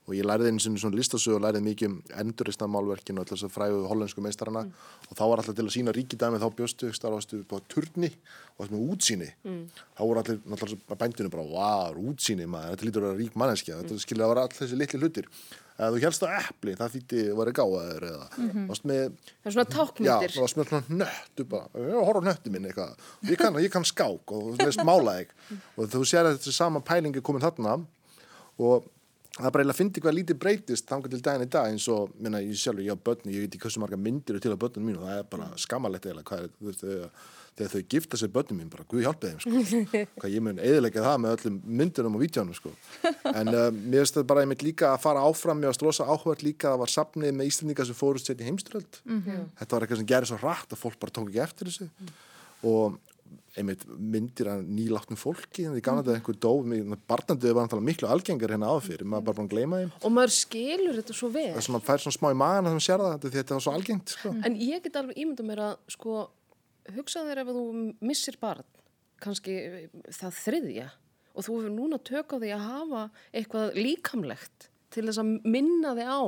Og 0.02 0.16
ég 0.18 0.26
læriði 0.26 0.50
einu 0.50 0.58
sinni 0.58 0.80
svona 0.82 0.98
listasögu 0.98 1.36
og 1.38 1.44
læriði 1.44 1.62
mikið 1.62 1.88
um 1.88 1.98
enduristna 2.18 2.66
málverkinu 2.66 3.22
og 3.22 3.28
alltaf 3.30 3.52
fræðu 3.54 3.84
hollensku 3.86 4.24
meistarana. 4.24 4.64
Og 5.06 5.14
þá 5.14 5.22
var 5.30 5.42
alltaf 5.42 5.54
til 5.54 5.66
að 5.68 5.74
sína 5.76 5.94
ríkidæmi 5.94 6.40
þá 6.42 6.48
bjóstu 6.58 6.90
á 6.90 7.56
turni 7.70 8.10
og 8.58 8.72
með 8.74 8.82
útsýni. 8.96 9.28
Þá 9.94 10.02
voru 10.02 10.24
allir 10.24 10.40
náttúrulega 10.42 10.98
bændinu 11.04 11.30
bara 11.30 11.46
wow, 11.46 12.02
útsýni 12.10 12.50
maður, 12.50 12.74
þetta 12.74 12.88
lítur 12.88 13.06
að 13.06 13.12
vera 13.12 13.20
rík 13.22 13.38
manneskja 13.38 13.78
þetta 13.78 14.02
skilja 14.02 14.26
að 14.26 14.34
vera 14.34 14.44
allir 14.48 14.58
þessi 14.58 14.80
litli 14.82 15.02
hlutir 15.04 15.30
eða 15.78 15.90
þú 15.94 16.00
helst 16.04 16.24
á 16.24 16.28
epli, 16.38 16.74
það 16.78 16.94
þýtti 16.96 17.20
að 17.32 17.38
vera 17.40 17.54
gáðaður 17.58 18.06
eða 18.10 18.26
varst 18.70 18.86
með 18.88 19.02
Það 19.16 19.50
er 19.50 19.54
svona 19.56 19.66
Já, 19.66 19.72
tákmyndir. 19.76 20.34
það 20.36 20.44
var 20.44 20.52
svona 20.54 20.82
nöttu 21.02 21.46
bara, 21.52 21.84
ég 21.88 22.08
horf 22.08 22.22
á 22.22 22.28
nöttu 22.28 22.52
minn 22.54 22.68
eitthvað, 22.70 23.06
ég 23.30 23.40
kann, 23.40 23.60
ég 23.64 23.72
kann 23.74 23.86
skák 23.88 24.34
og 24.36 24.50
þú 24.56 24.66
veist 24.68 24.84
mála 24.86 25.16
þig. 25.20 25.32
Og 25.78 25.88
þú 25.94 26.02
sér 26.08 26.28
að 26.28 26.38
þessi 26.40 26.54
sama 26.56 26.82
pælingi 26.84 27.22
komin 27.24 27.42
þarna. 27.42 27.78
Og 28.62 28.84
það 29.38 29.46
er 29.48 29.52
bara 29.54 29.62
eiginlega 29.64 29.72
að 29.74 29.80
fyndi 29.80 30.02
hvað 30.04 30.16
lítið 30.18 30.40
breytist 30.42 30.88
þangar 30.90 31.12
til 31.14 31.22
daginn 31.24 31.46
í 31.46 31.52
dag 31.52 31.68
eins 31.72 31.86
og, 31.88 32.10
minna, 32.20 32.42
ég 32.44 32.58
sjálfur, 32.60 32.84
ég 32.84 32.92
á 32.92 33.04
börni, 33.08 33.32
ég 33.32 33.46
veit 33.46 33.54
ekki 33.56 33.64
hversu 33.64 33.80
marga 33.80 33.96
myndir 33.96 34.36
til 34.44 34.52
á 34.52 34.60
börnunum 34.60 34.90
mínu 34.90 35.00
og 35.00 35.08
það 35.08 35.20
er 35.22 35.30
bara 35.32 35.46
skammalegt 35.62 36.04
eiginlega 36.10 36.28
hvað 36.28 36.44
er, 36.44 36.52
veist, 36.68 36.84
þegar, 37.58 37.72
þau 37.74 37.82
gifta 37.94 38.20
sér 38.20 38.32
börnum 38.32 38.60
mín, 38.60 38.70
bara, 38.72 38.86
guð 38.88 39.04
hjálpi 39.06 39.30
þeim, 39.30 39.42
sko. 39.44 39.84
Hvað 40.22 40.34
ég 40.34 40.44
mun 40.46 40.60
eðilegja 40.62 41.04
það 41.06 41.20
með 41.24 41.36
öllum 41.36 41.60
myndunum 41.82 42.18
og 42.18 42.24
vítjónum, 42.24 42.56
sko. 42.56 42.74
En 43.32 43.52
uh, 43.52 43.68
mér 43.70 44.02
finnst 44.02 44.18
þetta 44.18 44.28
bara 44.32 44.44
einmitt 44.46 44.66
líka 44.66 44.90
að 44.92 45.04
fara 45.04 45.24
áfram 45.28 45.60
mér 45.60 45.72
varst 45.72 45.86
rosa 45.86 46.08
áhugað 46.08 46.44
líka 46.46 46.70
að 46.70 46.76
það 46.76 46.82
var 46.84 46.94
safnið 46.96 47.38
með 47.38 47.52
Íslandinga 47.52 47.88
sem 47.88 47.98
fórust 47.98 48.28
sér 48.30 48.42
í 48.42 48.48
heimsturöld 48.48 49.00
þetta 49.06 49.74
var 49.74 49.84
eitthvað 49.84 50.02
sem 50.02 50.10
gerir 50.10 50.30
svo 50.30 50.38
rætt 50.42 50.74
að 50.74 50.82
fólk 50.82 51.00
bara 51.02 51.14
tók 51.14 51.30
ekki 51.30 51.42
eftir 51.44 51.70
þessu. 51.70 51.88
Og 52.68 53.00
einmitt 53.58 53.82
myndir 53.84 54.48
að 54.48 54.62
nýláttnum 54.72 55.18
fólki 55.20 55.66
en 55.66 55.74
því 55.74 55.82
gana 55.84 56.02
þetta 56.04 56.18
einhver 56.18 56.38
dó 56.40 56.52
barnandið 57.08 57.52
var 57.52 57.66
náttúrulega 57.66 57.88
miklu 57.88 58.08
algengar 58.08 58.54
hérna 58.54 58.70
áður 58.72 58.86
fyrir 58.86 59.08
maður 59.08 59.20
er 59.20 59.26
bara 59.26 59.38
búin 59.38 59.48
að 59.48 59.52
gleyma 59.52 59.80
þeim. 59.82 59.90
Og 60.00 60.14
maður 60.16 60.34
skilur 60.38 61.00
þetta 61.00 61.16
svo 61.18 61.28
vel. 61.34 61.48
það 61.50 61.60
er 61.60 61.66
sem 61.66 61.76
maður 61.76 61.88
fær 61.90 62.04
svona 62.04 62.16
smá 62.16 62.28
í 62.30 62.38
magan 62.42 62.70
að 62.70 62.76
það 62.76 62.86
sér 62.86 63.04
það 63.04 63.26
því 63.26 63.32
þetta 63.36 63.56
var 63.58 63.64
svo 63.66 63.74
algengt 63.76 64.14
sko. 64.14 64.32
En 64.48 64.56
ég 64.56 64.86
get 64.86 64.96
alveg 65.02 65.20
ímynda 65.20 65.46
mér 65.50 65.62
að 65.66 65.74
sko, 65.92 66.16
hugsa 66.96 67.24
þér 67.28 67.42
ef 67.44 67.52
þú 67.54 67.64
missir 68.04 68.38
barn, 68.42 68.66
kannski 69.22 69.56
það 70.10 70.38
þriðja 70.40 70.88
og 71.32 71.46
þú 71.46 71.58
hefur 71.58 71.74
núna 71.74 71.98
tök 72.02 72.34
á 72.34 72.36
því 72.42 72.54
að 72.54 72.64
hafa 72.68 73.02
eitthvað 73.32 73.76
líkamlegt 73.78 74.68
til 74.92 75.06
þess 75.06 75.22
að 75.22 75.36
minna 75.48 75.94
þig 75.96 76.10
á 76.10 76.22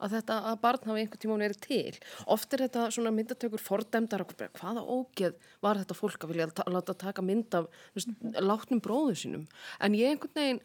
að 0.00 0.14
þetta 0.16 0.36
að 0.48 0.60
barn 0.62 0.86
hafi 0.88 1.02
einhvern 1.02 1.22
tíma 1.22 1.36
verið 1.40 1.58
til. 1.66 1.98
Oft 2.32 2.54
er 2.56 2.62
þetta 2.64 2.86
svona 2.94 3.12
myndatökur 3.14 3.60
fordæmdar 3.60 4.24
og 4.24 4.32
hvaða 4.56 4.84
ógeð 4.84 5.50
var 5.64 5.80
þetta 5.80 5.96
fólk 5.98 6.24
að 6.24 6.32
vilja 6.32 6.48
ta 6.56 6.64
láta 6.72 6.96
taka 6.96 7.24
mynd 7.24 7.58
af 7.58 7.68
veist, 7.96 8.14
látnum 8.40 8.80
bróðu 8.84 9.18
sínum. 9.20 9.44
En 9.80 9.96
ég 9.98 10.14
einhvern 10.14 10.32
veginn, 10.38 10.62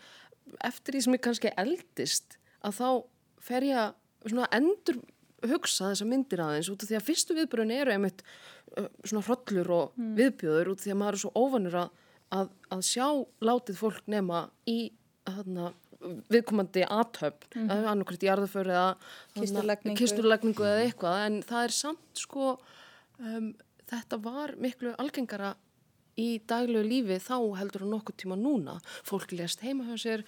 eftir 0.64 0.96
því 0.96 1.04
sem 1.04 1.18
ég 1.18 1.26
kannski 1.28 1.54
eldist, 1.60 2.40
að 2.64 2.80
þá 2.80 2.90
fer 3.50 3.68
ég 3.68 3.82
að 3.84 4.58
endur 4.58 5.04
hugsa 5.54 5.92
þessa 5.92 6.08
myndir 6.10 6.44
aðeins 6.44 6.70
út 6.72 6.84
af 6.84 6.90
því 6.90 6.98
að 7.00 7.08
fyrstu 7.10 7.38
viðbröðin 7.38 7.76
eru 7.76 7.96
einmitt 7.96 8.24
svona 9.06 9.24
hrollur 9.26 9.72
og 9.76 10.04
viðbjöður 10.18 10.72
út 10.74 10.82
af 10.82 10.86
því 10.86 10.94
að 10.94 11.02
maður 11.02 11.18
er 11.18 11.24
svo 11.24 11.32
óvanur 11.36 11.80
að, 11.84 11.90
að, 12.38 12.54
að 12.76 12.86
sjá 12.90 13.08
látið 13.50 13.82
fólk 13.82 14.08
nema 14.12 14.46
í 14.70 14.80
þarna, 15.26 15.72
viðkomandi 16.30 16.84
aðtöfn, 16.86 17.48
mm 17.56 17.70
-hmm. 17.70 17.86
annarkvært 17.92 18.26
jarðaför 18.28 18.68
eða 18.70 18.90
þarna, 18.96 19.42
Kisturlagningu. 19.42 19.98
kisturlagningu 20.02 20.66
eða 20.66 20.84
eitthvað 20.86 21.22
en 21.26 21.38
það 21.44 21.64
er 21.64 21.76
samt 21.80 22.22
sko 22.26 22.58
um, 23.20 23.54
þetta 23.90 24.20
var 24.22 24.56
miklu 24.62 24.94
algengara 25.02 25.56
í 26.16 26.40
daglegu 26.48 26.84
lífi 26.88 27.18
þá 27.20 27.36
heldur 27.60 27.84
á 27.84 27.88
nokkuð 27.92 28.18
tíma 28.24 28.38
núna. 28.40 28.78
Fólk 29.08 29.34
lést 29.36 29.64
heima 29.66 29.84
hjá 29.90 29.98
sér, 30.00 30.24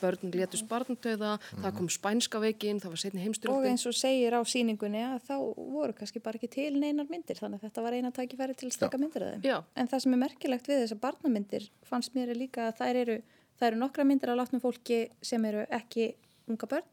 börn 0.00 0.32
létust 0.34 0.68
barndauða, 0.68 1.38
það 1.62 1.76
kom 1.78 1.88
spænska 1.92 2.40
veikin, 2.42 2.80
það 2.82 2.94
var 2.94 3.02
setni 3.02 3.20
og 3.20 3.26
heimstyrjöldin. 3.26 3.70
eins 3.72 3.86
og 3.88 3.96
segir 3.96 4.36
á 4.36 4.40
síningunni 4.44 5.02
að 5.06 5.22
þá 5.30 5.36
voru 5.56 5.96
kannski 5.96 6.22
bara 6.22 6.40
ekki 6.40 6.50
til 6.52 6.72
neinar 6.80 7.08
myndir 7.08 7.40
þannig 7.40 7.62
að 7.62 7.68
þetta 7.68 7.84
var 7.86 7.96
eina 7.96 8.12
tækifæri 8.12 8.56
til 8.58 8.68
að 8.68 8.76
staka 8.76 9.00
myndir 9.00 9.24
að 9.24 9.32
þeim 9.36 9.48
Já. 9.48 9.56
en 9.74 9.88
það 9.88 10.04
sem 10.04 10.16
er 10.16 10.22
merkilegt 10.22 10.68
við 10.68 10.82
þessar 10.82 11.00
barnamyndir 11.06 11.68
fannst 11.88 12.14
mér 12.16 12.34
er 12.34 12.40
líka 12.40 12.68
að 12.68 12.76
þær 12.82 13.00
eru 13.02 13.16
það 13.58 13.66
eru 13.70 13.80
nokkra 13.82 14.06
myndir 14.08 14.32
af 14.32 14.38
látnum 14.40 14.62
fólki 14.62 15.00
sem 15.22 15.44
eru 15.48 15.64
ekki 15.70 16.12
unga 16.50 16.68
börn 16.68 16.88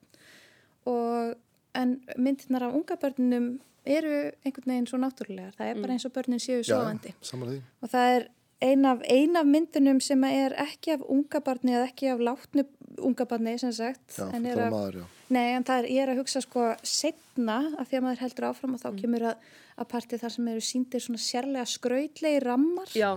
og 0.90 1.38
en 1.76 2.00
myndirnar 2.18 2.70
af 2.70 2.76
unga 2.78 2.98
börnunum 3.02 3.60
eru 3.86 4.18
einhvern 4.46 4.74
veginn 4.74 4.90
svo 4.90 5.00
náttúrulegar. 5.02 5.56
Það 5.58 5.72
er 5.72 5.82
bara 5.82 5.96
eins 5.96 6.06
og 6.06 6.14
börnin 6.16 6.42
séu 6.44 6.62
því. 6.64 7.62
Og 7.82 7.90
það 7.92 8.16
er 8.18 8.28
ein 8.62 8.86
af, 8.86 9.02
ein 9.08 9.38
af 9.40 9.48
myndunum 9.48 10.02
sem 10.04 10.24
er 10.28 10.56
ekki 10.60 10.98
af 10.98 11.06
unga 11.08 11.42
barni 11.44 11.76
eða 11.76 11.88
ekki 11.88 12.12
af 12.12 12.20
látnu 12.20 12.66
unga 13.00 13.26
barni 13.26 13.56
sem 13.60 13.72
sagt 13.72 14.18
já, 14.18 14.28
en 14.36 14.46
er 14.46 14.60
af, 14.66 14.72
maður, 14.74 15.04
Nei, 15.30 15.46
en 15.56 15.64
það 15.64 15.84
er, 15.84 15.90
ég 15.94 16.04
er 16.04 16.12
að 16.14 16.22
hugsa 16.24 16.42
sko 16.44 16.66
setna 16.84 17.60
af 17.80 17.88
því 17.88 18.00
að 18.00 18.06
maður 18.06 18.24
heldur 18.26 18.48
áfram 18.50 18.76
og 18.76 18.82
þá 18.82 18.90
kemur 19.00 19.28
að, 19.32 19.46
að 19.80 19.90
partið 19.94 20.24
þar 20.24 20.36
sem 20.36 20.50
eru 20.54 20.66
síndir 20.66 21.06
svona 21.06 21.24
sérlega 21.24 21.68
skrautlegi 21.70 22.42
rammar. 22.44 22.92
Já, 22.98 23.12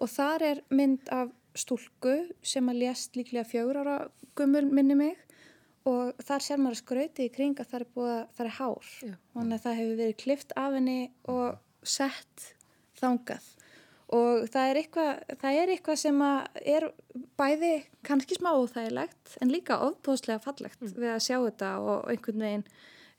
og 0.00 0.10
þar 0.10 0.46
er 0.48 0.62
mynd 0.72 1.12
af 1.14 1.30
stúlku 1.58 2.16
sem 2.42 2.70
að 2.70 2.82
lést 2.82 3.18
líklega 3.18 3.46
fjögur 3.46 3.82
ára 3.82 3.98
gummul 4.38 4.66
minni 4.70 4.96
mig 4.98 5.18
og 5.88 6.20
þar 6.26 6.44
sér 6.44 6.60
maður 6.60 6.80
skrautið 6.82 7.26
í 7.26 7.32
kring 7.34 7.60
að 7.60 7.70
það 7.70 7.80
er 7.80 7.86
búið 7.94 8.12
að 8.16 8.26
það 8.36 8.46
er 8.46 8.56
hár. 8.58 8.90
Já. 9.00 9.14
þannig 9.36 9.56
að 9.56 9.64
það 9.64 9.78
hefur 9.80 9.96
verið 10.02 10.20
klift 10.24 10.54
af 10.60 10.76
henni 10.76 11.00
og 11.32 11.88
sett 11.96 12.46
þangað. 13.00 13.48
Og 14.10 14.46
það 14.50 14.68
er 14.68 14.78
eitthvað, 14.80 15.10
það 15.40 15.56
er 15.60 15.72
eitthvað 15.74 15.98
sem 16.00 16.22
er 16.74 16.86
bæði 17.38 17.74
kannski 18.06 18.38
smá 18.40 18.50
óþægilegt 18.58 19.36
en 19.40 19.52
líka 19.54 19.78
ofbóðslega 19.86 20.42
fallegt 20.42 20.82
við 20.82 21.12
að 21.12 21.22
sjá 21.28 21.36
þetta 21.38 21.68
og 21.78 22.10
einhvern 22.10 22.44
veginn 22.44 22.66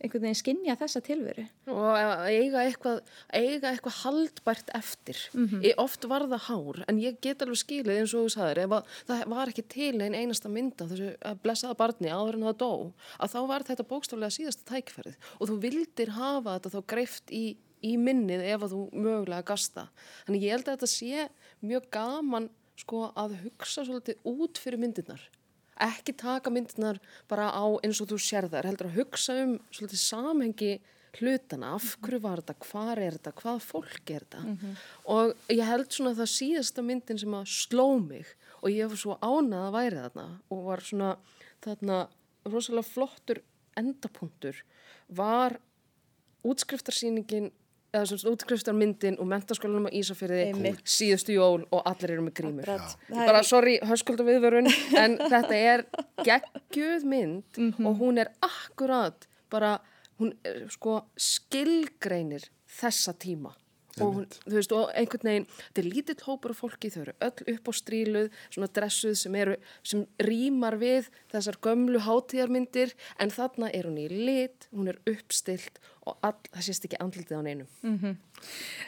einhvern 0.02 0.24
veginn 0.26 0.40
skinja 0.40 0.76
þessa 0.80 1.02
tilveru 1.06 1.46
og 1.72 2.28
eiga 2.28 2.64
eitthvað, 2.66 3.02
eiga 3.34 3.72
eitthvað 3.72 3.98
haldbært 4.02 4.72
eftir. 4.78 5.18
Ég 5.64 5.80
oft 5.82 6.06
var 6.10 6.26
það 6.32 6.46
hár, 6.48 6.82
en 6.90 7.02
ég 7.02 7.20
get 7.22 7.42
alveg 7.46 7.62
skilið 7.62 8.02
eins 8.02 8.16
og 8.18 8.26
þú 8.26 8.34
sagðir, 8.36 8.64
að 8.66 8.94
það 9.10 9.26
var 9.34 9.52
ekki 9.52 9.66
til 9.72 10.02
einn 10.02 10.18
einasta 10.18 10.50
mynda 10.52 10.88
þessu 10.90 11.12
að 11.32 11.42
blessaða 11.44 11.78
barni 11.80 12.12
áður 12.12 12.40
en 12.40 12.48
það 12.50 12.58
dó, 12.64 12.72
að 13.22 13.34
þá 13.36 13.42
var 13.52 13.68
þetta 13.70 13.90
bókstaflega 13.92 14.38
síðasta 14.38 14.70
tækferðið 14.72 15.30
og 15.38 15.52
þú 15.52 15.60
vildir 15.66 16.16
hafa 16.18 16.58
þetta 16.58 16.74
þá 16.76 16.82
greift 16.96 17.36
í, 17.36 17.44
í 17.82 17.98
minnið 17.98 18.48
ef 18.54 18.66
að 18.66 18.74
þú 18.76 18.82
mögulega 18.94 19.46
gasta. 19.52 19.90
Þannig 20.26 20.48
ég 20.48 20.58
held 20.58 20.66
að 20.68 20.74
þetta 20.76 20.92
sé 20.96 21.30
mjög 21.62 21.92
gaman 21.94 22.50
sko 22.82 23.12
að 23.20 23.38
hugsa 23.44 23.86
svolítið 23.86 24.26
út 24.32 24.58
fyrir 24.62 24.82
myndirnar 24.82 25.30
ekki 25.82 26.16
taka 26.18 26.54
myndirnar 26.54 27.00
bara 27.32 27.50
á 27.52 27.66
eins 27.84 28.02
og 28.04 28.12
þú 28.12 28.18
sér 28.22 28.48
þær, 28.52 28.70
heldur 28.70 28.90
að 28.92 28.98
hugsa 29.02 29.38
um 29.44 29.54
svolítið 29.74 30.02
samhengi 30.04 30.74
hlutana, 31.20 31.74
af 31.76 31.98
hverju 32.00 32.22
var 32.24 32.40
þetta, 32.40 32.56
hvar 32.70 33.00
er 33.04 33.18
þetta, 33.18 33.34
hvað 33.42 33.58
fólk 33.66 34.12
er 34.16 34.24
þetta? 34.24 34.44
Og 35.12 35.34
ég 35.52 35.68
held 35.68 35.90
svona 35.92 36.14
að 36.14 36.22
það 36.22 36.30
síðasta 36.38 36.86
myndin 36.88 37.20
sem 37.20 37.36
að 37.36 37.50
sló 37.52 37.88
mig 38.00 38.30
og 38.62 38.70
ég 38.72 38.88
var 38.88 39.02
svo 39.02 39.18
ánað 39.20 39.66
að 39.66 39.76
væri 39.76 40.04
þarna 40.06 40.28
og 40.50 40.62
var 40.70 40.86
svona 40.88 41.10
þarna 41.66 41.98
rosalega 42.48 42.88
flottur 42.88 43.42
endapunktur 43.78 44.64
var 45.10 45.58
útskriftarsýningin 46.48 47.52
eða 47.94 48.06
svona 48.08 48.32
útskriftarmyndin 48.36 49.18
og 49.20 49.28
mentaskólanum 49.28 49.90
á 49.90 49.92
Einmitt. 49.92 50.84
síðustu 50.88 51.34
jól 51.36 51.66
og 51.72 51.82
allir 51.86 52.12
eru 52.16 52.22
með 52.24 52.34
grímur. 52.40 52.70
Bara, 53.10 53.44
sorry, 53.44 53.80
höskulda 53.84 54.24
viðvörun 54.24 54.70
en 54.96 55.18
þetta 55.18 55.54
er 55.56 55.84
geggjuð 56.24 57.04
mynd 57.04 57.44
Mhm. 57.58 57.86
og 57.86 57.98
hún 58.00 58.18
er 58.20 58.32
akkurat 58.42 59.28
bara, 59.50 59.80
hún 60.20 60.34
er, 60.46 60.68
sko 60.70 61.02
skilgreinir 61.18 62.48
þessa 62.80 63.14
tíma. 63.20 63.54
Og 64.00 64.14
hún, 64.16 64.26
þú 64.48 64.54
veist, 64.56 64.72
og 64.72 64.90
einhvern 64.96 65.28
veginn 65.28 65.46
þetta 65.52 65.82
er 65.82 65.88
lítill 65.92 66.22
hópur 66.24 66.54
af 66.54 66.62
fólki, 66.62 66.90
þau 66.90 67.02
eru 67.02 67.14
öll 67.28 67.56
upp 67.58 67.68
á 67.68 67.72
stríluð, 67.76 68.30
svona 68.50 68.70
dressuð 68.72 69.18
sem 69.20 69.36
eru 69.36 69.58
sem 69.84 70.06
rýmar 70.18 70.78
við 70.80 71.10
þessar 71.34 71.58
gömlu 71.60 72.00
hátíðarmyndir, 72.00 72.94
en 73.20 73.30
þarna 73.30 73.70
er 73.76 73.84
hún 73.84 74.00
í 74.00 74.08
lit, 74.08 74.70
hún 74.74 74.88
er 74.88 74.98
uppstilt 75.06 75.82
og 76.08 76.18
all, 76.26 76.38
það 76.50 76.68
sést 76.68 76.86
ekki 76.88 77.00
andlitið 77.04 77.38
á 77.38 77.42
neinum. 77.46 78.16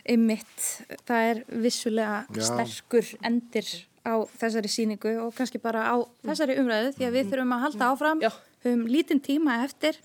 Einmitt, 0.10 0.70
það 1.08 1.28
er 1.32 1.42
vissulega 1.66 2.24
Já. 2.34 2.46
sterkur 2.50 3.12
endir 3.22 3.70
á 4.04 4.14
þessari 4.40 4.72
síningu 4.72 5.14
og 5.24 5.36
kannski 5.38 5.62
bara 5.64 5.86
á 5.94 5.96
þessari 6.26 6.58
umræðu 6.60 6.96
því 6.98 7.08
að 7.08 7.16
við 7.20 7.30
þurfum 7.32 7.56
að 7.56 7.64
halda 7.68 7.92
áfram. 7.94 8.24
Já. 8.24 8.32
Höfum 8.64 8.86
lítinn 8.90 9.22
tíma 9.24 9.60
eftir. 9.64 9.98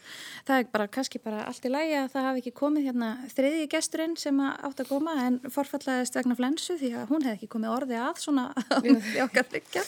Það 0.48 0.62
er 0.62 0.70
bara 0.72 0.88
kannski 0.92 1.20
bara 1.22 1.44
allt 1.48 1.66
í 1.66 1.72
lægi 1.72 1.96
að 1.98 2.10
það 2.14 2.28
hafi 2.28 2.42
ekki 2.42 2.54
komið 2.58 2.88
hérna 2.88 3.10
þriðji 3.34 3.68
gesturinn 3.72 4.16
sem 4.20 4.40
átt 4.44 4.82
að 4.82 4.90
koma 4.90 5.14
en 5.26 5.38
forfallaðist 5.52 6.18
vegna 6.18 6.36
flensu 6.38 6.78
því 6.80 6.92
að 6.98 7.12
hún 7.12 7.26
hefði 7.26 7.36
ekki 7.36 7.50
komið 7.54 7.74
orði 7.74 8.00
að 8.02 8.22
svona 8.22 8.46
í 9.16 9.22
okkar 9.24 9.48
þryggja 9.52 9.84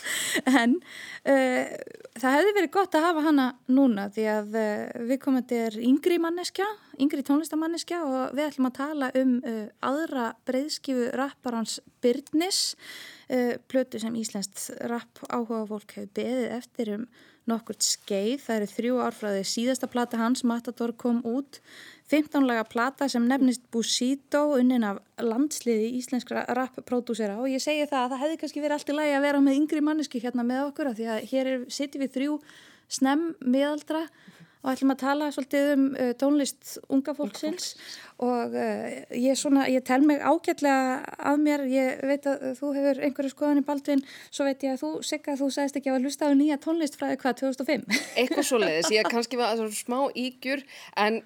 en 0.50 0.76
uh, 0.80 1.72
það 2.20 2.36
hefði 2.38 2.56
verið 2.58 2.72
gott 2.76 2.98
að 2.98 3.06
hafa 3.08 3.26
hana 3.28 3.48
núna 3.70 4.08
því 4.14 4.26
að 4.34 4.58
uh, 4.60 5.06
við 5.10 5.22
komandi 5.24 5.60
er 5.68 5.78
yngri 5.90 6.20
manneskja 6.22 6.68
yngri 7.00 7.24
tónlistamanneskja 7.26 8.02
og 8.04 8.36
við 8.36 8.46
ætlum 8.48 8.68
að 8.70 8.76
tala 8.80 9.10
um 9.20 9.38
uh, 9.40 9.64
aðra 9.90 10.32
breyðskifu 10.48 11.10
rapparans 11.16 11.80
Byrnis 12.04 12.60
plötu 13.70 14.00
sem 14.02 14.14
Íslenskt 14.18 14.70
rapp 14.90 15.20
áhuga 15.28 15.66
fólk 15.68 15.92
hefur 15.96 16.14
beðið 16.18 16.54
eftir 16.56 16.94
um 16.96 17.04
nokkurt 17.50 17.84
skeið. 17.84 18.40
Það 18.44 18.56
eru 18.56 18.68
þrjú 18.74 18.98
árfræði 19.04 19.44
síðasta 19.48 19.88
plata 19.90 20.18
hans, 20.20 20.42
Matador, 20.46 20.92
kom 20.98 21.20
út. 21.26 21.60
15 22.10 22.46
laga 22.46 22.64
plata 22.66 23.06
sem 23.10 23.26
nefnist 23.30 23.62
Busito 23.70 24.42
unnin 24.56 24.86
af 24.86 24.98
landsliði 25.22 25.92
íslenskra 26.00 26.42
rappprodúsera 26.58 27.38
og 27.38 27.46
ég 27.52 27.62
segi 27.62 27.86
það 27.86 28.02
að 28.02 28.10
það 28.14 28.22
hefði 28.24 28.40
kannski 28.40 28.64
verið 28.64 28.76
allt 28.76 28.90
í 28.90 28.96
lagi 28.98 29.14
að 29.14 29.26
vera 29.28 29.42
með 29.44 29.58
yngri 29.60 29.84
manneski 29.86 30.22
hérna 30.24 30.46
með 30.46 30.64
okkur 30.72 30.90
af 30.90 30.98
því 30.98 31.06
að 31.14 31.28
hér 31.30 31.52
er, 31.52 31.64
sitjum 31.70 32.02
við 32.02 32.14
þrjú 32.16 32.36
snemm 32.90 33.28
miðaldra 33.46 34.02
og 34.60 34.72
ætlum 34.74 34.92
að 34.94 35.00
tala 35.00 35.30
svolítið 35.32 35.68
um 35.74 35.84
uh, 35.94 36.10
tónlist 36.20 36.76
unga 36.92 37.14
fólksins 37.16 37.70
og 38.20 38.52
uh, 38.52 38.96
ég, 39.16 39.38
svona, 39.38 39.64
ég 39.72 39.84
tel 39.86 40.02
mig 40.04 40.20
ágætlega 40.20 40.98
að 41.30 41.44
mér, 41.44 41.64
ég 41.72 42.02
veit 42.10 42.28
að 42.28 42.44
þú 42.58 42.72
hefur 42.76 43.00
einhverju 43.06 43.32
skoðan 43.32 43.62
í 43.62 43.64
Baldvin, 43.64 44.04
svo 44.28 44.48
veit 44.48 44.66
ég 44.66 44.76
að 44.76 44.82
þú 44.82 44.90
Sigga, 45.10 45.36
þú 45.40 45.48
sagðist 45.54 45.80
ekki 45.80 45.92
að 45.94 46.04
hlusta 46.04 46.28
á 46.28 46.36
nýja 46.36 46.58
tónlist 46.60 46.98
frá 47.00 47.08
hvað, 47.14 47.38
2005? 47.40 47.86
Eitthvað 48.20 48.48
svo 48.50 48.60
leiðis, 48.60 48.92
ég 48.92 49.08
kannski 49.14 49.40
var 49.40 49.64
smá 49.74 49.98
ígjur 50.12 50.62
en 51.00 51.22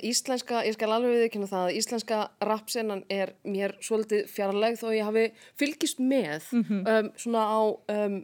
íslenska, 0.00 0.64
ég 0.64 0.78
skal 0.78 0.90
alveg 0.94 1.18
viðkynna 1.26 1.50
það 1.50 1.68
að 1.68 1.78
íslenska 1.82 2.22
rapsennan 2.48 3.04
er 3.12 3.34
mér 3.44 3.76
svolítið 3.84 4.26
fjarlæg 4.32 4.80
þó 4.80 4.88
ég 4.96 5.06
hafi 5.08 5.28
fylgist 5.60 6.00
með 6.00 6.48
mm 6.52 6.64
-hmm. 6.64 6.82
um, 6.88 7.12
svona 7.16 7.44
á 7.44 7.60
um, 7.98 8.18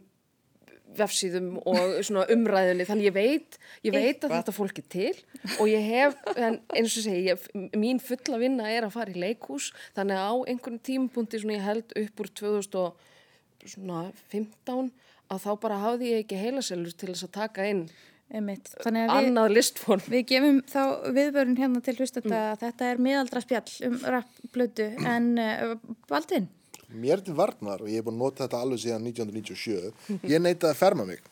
vefsíðum 0.97 1.47
og 1.67 1.77
svona 2.05 2.25
umræðinni 2.33 2.85
þannig 2.87 3.05
ég 3.09 3.15
veit, 3.15 3.51
ég 3.85 3.91
veit 3.95 4.19
að 4.25 4.33
þetta 4.35 4.53
fólk 4.55 4.77
er 4.81 4.87
til 4.95 5.17
og 5.59 5.65
ég 5.69 5.81
hef, 5.89 6.11
eins 6.35 6.95
og 6.95 7.03
segi 7.05 7.21
ég, 7.29 7.37
mín 7.77 7.99
fulla 8.03 8.37
vinna 8.41 8.65
er 8.71 8.81
að 8.87 8.95
fara 8.97 9.13
í 9.13 9.21
leikús 9.21 9.65
þannig 9.97 10.15
að 10.19 10.27
á 10.29 10.31
einhvern 10.53 10.79
tímpunkti 10.89 11.35
svona 11.41 11.57
ég 11.57 11.67
held 11.67 11.87
upp 12.01 12.15
úr 12.23 12.29
2015 12.41 14.87
að 15.25 15.39
þá 15.45 15.51
bara 15.61 15.81
hafði 15.81 16.05
ég 16.13 16.19
ekki 16.25 16.41
heilaselur 16.41 16.93
til 16.93 17.09
þess 17.11 17.27
að 17.27 17.37
taka 17.39 17.61
inn 17.69 17.83
Einmitt. 18.25 18.71
annað 18.81 19.51
við, 19.51 19.53
listform 19.53 20.01
Við 20.09 20.23
gefum 20.31 20.55
þá 20.65 20.81
viðvörun 21.13 21.59
hérna 21.59 21.77
til 21.85 21.93
hlustanda 21.99 22.33
mm. 22.33 22.47
að 22.55 22.61
þetta 22.63 22.83
er 22.89 22.97
miðaldra 23.05 23.41
spjall 23.43 23.73
um 23.85 23.97
rappblödu 24.15 24.87
en 25.05 25.27
uh, 25.37 25.75
Baldvin 26.09 26.47
mér 26.93 27.21
til 27.25 27.33
varnar 27.37 27.81
og 27.81 27.89
ég 27.89 27.99
hef 27.99 28.05
búin 28.05 28.17
að 28.17 28.21
nota 28.21 28.45
þetta 28.45 28.59
alveg 28.61 28.81
síðan 28.83 29.07
1997 29.09 30.29
ég 30.31 30.41
neitaði 30.41 30.71
að 30.71 30.79
ferma 30.79 31.05
mig. 31.07 31.23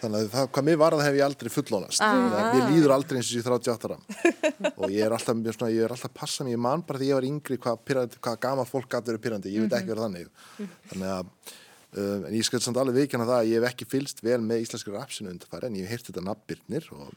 Þannig 0.00 0.16
að 0.18 0.30
það, 0.32 0.48
hvað 0.56 0.66
mér 0.68 0.78
var 0.80 0.96
að 0.96 1.02
hef 1.04 1.18
ég 1.18 1.26
aldrei 1.26 1.50
fullónast 1.52 2.04
ah. 2.04 2.14
mér 2.54 2.70
líður 2.72 2.94
aldrei 2.96 3.18
eins 3.20 3.32
og 3.32 3.38
ég 3.38 3.48
38 3.48 3.90
ára. 3.90 3.98
Og 4.74 4.94
ég 4.94 5.04
er 5.04 5.16
alltaf, 5.16 5.42
svona, 5.56 5.72
ég 5.74 5.84
er 5.84 5.94
alltaf 5.94 6.10
að 6.10 6.16
passa 6.20 6.46
mér, 6.46 6.56
ég 6.56 6.64
man 6.64 6.84
bara 6.86 7.02
því 7.02 7.10
ég 7.10 7.20
var 7.20 7.28
yngri 7.28 7.60
hvað, 7.66 7.82
pyrrandi, 7.90 8.22
hvað 8.24 8.40
gama 8.46 8.64
fólk 8.68 8.88
gæti 8.94 9.12
verið 9.12 9.24
pyrrandi 9.26 9.54
ég 9.54 9.66
veit 9.66 9.76
ekki 9.78 9.92
verið 9.92 10.06
þannig. 10.06 10.32
Þannig 10.92 11.12
að, 11.12 11.52
um, 11.92 12.26
en 12.30 12.38
ég 12.38 12.48
skal 12.48 12.64
samt 12.64 12.80
alveg 12.80 13.00
viðkjanna 13.02 13.28
það 13.28 13.42
að 13.42 13.52
ég 13.52 13.60
hef 13.60 13.68
ekki 13.70 13.90
fylst 13.92 14.24
vel 14.24 14.40
með 14.44 14.64
íslenski 14.64 14.94
rapsinu 14.94 15.34
undarfæri 15.34 15.70
en 15.70 15.78
ég 15.80 15.88
hef 15.88 15.98
heyrt 15.98 16.10
þetta 16.10 16.26
nafnbyrnir 16.30 16.90
og 16.96 17.14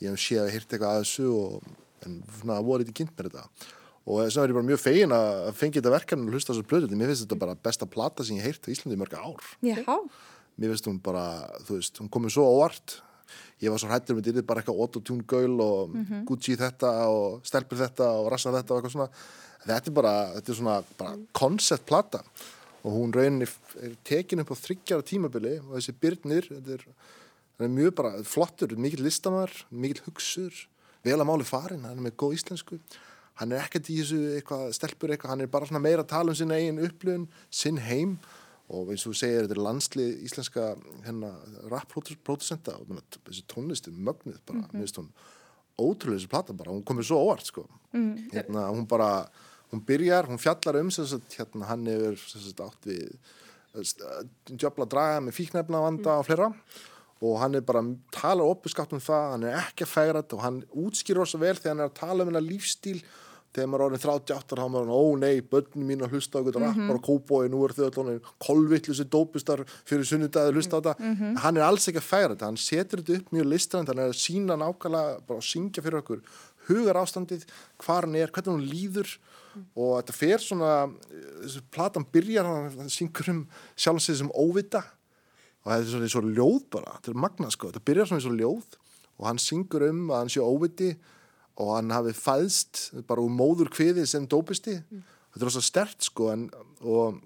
ég 0.00 0.14
hef 0.14 0.22
séð 0.22 0.46
að 0.46 0.54
heyrt 0.54 0.70
eitthvað 0.70 0.94
að 0.94 1.04
þessu 1.04 1.28
og, 1.34 1.68
en 2.06 2.16
svona 2.38 2.62
voru 2.64 2.86
þetta 2.86 2.98
kynnt 3.02 3.16
með 3.18 3.30
þetta 3.30 3.76
og 4.10 4.24
þess 4.24 4.36
vegna 4.36 4.46
er 4.46 4.50
ég 4.50 4.56
bara 4.58 4.68
mjög 4.68 4.80
fegin 4.82 5.14
að 5.14 5.52
fengi 5.58 5.78
þetta 5.78 5.92
verkan 5.94 6.24
og 6.24 6.34
hlusta 6.34 6.54
þessu 6.54 6.66
plötu, 6.66 6.96
mér 6.98 7.12
finnst 7.12 7.26
þetta 7.26 7.38
bara 7.38 7.58
besta 7.68 7.86
plata 7.86 8.26
sem 8.26 8.38
ég 8.40 8.46
heirt 8.48 8.66
á 8.66 8.72
Íslandi 8.72 8.96
í 8.96 9.00
mörga 9.00 9.22
ár. 9.22 9.52
Já. 9.62 9.84
mér 10.60 10.74
finnst 10.74 10.88
hún 10.90 10.98
bara, 11.00 11.24
þú 11.66 11.78
veist 11.78 12.00
hún 12.02 12.10
komið 12.12 12.34
svo 12.34 12.46
óvart. 12.56 12.96
Ég 13.62 13.70
var 13.70 13.80
svo 13.80 13.90
hættur 13.90 14.16
með 14.16 14.30
þetta 14.30 14.46
bara 14.48 14.62
eitthvað 14.62 14.80
autotune 14.82 15.24
gaul 15.28 15.60
og 15.60 15.90
mm 15.94 16.04
-hmm. 16.04 16.24
Gucci 16.24 16.56
þetta 16.56 16.90
og 17.08 17.46
stelpur 17.46 17.78
þetta 17.78 18.06
og 18.18 18.30
rassa 18.32 18.50
þetta 18.50 18.74
og 18.74 18.78
eitthvað 18.78 18.92
svona. 18.92 19.10
Þetta 19.66 19.88
er 19.90 19.94
bara, 19.94 20.14
þetta 20.34 20.52
er 20.52 20.56
svona 20.56 20.82
bara 20.98 21.16
koncept 21.32 21.86
plata. 21.86 22.22
Og 22.82 22.92
hún 22.92 23.12
rauninni 23.12 23.46
er 23.82 23.96
tekin 24.04 24.40
upp 24.40 24.50
á 24.50 24.56
þryggjara 24.56 25.02
tímabili 25.02 25.60
og 25.60 25.76
þessi 25.76 25.92
byrnir, 26.00 26.48
þetta 26.48 26.72
er, 26.72 26.84
er 27.60 27.68
mjög 27.68 27.94
bara 27.94 28.22
flottur, 28.24 28.76
mikill 28.76 29.04
listamar 29.04 29.50
mikill 29.70 30.02
hugsur, 30.06 30.52
vel 31.04 31.20
að 31.20 31.28
máli 31.28 31.44
farin 31.44 31.84
hann 31.84 31.98
er 31.98 32.02
með 32.08 32.16
góð 32.16 32.34
íslensku 32.38 32.80
hann 33.40 33.54
er 33.56 33.64
ekkert 33.64 33.88
í 33.88 33.96
þessu 34.02 34.20
eitthvað 34.36 34.68
stelpur 34.76 35.14
eitthvað, 35.14 35.32
hann 35.32 35.44
er 35.44 35.50
bara 35.52 35.80
meira 35.80 36.04
að 36.04 36.12
tala 36.12 36.32
um 36.32 36.38
sinna 36.38 36.58
eigin 36.60 36.82
upplöðun, 36.84 37.26
sinn 37.48 37.80
heim 37.80 38.18
og 38.70 38.92
eins 38.92 39.04
og 39.04 39.14
þú 39.14 39.18
segir, 39.18 39.44
þetta 39.44 39.56
er 39.56 39.62
landslið 39.64 40.24
íslenska 40.28 40.66
hérna, 41.06 41.32
rap-producenta 41.72 42.76
og 42.78 42.92
þessi 43.26 43.44
tónlistu 43.50 43.92
mögnuð 43.94 44.38
bara, 44.46 44.62
mm 44.62 44.84
-hmm. 44.84 45.08
ótrúlega 45.78 46.18
þessi 46.18 46.30
plata 46.30 46.52
bara, 46.52 46.70
hún 46.70 46.84
komir 46.84 47.04
svo 47.04 47.16
óvart 47.24 47.46
sko 47.46 47.66
mm. 47.92 48.30
hérna, 48.32 48.68
hún 48.70 48.86
bara, 48.86 49.28
hún 49.72 49.84
byrjar 49.84 50.26
hún 50.26 50.38
fjallar 50.38 50.76
um 50.76 50.88
að 50.88 51.22
hérna, 51.36 51.66
hann 51.66 51.86
hefur 51.86 52.16
sagt, 52.16 52.60
átt 52.60 52.86
við 52.86 53.18
djöfla 54.50 54.86
draga 54.86 55.20
með 55.20 55.32
fíknefna 55.32 55.80
vanda 55.80 56.10
mm. 56.10 56.18
og 56.18 56.26
fleira 56.26 56.52
og 57.20 57.40
hann 57.40 57.54
er 57.54 57.60
bara, 57.60 57.82
talar 58.10 58.44
opuskátt 58.44 58.92
um 58.92 59.00
það, 59.00 59.30
hann 59.32 59.42
er 59.44 59.58
ekki 59.58 59.84
að 59.84 59.92
færa 59.92 60.22
þetta 60.22 60.36
og 60.36 60.42
hann 60.42 60.62
útskýr 60.72 61.20
ósað 61.20 61.40
vel 61.44 61.56
þegar 61.56 61.74
hann 61.74 61.84
er 61.84 61.90
að 61.90 62.00
tala 62.00 62.22
um 62.22 62.30
hennar 62.30 62.46
lífstíl 62.46 63.02
þegar 63.50 63.70
maður 63.70 63.82
er 63.82 63.86
orðin 63.86 64.02
38 64.04 64.58
þá 64.58 64.66
maður 64.70 64.90
er 64.90 64.94
ó 64.94 65.02
nei, 65.18 65.40
börnum 65.52 65.88
mín 65.88 66.04
að 66.04 66.14
hlusta 66.14 66.38
eitthvað 66.38 66.62
mm 66.62 66.74
-hmm. 66.76 66.90
og 66.94 67.02
kóboi, 67.06 67.48
nú 67.50 67.64
er 67.66 67.74
þau 67.74 67.88
allir 67.88 68.20
kolvittlusi 68.38 69.06
dópistar 69.10 69.64
fyrir 69.88 70.06
sunnudagi 70.06 70.50
að 70.52 70.54
hlusta 70.54 70.78
á 70.78 70.80
þetta 70.80 70.94
mm 70.98 71.16
-hmm. 71.16 71.36
hann 71.42 71.56
er 71.56 71.66
alls 71.66 71.88
ekki 71.88 71.98
að 71.98 72.10
færa 72.12 72.32
þetta, 72.34 72.46
hann 72.46 72.56
setur 72.56 73.02
þetta 73.02 73.18
upp 73.18 73.32
mjög 73.32 73.46
listrænt, 73.50 73.88
hann 73.88 73.98
er 73.98 74.08
að 74.10 74.22
sína 74.22 74.54
nákvæmlega 74.54 75.20
bara 75.26 75.38
að 75.38 75.50
syngja 75.50 75.82
fyrir 75.82 75.98
okkur 75.98 76.22
hugar 76.68 76.96
ástandið, 76.96 77.44
hvað 77.78 78.00
hann 78.04 78.14
er, 78.14 78.30
hvernig 78.30 78.54
hann 78.54 78.70
líður 78.70 79.08
mm. 79.54 79.64
og 79.74 79.90
þetta 79.98 80.12
fer 80.12 80.38
svona 80.38 80.72
þessu 81.42 81.62
platan 81.70 82.06
byrjar 82.12 82.46
hann 82.46 82.88
syngur 82.88 83.30
um 83.30 83.48
sjálfsveit 83.76 84.18
sem 84.18 84.30
óvita 84.30 84.84
og 85.64 85.72
þetta 85.72 85.82
er 85.82 85.90
svona, 85.90 86.08
svona 86.08 86.36
ljóð 86.38 86.62
bara, 86.70 86.94
þetta 86.98 87.10
er 87.10 87.22
magna 87.26 87.50
sko, 87.50 87.70
þetta 87.70 87.84
byrjar 87.84 88.06
svona 88.06 88.22
í 88.22 88.26
svona 88.26 88.42
ljóð 88.42 88.78
og 89.20 89.26
hann 89.26 89.42
syngur 89.42 89.88
um 89.90 90.06
að 90.10 90.22
hann 90.22 90.32
sé 90.32 90.40
óviti 90.40 90.90
og 91.58 91.74
hann 91.76 91.94
hafi 91.94 92.14
fæðst 92.16 92.84
bara 93.08 93.24
úr 93.24 93.32
móður 93.32 93.72
kviði 93.72 94.06
sem 94.08 94.28
dópisti 94.30 94.78
mm. 94.78 95.02
þetta 95.34 95.46
er 95.46 95.54
svona 95.56 95.70
stert 95.70 96.08
sko 96.10 96.30
en, 96.34 96.48
og 96.80 97.20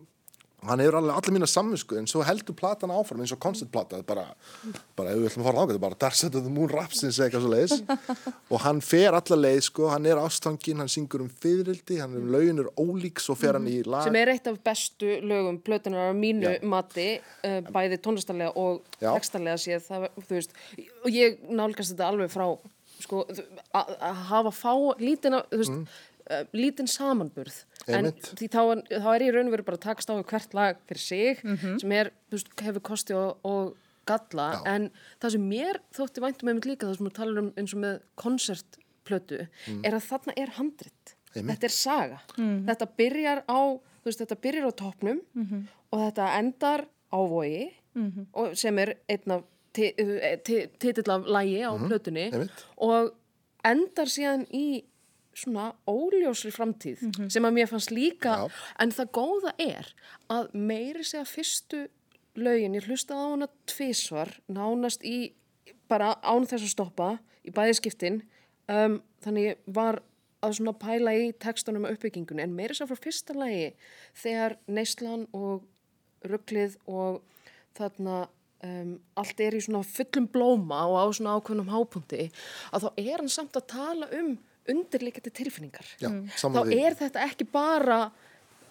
hann 0.69 0.81
hefur 0.81 0.99
allir, 0.99 1.13
allir 1.15 1.35
mína 1.37 1.49
samvinsku 1.49 1.97
en 1.99 2.07
svo 2.09 2.23
heldur 2.25 2.57
platan 2.57 2.93
áfram 2.95 3.23
eins 3.23 3.33
og 3.35 3.41
konstantplata 3.43 4.01
bara, 4.07 4.27
bara 4.97 5.13
ef 5.13 5.21
við 5.21 5.29
ætlum 5.29 5.45
að 5.45 5.49
fara 5.49 5.65
á 5.65 5.67
þetta 5.69 5.83
bara 5.83 5.99
Dark 6.05 6.19
Side 6.19 6.39
of 6.41 6.47
the 6.47 6.53
Moon 6.53 6.71
Rapsins 6.73 7.19
eitthvað 7.23 7.45
svo 7.45 7.53
leiðis 7.53 7.75
og 8.53 8.63
hann 8.65 8.81
fer 8.85 9.17
allar 9.19 9.41
leið 9.41 9.61
sko 9.69 9.91
hann 9.93 10.09
er 10.09 10.21
ástangin, 10.23 10.81
hann 10.83 10.93
syngur 10.93 11.25
um 11.25 11.31
fyririldi 11.43 12.01
hann 12.01 12.17
er 12.17 12.23
um 12.23 12.31
lauginur 12.35 12.71
ólíks 12.81 13.29
og 13.33 13.41
fer 13.41 13.59
hann 13.59 13.69
í 13.71 13.81
lag 13.87 14.07
sem 14.09 14.21
er 14.21 14.35
eitt 14.35 14.49
af 14.51 14.61
bestu 14.65 15.19
lögum 15.25 15.61
plötunar 15.65 16.13
á 16.13 16.15
mínu 16.17 16.55
Já. 16.57 16.61
mati 16.75 17.09
uh, 17.19 17.61
bæði 17.69 18.01
tónlistarlega 18.05 18.55
og 18.61 18.85
textarlega 19.01 19.61
séð 19.61 19.89
það, 19.91 20.09
veist, 20.31 20.57
og 21.05 21.13
ég 21.13 21.45
nálgast 21.51 21.95
þetta 21.95 22.09
alveg 22.13 22.33
frá 22.33 22.49
sko, 23.05 23.27
að 23.75 24.25
hafa 24.33 24.51
fá 24.51 24.73
lítina, 24.99 25.45
þú 25.53 25.63
veist 25.63 25.79
mm 25.79 25.87
uh, 26.31 26.45
lítinn 26.57 26.91
samanburð 26.91 27.63
en 27.93 28.11
því 28.15 28.49
þá, 28.53 28.61
þá 28.89 29.09
er 29.15 29.25
ég 29.27 29.35
raun 29.35 29.49
og 29.51 29.57
verið 29.57 29.69
bara 29.69 29.79
að 29.81 29.87
takast 29.87 30.13
á 30.13 30.15
hvert 30.17 30.57
lag 30.57 30.81
fyrir 30.89 31.03
sig 31.03 31.43
mm 31.45 31.57
-hmm. 31.57 31.81
sem 31.81 31.93
er, 31.93 32.13
þú 32.29 32.39
veist, 32.39 32.55
hefur 32.61 32.85
kosti 32.91 33.15
og, 33.15 33.39
og 33.45 33.77
galla, 34.07 34.49
Já. 34.53 34.75
en 34.75 34.91
það 35.21 35.31
sem 35.31 35.49
mér 35.49 35.81
þótti 35.97 36.21
væntum 36.21 36.49
með 36.49 36.55
mig 36.55 36.67
líka, 36.67 36.87
það 36.87 36.97
sem 36.97 37.07
við 37.07 37.15
talum 37.15 37.39
um 37.39 37.53
eins 37.57 37.75
og 37.75 37.81
með 37.81 38.01
koncertplötu 38.17 39.47
mm. 39.69 39.85
er 39.85 39.95
að 39.95 40.07
þarna 40.11 40.33
er 40.37 40.51
handrit 40.59 41.17
Einmitt. 41.35 41.55
þetta 41.55 41.67
er 41.67 41.75
saga, 41.75 42.21
mm. 42.37 42.67
þetta 42.67 42.87
byrjar 42.97 43.41
á 43.49 43.61
þú 43.81 44.05
veist, 44.05 44.21
þetta 44.21 44.43
byrjar 44.45 44.69
á 44.69 44.73
toppnum 44.73 45.21
-hmm. 45.35 45.63
og 45.91 45.99
þetta 46.01 46.39
endar 46.39 46.87
á 47.13 47.19
vogi 47.19 47.73
-hmm. 47.95 48.27
og 48.33 48.57
sem 48.57 48.79
er 48.79 48.97
einn 49.09 49.31
af 49.31 49.43
titill 49.75 51.11
af 51.11 51.27
lægi 51.27 51.61
á 51.67 51.73
mhm. 51.75 51.87
plötunni 51.89 52.27
og 52.77 53.15
endar 53.65 54.11
síðan 54.11 54.47
í 54.53 54.85
svona 55.35 55.73
óljósri 55.91 56.51
framtíð 56.55 57.03
mm 57.03 57.11
-hmm. 57.11 57.29
sem 57.29 57.45
að 57.45 57.53
mér 57.53 57.67
fannst 57.67 57.91
líka 57.91 58.35
Já. 58.37 58.51
en 58.79 58.91
það 58.91 59.11
góða 59.11 59.53
er 59.59 59.95
að 60.31 60.55
meiri 60.55 61.05
segja 61.05 61.25
fyrstu 61.25 61.89
lögin, 62.35 62.75
ég 62.75 62.87
hlusta 62.87 63.15
á 63.15 63.31
hana 63.31 63.49
tvísvar, 63.67 64.41
nánast 64.49 65.05
í 65.05 65.33
bara 65.89 66.15
án 66.23 66.47
þess 66.47 66.63
að 66.63 66.75
stoppa 66.75 67.19
í 67.45 67.51
bæðiskiptin 67.51 68.23
um, 68.69 69.03
þannig 69.23 69.57
var 69.67 70.03
að 70.43 70.57
svona 70.59 70.73
pæla 70.73 71.15
í 71.15 71.33
tekstunum 71.33 71.85
og 71.85 71.91
uppbyggingunni 71.97 72.43
en 72.43 72.57
meiri 72.57 72.75
segja 72.75 72.91
frá 72.91 73.01
fyrsta 73.05 73.35
lagi 73.35 73.75
þegar 74.15 74.57
neyslan 74.67 75.27
og 75.33 75.65
rugglið 76.25 76.77
og 76.87 77.23
þarna 77.79 78.29
um, 78.65 78.95
allt 79.21 79.41
er 79.45 79.57
í 79.59 79.63
svona 79.65 79.85
fullum 79.87 80.29
blóma 80.33 80.85
og 80.89 80.99
á 81.01 81.07
svona 81.17 81.37
ákveðnum 81.39 81.73
hápunkti 81.73 82.29
að 82.73 82.87
þá 82.87 83.05
er 83.05 83.17
hann 83.19 83.33
samt 83.33 83.59
að 83.61 83.69
tala 83.75 84.11
um 84.21 84.37
undirleikandi 84.71 85.33
tilfinningar 85.35 85.91
Já, 86.01 86.09
mm. 86.09 86.31
þá 86.41 86.63
er 86.73 86.97
þetta 86.97 87.27
ekki 87.29 87.47
bara 87.53 87.99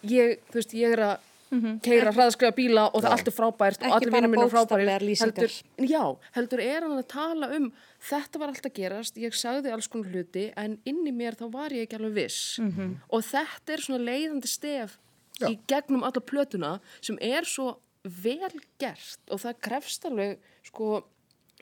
ég, 0.02 0.40
þú 0.50 0.60
veist, 0.60 0.74
ég 0.78 0.98
er 0.98 1.06
að 1.12 1.30
-hmm. 1.54 1.80
keira 1.86 2.14
hraðskriða 2.14 2.56
bíla 2.58 2.86
og 2.90 3.04
það 3.04 3.08
er 3.10 3.16
allt 3.16 3.30
er 3.30 3.36
frábært 3.36 3.86
og 3.86 3.96
allir 3.98 4.14
vinnum 4.16 4.34
minn 4.34 4.44
er 4.44 4.52
frábært 4.52 5.04
heldur, 5.22 5.56
já, 5.90 6.04
heldur 6.38 6.64
er 6.64 6.86
hann 6.86 6.98
að 6.98 7.08
tala 7.14 7.50
um 7.58 7.70
þetta 8.10 8.42
var 8.42 8.54
allt 8.54 8.68
að 8.70 8.76
gerast, 8.80 9.22
ég 9.22 9.38
sagði 9.38 9.74
alls 9.74 9.90
konar 9.92 10.12
hluti 10.14 10.50
en 10.60 10.78
inn 10.90 11.02
í 11.08 11.14
mér 11.16 11.38
þá 11.40 11.48
var 11.54 11.76
ég 11.76 11.88
ekki 11.88 12.00
alveg 12.00 12.18
viss 12.18 12.60
mm 12.60 12.72
-hmm. 12.72 12.94
og 13.10 13.26
þetta 13.30 13.74
er 13.74 13.86
svona 13.88 14.04
leiðandi 14.10 14.52
stef 14.52 14.98
já. 15.40 15.48
í 15.50 15.60
gegnum 15.68 16.04
alla 16.04 16.22
plötuna 16.32 16.80
sem 17.02 17.18
er 17.22 17.46
svo 17.46 17.78
vel 18.04 18.54
gert 18.82 19.32
og 19.32 19.40
það 19.40 19.60
krefst 19.68 20.06
alveg 20.06 20.40
sko 20.68 21.04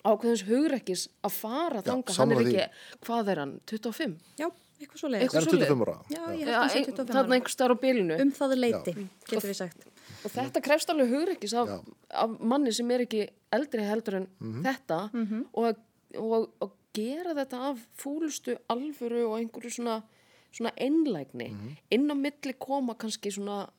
ákveðins 0.01 0.43
hugrekkis 0.47 1.05
að 1.25 1.37
fara 1.37 1.83
þanga, 1.85 2.15
hann 2.17 2.33
er 2.33 2.41
ekki, 2.41 2.65
hvað 3.05 3.31
er 3.33 3.41
hann, 3.43 3.53
25? 3.69 4.15
Já, 4.39 4.47
eitthvað 4.81 5.01
svo 5.01 5.11
leið. 5.11 5.25
Eitthvað 5.25 5.45
svo 5.45 5.59
leið. 5.59 5.93
Já, 6.09 6.21
ég 6.33 6.41
held 6.41 6.51
að 6.51 6.57
það 6.57 6.73
sé 6.73 6.83
25 6.87 7.01
ára. 7.01 7.15
Þannig 7.17 7.37
einhver 7.37 7.53
starf 7.53 7.77
á 7.77 7.83
bylinu. 7.83 8.17
Um 8.23 8.33
það 8.37 8.55
er 8.55 8.61
leiti, 8.63 8.95
getur 9.27 9.49
við 9.51 9.57
sagt. 9.59 9.87
Og 10.21 10.33
þetta 10.33 10.63
krefst 10.65 10.93
alveg 10.93 11.13
hugrekkis 11.13 11.55
af, 11.57 11.71
af 12.23 12.33
manni 12.39 12.73
sem 12.75 12.89
er 12.93 13.05
ekki 13.05 13.25
eldri 13.53 13.85
heldur 13.85 14.19
en 14.21 14.27
mm 14.27 14.51
-hmm. 14.53 14.63
þetta 14.67 14.99
mm 15.13 15.27
-hmm. 15.27 15.45
og, 15.53 15.77
og, 16.17 16.49
og 16.59 16.73
gera 16.93 17.35
þetta 17.37 17.61
af 17.71 17.85
fúlustu 17.97 18.57
alvöru 18.69 19.25
og 19.29 19.37
einhverju 19.39 19.71
svona, 19.77 20.01
svona 20.51 20.71
einlægni. 20.77 21.53
Inn 21.91 22.11
á 22.11 22.15
milli 22.15 22.53
koma 22.59 22.95
kannski 22.95 23.31
svona 23.31 23.69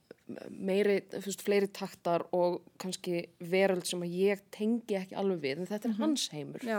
meiri, 0.50 0.98
fyrst, 1.10 1.42
fleiri 1.44 1.68
taktar 1.74 2.24
og 2.36 2.60
kannski 2.80 3.24
veröld 3.50 3.84
sem 3.88 4.02
að 4.04 4.14
ég 4.16 4.42
tengi 4.54 4.96
ekki 4.98 5.16
alveg 5.18 5.40
við, 5.42 5.62
en 5.62 5.70
þetta 5.70 5.88
er 5.90 5.96
hans 5.98 6.26
heimur. 6.32 6.64
Já, 6.66 6.78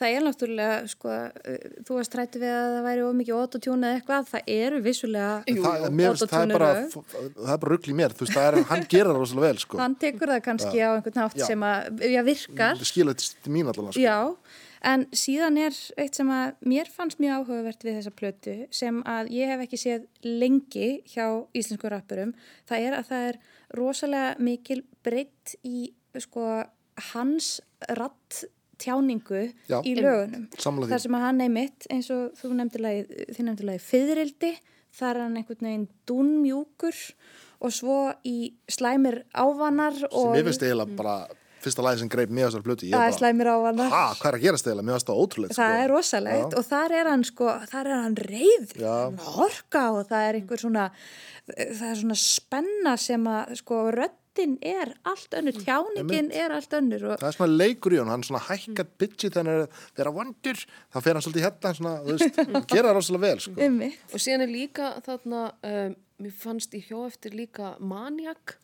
það 0.00 0.16
er 0.16 0.26
náttúrulega, 0.26 0.76
sko, 0.92 1.12
uh, 1.12 1.66
þú 1.86 1.98
varst 1.98 2.14
trætti 2.14 2.42
við 2.42 2.54
að 2.54 2.76
það 2.76 2.86
væri 2.88 3.04
of 3.06 3.16
mikið 3.20 3.40
autotune 3.40 3.90
eða 3.90 4.00
eitthvað, 4.00 4.28
það 4.32 4.52
eru 4.56 4.82
vissulega 4.86 5.32
finnst 5.46 6.26
það, 6.30 6.44
er 6.44 6.54
bara, 6.54 6.70
það 6.92 7.54
er 7.56 7.64
bara 7.64 7.72
ruggl 7.74 7.92
í 7.92 7.98
mér, 8.02 8.14
þú 8.16 8.26
veist, 8.26 8.36
það 8.36 8.48
er, 8.50 8.60
hann 8.70 8.86
gerir 8.86 9.10
það 9.12 9.20
rosalega 9.22 9.48
vel, 9.50 9.64
sko. 9.64 9.80
Hann 9.82 9.98
tekur 10.06 10.34
það 10.34 10.44
kannski 10.46 10.84
á 10.86 10.90
einhvern 10.92 11.20
nátt 11.22 11.42
sem 11.42 11.66
að, 11.70 12.06
já, 12.14 12.22
virkar. 12.30 12.80
Það 12.80 12.92
skilur 12.92 13.18
þetta 13.18 13.44
til 13.46 13.56
mín 13.56 13.72
allavega, 13.72 13.96
sko. 13.96 14.06
Já, 14.06 14.64
en 14.86 15.06
síðan 15.16 15.58
er 15.60 15.76
eitt 16.00 16.18
sem 16.18 16.30
að 16.30 16.56
mér 16.68 16.90
fannst 16.92 17.20
mjög 17.22 17.42
áhugavert 17.42 17.86
við 17.86 17.98
þessa 17.98 18.14
plötu 18.20 18.56
sem 18.74 19.00
að 19.08 19.30
ég 19.34 19.52
hef 19.52 19.64
ekki 19.66 19.80
séð 19.82 20.06
lengi 20.26 20.90
hjá 21.10 21.26
íslensku 21.56 21.90
rappurum. 21.90 22.34
Það 22.68 22.88
er 22.88 22.98
að 23.00 23.08
það 23.10 23.30
er 23.30 23.40
rosalega 23.76 24.34
mikil 24.46 24.82
breytt 25.06 25.56
í 25.66 25.88
sko 26.22 26.46
hans 27.12 27.56
ratt 27.98 28.44
tjáningu 28.80 29.42
Já. 29.68 29.80
í 29.82 29.96
lögunum. 29.96 30.46
Sammála 30.60 30.86
því. 30.86 30.92
Þar 30.92 31.02
sem 31.04 31.16
að 31.16 31.24
hann 31.24 31.42
einmitt, 31.46 31.88
eins 31.92 32.10
og 32.12 32.36
þú 32.36 32.52
nefndir 32.58 32.84
lagið 32.84 33.84
Fyðrildi, 33.86 34.52
þar 34.96 35.10
er 35.14 35.22
hann 35.24 35.40
einhvern 35.40 35.68
veginn 35.68 35.88
dúnmjúkur 36.08 37.00
og 37.64 37.72
svo 37.72 37.98
í 38.28 38.52
slæmir 38.68 39.22
ávanar 39.32 39.96
Sem 39.96 40.12
og 40.12 40.34
mér 40.36 40.46
finnst 40.50 40.64
eiginlega 40.66 40.98
bara 40.98 41.16
fyrsta 41.64 41.84
lagi 41.84 42.02
sem 42.02 42.10
greip 42.12 42.30
á 42.30 42.36
þessar 42.46 42.64
plötu. 42.66 42.88
Ég 42.88 42.94
það 42.96 43.06
er 43.10 43.16
slæmir 43.16 43.50
ávanar. 43.52 43.88
ha, 43.92 44.02
hvað 44.18 44.28
er 44.30 44.38
að 44.38 44.44
gerast 44.46 44.68
eiginlega? 44.68 44.86
Mér 44.86 44.96
finnst 44.98 45.08
það 45.10 45.22
ótrúlega, 45.22 45.54
sko. 45.56 45.62
Það 45.62 45.80
er 45.84 45.90
rosalegt 45.94 46.52
Já. 46.52 46.58
og 46.60 46.68
þar 46.68 46.94
er 47.00 47.10
hann 47.12 47.24
sko, 47.30 47.48
þar 47.72 47.90
er 47.90 48.02
hann 48.04 48.20
reyð, 48.20 48.76
Já. 48.82 48.94
horka 49.36 49.82
og 49.96 50.06
það 50.10 50.28
er 50.28 50.38
einhver 50.40 50.62
svona, 50.62 50.86
það 51.56 51.90
er 51.90 51.98
svona 52.02 52.20
spenna 52.20 52.94
sem 53.00 53.28
að 53.32 53.56
sko 53.62 53.82
röddin 53.96 54.56
er 54.60 54.94
allt 55.08 55.36
önnur, 55.38 55.58
tjáningin 55.64 56.30
er 56.36 56.52
allt 56.52 56.74
önnur 56.76 57.06
og 57.08 57.20
Það 57.22 57.28
er 57.30 57.36
svona 57.38 57.56
leikur 57.56 57.96
í 57.96 58.00
hann, 58.02 58.10
hann 58.12 58.26
svona 58.26 58.42
hækkar 58.50 58.90
bitchi 59.00 59.30
þegar 59.32 59.62
það 59.96 60.02
er 60.04 60.12
vondur, 60.12 60.64
þá 60.92 60.98
fer 61.00 61.16
hann 61.16 61.24
svolítið 61.24 61.46
hérna, 61.48 61.76
svona, 61.78 61.94
þú 62.04 62.16
veist, 62.18 62.42
gera 62.74 62.90
það 62.90 62.98
rosalega 63.00 63.30
vel, 63.30 63.44
sko. 63.46 63.70
Og 64.12 64.20
síðan 64.26 64.44
er 64.44 64.52
líka 64.52 64.90
þarna, 65.06 65.46
um, 65.64 65.96
mér 66.22 66.32
fannst 66.32 66.74
í 66.76 66.80
hjó 66.86 67.04
eftir 67.06 67.34
líka 67.36 67.74
Maniac, 67.80 68.56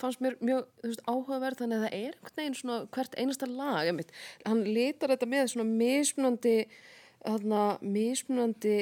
fannst 0.00 0.20
mér 0.24 0.36
mjög 0.40 0.66
þú 0.82 0.90
veist, 0.90 1.04
áhugaverð, 1.10 1.60
þannig 1.60 1.78
að 1.78 1.86
það 1.86 1.94
er 2.00 2.18
einhvern 2.18 2.40
veginn 2.40 2.58
svona 2.60 2.80
hvert 2.96 3.14
einasta 3.18 3.48
lag, 3.50 3.86
einmitt. 3.86 4.12
hann 4.44 4.64
litar 4.64 5.14
þetta 5.14 5.26
með 5.26 5.48
svona 5.52 5.70
mismunandi 5.70 6.58
þarna, 7.24 7.62
mismunandi 7.80 8.74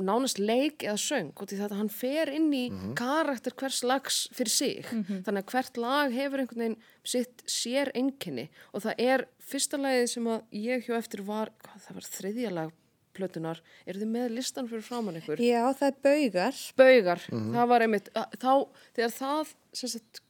nánast 0.00 0.38
leik 0.40 0.84
eða 0.86 0.96
söng 0.96 1.32
og 1.36 1.50
því 1.50 1.58
þetta 1.60 1.80
hann 1.80 1.90
fer 1.92 2.32
inn 2.32 2.48
í 2.56 2.64
karakter 2.96 3.52
hvers 3.52 3.82
lags 3.84 4.22
fyrir 4.32 4.52
sig. 4.54 4.86
Þannig 5.26 5.42
að 5.42 5.52
hvert 5.52 5.76
lag 5.82 6.16
hefur 6.16 6.40
einhvern 6.40 6.64
veginn 6.64 6.78
sitt 7.04 7.44
sér 7.44 7.92
einkenni 7.94 8.48
og 8.72 8.86
það 8.86 9.04
er 9.10 9.26
fyrsta 9.44 9.76
lagið 9.76 10.08
sem 10.14 10.32
að 10.32 10.58
ég 10.62 10.88
hjó 10.88 10.96
eftir 10.96 11.22
var, 11.26 11.52
hvað, 11.62 11.84
það 11.84 12.00
var 12.00 12.10
þriðja 12.16 12.54
lag 12.56 12.74
plötunar, 13.16 13.60
eru 13.86 14.02
þið 14.02 14.10
með 14.14 14.34
listan 14.36 14.68
fyrir 14.70 14.84
framann 14.86 15.18
ykkur? 15.20 15.40
Já, 15.42 15.62
það 15.80 15.88
er 15.90 15.98
baugar. 16.06 16.60
Baugar, 16.80 17.24
það 17.56 17.68
var 17.72 17.84
einmitt 17.86 18.10
að- 18.14 18.36
þá, 18.42 18.52
þegar 18.98 19.14
það 19.16 19.54
sagt, 19.82 20.20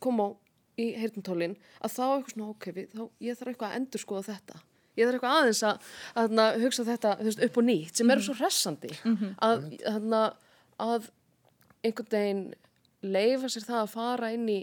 kom 0.00 0.20
á 0.22 0.28
í 0.76 0.86
heyrntólin 1.00 1.54
að 1.80 1.92
þá 1.96 2.02
eitthvað 2.06 2.32
svona, 2.36 2.72
við, 2.76 2.88
þá, 2.92 3.04
ég 3.24 3.38
þarf 3.38 3.52
eitthvað 3.54 3.70
að 3.70 3.76
endur 3.80 4.02
skoða 4.02 4.24
þetta. 4.30 4.60
Ég 4.96 5.04
þarf 5.08 5.16
eitthvað 5.18 5.36
aðeins 5.40 5.62
að, 5.68 5.86
að, 6.16 6.36
að 6.46 6.58
hugsa 6.64 6.84
þetta 6.88 7.14
veist, 7.20 7.42
upp 7.46 7.56
og 7.60 7.64
nýtt 7.68 7.96
sem 8.00 8.10
eru 8.14 8.22
svo 8.24 8.34
hressandi. 8.38 8.92
Að, 9.44 9.66
að, 9.92 10.28
að 10.80 11.10
einhvern 11.84 12.12
veginn 12.12 12.44
leifa 13.06 13.48
sér 13.52 13.66
það 13.68 13.80
að 13.82 13.92
fara 13.92 14.30
inn 14.36 14.48
í 14.52 14.58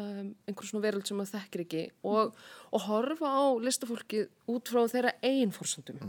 um, 0.00 0.32
einhver 0.48 0.68
svona 0.68 0.84
veröld 0.86 1.08
sem 1.08 1.18
maður 1.18 1.36
þekkir 1.36 1.64
ekki 1.64 1.82
og, 2.08 2.32
og 2.72 2.84
horfa 2.86 3.28
á 3.32 3.44
listafólkið 3.66 4.26
út 4.52 4.72
frá 4.72 4.82
þeirra 4.92 5.12
eigin 5.24 5.54
fórsöndum 5.54 6.00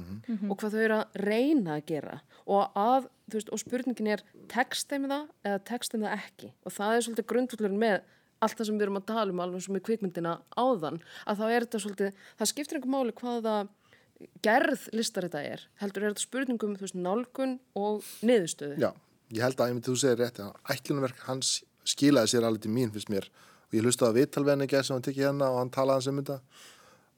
og 0.50 0.58
hvað 0.60 0.78
þau 0.78 0.82
eru 0.86 0.98
að 1.00 1.20
reyna 1.24 1.78
að 1.78 1.86
gera 1.92 2.18
og, 2.46 2.74
að, 2.80 3.10
veist, 3.34 3.52
og 3.54 3.62
spurningin 3.62 4.12
er 4.16 4.26
tekst 4.52 4.90
þeim 4.92 5.08
það 5.12 5.30
eða 5.50 5.62
tekst 5.70 5.96
þeim 5.96 6.08
það 6.08 6.18
ekki 6.20 6.52
og 6.64 6.78
það 6.78 6.96
er 6.96 7.08
svolítið 7.08 7.30
grundvöldurinn 7.34 7.80
með 7.86 8.02
allt 8.44 8.60
það 8.60 8.70
sem 8.70 8.80
við 8.80 8.88
erum 8.88 9.00
að 9.00 9.08
tala 9.14 9.32
um 9.34 9.44
alveg 9.44 9.64
sem 9.64 9.78
með 9.78 9.86
kvikmyndina 9.88 10.34
áðan 10.60 11.00
að 11.24 11.40
þá 11.40 11.46
er 11.48 11.66
þetta 11.66 11.84
svolítið, 11.86 12.20
það 12.40 12.52
skiptir 12.52 12.80
einhver 12.80 12.92
máli 12.92 13.16
hvaða 13.20 13.58
gerð 14.44 14.88
listar 14.96 15.28
þetta 15.28 15.44
er 15.48 15.64
heldur 15.80 16.04
er 16.04 16.14
þetta 16.14 16.26
spurningum 16.26 16.76
þú 16.78 16.86
veist, 16.86 16.98
nálgun 17.00 17.56
og 17.80 18.04
niðurstöðu 18.24 18.80
Já, 18.84 18.90
ég 19.32 19.46
held 19.46 19.64
að, 19.64 19.72
ég 19.72 19.78
myndi 19.78 19.92
þú 19.92 19.96
segir 20.02 20.20
rétt, 20.20 20.42
að 20.44 20.76
ætlunverk 20.76 21.24
hans 21.28 21.54
skilaði 21.88 22.34
sér 22.34 22.48
alveg 22.48 22.66
til 22.66 22.74
mín, 22.74 22.92
finnst 22.94 23.12
mér. 23.12 23.28
Og 23.74 23.80
ég 23.80 23.88
hlustaði 23.88 24.12
að 24.12 24.18
viðtalvenni 24.20 24.68
gæði 24.70 24.86
sem 24.86 24.94
hann 24.94 25.06
tekið 25.08 25.26
hérna 25.26 25.48
og 25.50 25.56
hann 25.58 25.72
talaði 25.74 25.98
hans 25.98 26.10
um 26.12 26.18
þetta. 26.20 26.36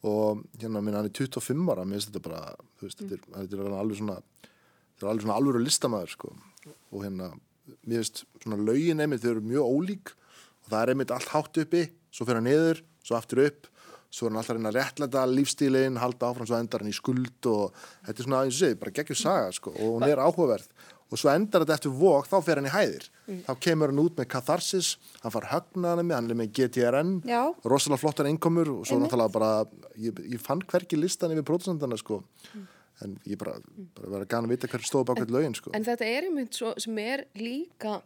Og 0.07 0.43
hérna, 0.61 0.79
minna, 0.85 1.01
hann 1.01 1.09
er 1.09 1.17
25 1.17 1.65
ára, 1.67 1.83
mér 1.83 1.99
finnst 1.99 2.13
þetta 2.13 2.21
bara, 2.23 2.53
þú 2.79 2.87
veist, 2.87 3.03
er, 3.03 3.25
þetta 3.33 3.57
er 3.59 3.75
alveg 3.75 3.99
svona, 3.99 4.15
þetta 4.45 5.03
er 5.03 5.11
alveg 5.11 5.25
svona 5.25 5.37
alvöru 5.41 5.63
listamæður, 5.65 6.13
sko. 6.13 6.31
Og 6.93 7.03
hérna, 7.03 7.27
mér 7.83 7.99
finnst 7.99 8.23
svona 8.39 8.61
lögin 8.61 9.03
einmitt, 9.03 9.25
þau 9.25 9.33
eru 9.33 9.45
mjög 9.51 9.75
ólík 9.75 10.13
og 10.15 10.71
það 10.71 10.79
er 10.79 10.93
einmitt 10.93 11.13
allt 11.17 11.31
hátt 11.33 11.61
uppi, 11.65 11.83
svo 12.15 12.29
fer 12.29 12.39
hann 12.39 12.47
niður, 12.47 12.79
svo 13.03 13.19
aftur 13.19 13.43
upp, 13.43 13.67
svo 14.15 14.29
er 14.29 14.31
hann 14.31 14.39
alltaf 14.39 14.55
reyna 14.55 14.71
að 14.71 14.79
réttlæta 14.79 15.25
lífstílinn, 15.27 15.99
halda 15.99 16.31
áfram, 16.31 16.47
svo 16.47 16.61
endar 16.61 16.85
hann 16.85 16.93
í 16.93 16.95
skuld 16.95 17.49
og 17.51 17.75
þetta 18.05 18.15
er 18.15 18.29
svona, 18.29 18.43
eins 18.45 18.55
og 18.55 18.61
segi, 18.61 18.79
bara 18.79 18.95
geggjur 18.95 19.19
saga, 19.19 19.51
sko, 19.57 19.73
og 19.75 19.97
hún 19.97 20.07
er 20.07 20.21
áhugaverð 20.23 20.69
og 21.11 21.19
svo 21.21 21.29
endar 21.31 21.63
þetta 21.63 21.75
eftir 21.77 21.93
vok, 21.95 22.27
þá 22.29 22.37
fer 22.45 22.59
hann 22.61 22.69
í 22.69 22.73
hæðir. 22.73 23.07
Þá 23.45 23.51
kemur 23.61 23.91
hann 23.93 24.01
út 24.01 24.17
með 24.19 24.29
Catharsis 24.33 24.93
hann 25.23 25.33
far 25.33 25.49
högnaðan 25.51 26.07
með, 26.07 26.15
hann 26.17 26.31
er 26.33 26.39
með 26.39 26.53
GTRN 26.59 27.11
Já. 27.29 27.41
rosalega 27.65 28.01
flottar 28.01 28.29
einkomur 28.29 28.71
og 28.73 28.87
svo 28.89 28.97
náttúrulega 29.01 29.35
bara, 29.35 29.51
ég, 30.01 30.23
ég 30.33 30.41
fann 30.41 30.63
hverki 30.65 30.97
listan 30.99 31.35
yfir 31.35 31.45
prótesandana, 31.47 31.99
sko. 32.01 32.23
En 33.03 33.17
ég 33.27 33.37
bara, 33.41 33.57
bara 33.97 34.11
verið 34.17 34.29
gana 34.31 34.47
að 34.47 34.55
vita 34.55 34.71
hver 34.71 34.85
stóð 34.87 35.07
bak 35.09 35.21
hvert 35.21 35.33
lögin, 35.35 35.55
sko. 35.57 35.73
En 35.77 35.85
þetta 35.85 36.09
er 36.09 36.29
einmitt 36.29 36.57
svo, 36.57 36.73
sem 36.81 36.97
er 37.03 37.25
líka 37.37 37.99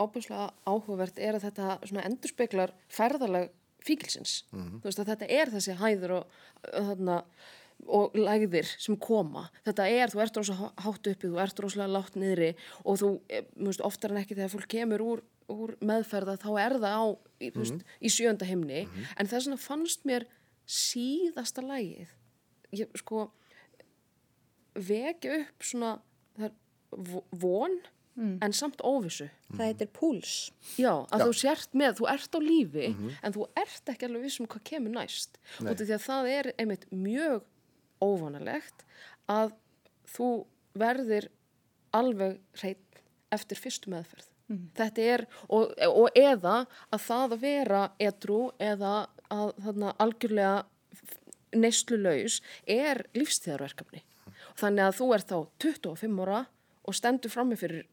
ábúrslega 0.00 0.50
áhugavert 0.68 1.18
er 1.18 1.38
að 1.38 1.46
þetta 1.48 1.78
svona 1.88 2.04
endurspeglar 2.08 2.74
ferðalag 2.92 3.48
fíkilsins. 3.86 4.40
Þú 4.52 4.82
veist 4.84 5.00
að 5.00 5.12
þetta 5.12 5.28
er 5.38 5.52
þessi 5.54 5.76
hæður 5.80 6.16
og, 6.18 6.36
þarna, 6.72 7.20
og 7.86 8.16
lægðir 8.18 8.68
sem 8.80 8.96
koma. 8.98 9.46
Þetta 9.66 9.86
er, 9.92 10.10
þú 10.10 10.22
ert 10.24 10.40
rosa 10.40 10.56
hátt 10.56 11.10
uppi, 11.12 11.28
þú 11.28 11.40
ert 11.42 11.60
rosalega 11.62 11.92
látt 11.92 12.18
niðri 12.18 12.50
og 12.84 13.00
þú, 13.02 13.10
eh, 13.28 13.44
þú 13.54 13.70
veist, 13.70 13.84
oftar 13.86 14.14
en 14.14 14.22
ekki 14.22 14.34
þegar 14.38 14.54
fólk 14.54 14.68
kemur 14.72 15.04
úr, 15.04 15.24
úr 15.52 15.76
meðferða 15.80 16.38
þá 16.42 16.50
er 16.64 16.76
það 16.80 16.96
á 16.96 17.06
í, 17.40 17.50
mm 17.50 17.60
veist, 17.60 17.84
í 18.00 18.10
sjönda 18.10 18.48
himni. 18.48 18.86
En 19.16 19.26
þess 19.26 19.46
vegna 19.46 19.60
fannst 19.60 20.06
mér 20.08 20.26
síðasta 20.66 21.62
lægið 21.62 22.08
ég, 22.74 22.88
sko 22.98 23.30
vekja 24.74 25.40
upp 25.42 25.64
svona 25.64 25.96
er 26.38 26.52
von 27.36 27.76
en 28.16 28.52
samt 28.56 28.80
óvissu. 28.80 29.28
Það 29.52 29.66
heitir 29.68 29.88
púls. 29.92 30.52
já, 30.80 31.04
að 31.12 31.26
þú 31.26 31.32
sért 31.36 31.74
með, 31.76 31.98
þú 31.98 32.06
ert 32.08 32.32
á 32.32 32.40
lífi 32.40 32.86
en 33.22 33.34
þú 33.34 33.48
ert 33.60 33.92
ekki 33.92 34.08
alveg 34.08 34.24
vissum 34.24 34.48
hvað 34.48 34.64
kemur 34.64 34.94
næst. 34.94 35.36
Nei. 35.60 35.70
út 35.70 35.80
af 35.80 35.86
því 35.86 35.94
að 35.98 36.06
það 36.06 36.30
er 36.32 36.48
einmitt 36.56 36.86
mjög 36.90 37.44
óvanalegt 38.02 38.84
að 39.30 39.54
þú 40.10 40.30
verðir 40.76 41.30
alveg 41.96 42.38
hreitt 42.60 43.02
eftir 43.34 43.60
fyrstu 43.60 43.92
meðferð. 43.92 44.30
Þetta 44.78 45.02
er, 45.02 45.24
og, 45.50 45.72
og 45.90 46.14
eða 46.14 46.66
að 46.94 47.00
það 47.02 47.32
að 47.34 47.40
vera 47.42 47.80
edru 47.98 48.42
eða 48.62 48.92
að 49.32 49.48
þarna 49.64 49.94
algjörlega 50.02 50.52
neyslu 51.56 51.98
laus 51.98 52.38
er 52.62 53.02
lífstíðarverkefni. 53.16 54.04
Þannig 54.56 54.86
að 54.86 54.98
þú 55.00 55.08
ert 55.16 55.32
þá 55.32 55.38
25 55.64 56.22
ára 56.22 56.44
og 56.86 56.94
stendur 56.96 57.32
frammi 57.32 57.58
fyrir 57.58 57.88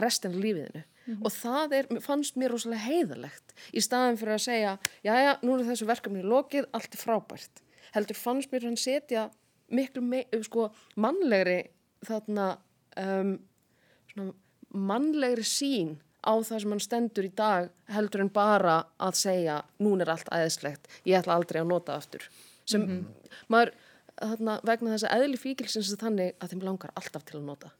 restin 0.00 0.32
af 0.32 0.40
lífiðinu. 0.40 0.84
Og 1.20 1.32
það 1.34 1.74
er, 1.74 1.88
fannst 2.04 2.36
mér 2.38 2.54
rosalega 2.54 2.86
heiðalegt 2.86 3.54
í 3.74 3.82
staðin 3.82 4.18
fyrir 4.20 4.36
að 4.36 4.44
segja 4.44 4.74
já 5.02 5.12
já, 5.18 5.32
nú 5.42 5.56
er 5.56 5.66
þessu 5.66 5.88
verkefni 5.88 6.22
lokið, 6.22 6.68
allt 6.76 6.94
er 6.94 7.02
frábært 7.02 7.62
heldur 7.94 8.18
fannst 8.18 8.52
mér 8.52 8.68
hann 8.68 8.78
setja 8.80 9.28
miklu 9.70 10.02
me, 10.02 10.24
sko, 10.42 10.68
mannlegri 11.00 11.62
þarna 12.06 12.52
um, 12.98 13.34
svona 14.10 14.32
mannlegri 14.90 15.44
sín 15.46 15.98
á 16.20 16.36
það 16.36 16.62
sem 16.62 16.74
hann 16.74 16.82
stendur 16.84 17.26
í 17.26 17.32
dag 17.36 17.70
heldur 17.90 18.24
en 18.24 18.32
bara 18.32 18.80
að 19.00 19.18
segja 19.22 19.60
núna 19.80 20.04
er 20.04 20.14
allt 20.14 20.32
æðislegt, 20.34 20.90
ég 21.08 21.20
ætla 21.20 21.38
aldrei 21.38 21.60
að 21.62 21.70
nota 21.70 21.96
aftur. 21.96 22.26
Sem 22.68 22.84
maður 23.50 23.72
þarna, 24.20 24.58
vegna 24.66 24.94
þess 24.94 25.08
að 25.08 25.24
eðli 25.24 25.40
fíkilsins 25.40 25.92
er 25.94 26.02
þannig 26.02 26.34
að 26.38 26.52
þeim 26.52 26.66
langar 26.66 26.92
alltaf 26.98 27.24
til 27.26 27.40
að 27.40 27.46
nota. 27.48 27.72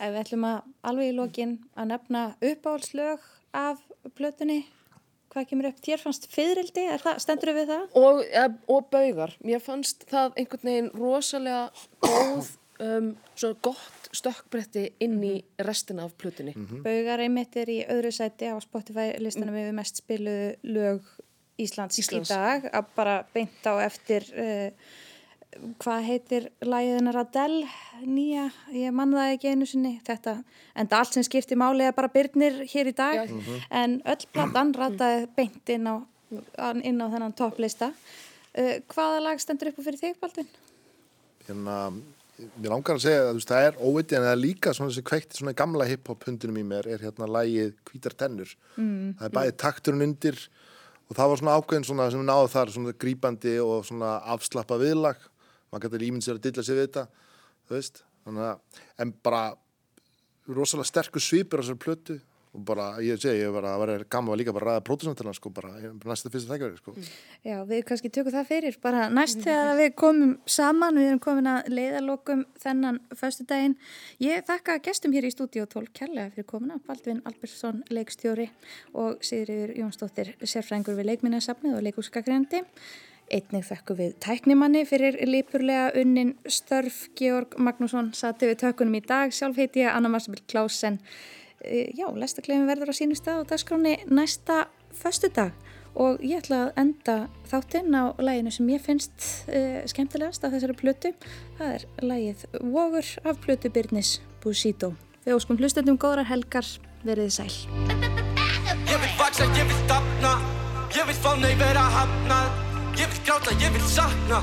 Ef 0.00 0.08
við 0.08 0.20
ætlum 0.22 0.46
að 0.48 0.58
alveg 0.90 1.12
í 1.12 1.16
lokin 1.16 1.56
að 1.76 1.90
nefna 1.92 2.24
uppáhaldslög 2.50 3.26
af 3.56 3.82
plötunni, 4.16 4.62
hvað 5.30 5.48
kemur 5.50 5.68
upp? 5.70 5.80
Þér 5.84 6.02
fannst 6.02 6.26
fyririldi, 6.32 6.86
er 6.94 7.02
það, 7.04 7.20
stendur 7.24 7.52
við 7.56 7.68
það? 7.70 7.84
og, 8.00 8.24
og 8.76 8.88
baugar. 8.92 9.36
Mér 9.46 9.62
fannst 9.64 10.04
það 10.10 10.34
einhvern 10.42 10.68
veginn 10.70 10.90
rosalega 10.98 11.70
góð, 12.02 12.50
um, 12.82 13.10
svo 13.38 13.52
gott 13.62 14.10
stökkbretti 14.16 14.88
inn 15.06 15.18
í 15.22 15.34
restina 15.62 16.04
af 16.08 16.16
plutinni. 16.18 16.54
Baugar 16.82 17.22
einmitt 17.22 17.54
er 17.62 17.70
í 17.70 17.78
öðru 17.86 18.10
sæti 18.16 18.50
á 18.50 18.58
Spotify 18.62 19.12
listanum 19.22 19.54
Mm. 19.54 19.68
við 19.70 19.76
mest 19.78 20.02
spiluðu 20.02 20.48
lög 20.66 21.02
Íslands, 21.60 21.98
Íslands. 22.00 22.30
í 22.30 22.34
dag 22.34 22.66
að 22.72 22.84
bara 22.96 23.18
beint 23.34 23.66
á 23.68 23.74
eftir 23.84 24.24
uh, 24.34 24.70
hvað 25.82 26.04
heitir 26.06 26.46
lægiðina 26.62 27.12
Radell 27.14 27.64
nýja, 28.06 28.46
ég 28.74 28.94
man 28.94 29.12
það 29.16 29.34
ekki 29.34 29.52
einu 29.52 29.66
sinni 29.68 29.92
þetta, 30.06 30.36
en 30.78 30.90
það 30.90 31.02
allt 31.02 31.16
sem 31.16 31.26
skiptir 31.26 31.58
máli 31.60 31.88
er 31.88 31.96
bara 31.96 32.12
byrnir 32.12 32.62
hér 32.70 32.90
í 32.92 32.94
dag 32.96 33.24
Já. 33.26 33.58
en 33.82 33.98
öll 34.08 34.26
platan 34.32 34.72
rataði 34.76 35.26
beint 35.36 35.74
inn 35.74 35.90
á, 35.90 35.96
inn 36.78 37.02
á 37.02 37.06
þennan 37.10 37.36
topplista 37.36 37.90
uh, 37.90 38.76
hvaða 38.94 39.24
lag 39.26 39.42
stendur 39.42 39.72
upp 39.72 39.82
fyrir 39.82 40.00
þig 40.00 40.20
Baldvin? 40.22 40.48
hérna, 41.48 41.76
mér 42.56 42.72
langar 42.72 42.96
að 42.96 43.04
segja 43.04 43.24
að 43.24 43.30
þú 43.32 43.40
veist, 43.40 43.52
það 43.52 43.66
er 43.68 43.82
óviti 43.82 44.16
en 44.16 44.26
það 44.26 44.34
er 44.36 44.42
líka 44.44 44.74
svona 44.76 44.92
þessi 44.94 45.06
kveikt 45.10 45.36
svona 45.36 45.56
gamla 45.58 45.88
hip-hop 45.90 46.26
hundinum 46.28 46.62
í 46.62 46.66
mér 46.70 46.88
er 46.94 47.04
hérna 47.04 47.28
lægið 47.28 47.74
Hvítar 47.90 48.16
tennur 48.22 48.54
mm. 48.76 49.16
það 49.18 49.26
er 49.28 49.36
bæði 49.36 49.56
takturinn 49.64 50.06
undir 50.06 50.38
og 51.10 51.18
það 51.18 51.32
var 51.32 51.42
svona 51.42 51.58
ákveðin 51.58 51.88
svona 51.88 52.08
sem 52.14 52.24
náðu 52.26 52.50
þar 52.54 52.72
svona 52.76 52.96
grípandi 53.02 53.56
og 53.64 53.84
svona 53.88 54.14
afslappa 54.30 54.78
viðlag 54.80 55.29
maður 55.70 55.86
getur 55.86 56.06
ímynd 56.06 56.26
sér 56.26 56.38
að 56.38 56.46
dilla 56.46 56.66
sér 56.66 56.80
við 56.80 56.88
þetta 56.88 57.06
þú 57.68 57.76
veist, 57.76 58.02
þannig 58.24 58.48
að 58.48 58.82
en 59.04 59.14
bara 59.24 59.44
rosalega 60.50 60.90
sterkur 60.90 61.24
svipur 61.24 61.62
á 61.62 61.64
þessar 61.64 61.80
plötu 61.80 62.18
og 62.50 62.62
bara, 62.66 62.86
ég 62.98 63.18
segi, 63.22 63.44
ég 63.44 63.52
var 63.54 63.62
að 63.70 63.82
vera 63.84 64.04
gaman 64.10 64.34
að 64.34 64.40
líka 64.40 64.52
bara 64.54 64.72
ræða 64.72 64.82
prótisantina 64.88 65.30
sko, 65.36 65.52
bara 65.54 65.70
næsta 66.02 66.32
fyrsta 66.32 66.50
þækjari 66.50 66.78
sko. 66.80 66.94
Já, 67.46 67.60
við 67.68 67.84
kannski 67.86 68.10
tökum 68.10 68.34
það 68.34 68.48
fyrir 68.48 68.78
bara 68.82 69.04
næst 69.12 69.44
þegar 69.44 69.70
við 69.78 69.92
komum 70.02 70.32
saman 70.50 70.98
við 70.98 71.10
erum 71.12 71.20
komin 71.22 71.50
að 71.52 71.68
leiðalokum 71.70 72.42
þennan 72.58 72.98
föstudaginn. 73.20 73.76
Ég 74.24 74.42
þakka 74.48 74.80
gestum 74.82 75.14
hér 75.14 75.28
í 75.28 75.30
stúdíu 75.30 75.68
12 75.70 75.94
kærlega 75.94 76.32
fyrir 76.34 76.48
komuna 76.50 76.80
Baldvin 76.88 77.22
Albersson, 77.30 77.84
leikstjóri 77.92 78.48
og 78.98 79.22
Sigriður 79.22 79.76
Jónsdóttir, 79.84 80.34
sérfræðingur 80.42 80.98
við 80.98 81.12
leikminnarsafnið 81.12 81.78
og 81.78 81.86
leikúskakrendi 81.86 82.64
Einnig 83.30 83.62
þakku 83.68 83.94
við 83.94 84.14
tæknimanni 84.24 84.80
fyrir 84.88 85.14
lípurlega 85.28 85.92
unnin 86.00 86.32
störf 86.50 87.04
Georg 87.18 87.54
Magnússon 87.62 88.08
sati 88.16 88.48
við 88.50 88.58
tökunum 88.64 88.96
í 88.98 89.02
dag. 89.06 89.30
Sjálf 89.30 89.60
heiti 89.60 89.84
ég 89.84 89.94
Anna 89.94 90.10
Marsabell 90.10 90.42
Klausen. 90.50 90.98
E, 91.62 91.92
Já, 91.94 92.08
lestakleifin 92.10 92.66
verður 92.66 92.90
á 92.90 92.94
sínum 92.98 93.18
stað 93.18 93.44
og 93.44 93.50
dagskráni 93.52 94.00
næsta 94.10 94.64
föstudag 94.98 95.54
og 95.94 96.18
ég 96.26 96.42
ætla 96.42 96.64
að 96.64 96.80
enda 96.82 97.16
þáttinn 97.50 97.94
á 97.94 98.14
læginu 98.18 98.50
sem 98.54 98.70
ég 98.70 98.82
finnst 98.82 99.26
uh, 99.46 99.80
skemmtilegast 99.90 100.46
af 100.46 100.54
þessari 100.54 100.78
plötu. 100.78 101.14
Það 101.58 101.74
er 101.78 101.88
lægið 102.02 102.46
Vogur 102.62 103.12
af 103.22 103.42
plötu 103.44 103.70
Byrnis 103.70 104.16
Busito. 104.42 104.94
Við 105.26 105.36
óskum 105.38 105.58
hlustendum 105.60 105.98
góðrar 106.00 106.30
helgar, 106.30 106.66
veriði 107.06 107.36
sæl. 107.38 107.52
Ég 108.90 108.98
vil 108.98 109.14
vaksa, 109.18 109.46
ég 109.54 109.70
vil 109.70 109.86
dapna 109.90 110.34
Ég 110.90 111.06
vil 111.06 111.14
fá 111.22 111.36
nei 111.38 111.52
vera 111.54 111.84
hafnað 111.94 112.69
Ég 113.00 113.08
vil 113.08 113.20
gráta, 113.24 113.50
ég 113.64 113.72
vil 113.72 113.86
sakna. 113.88 114.42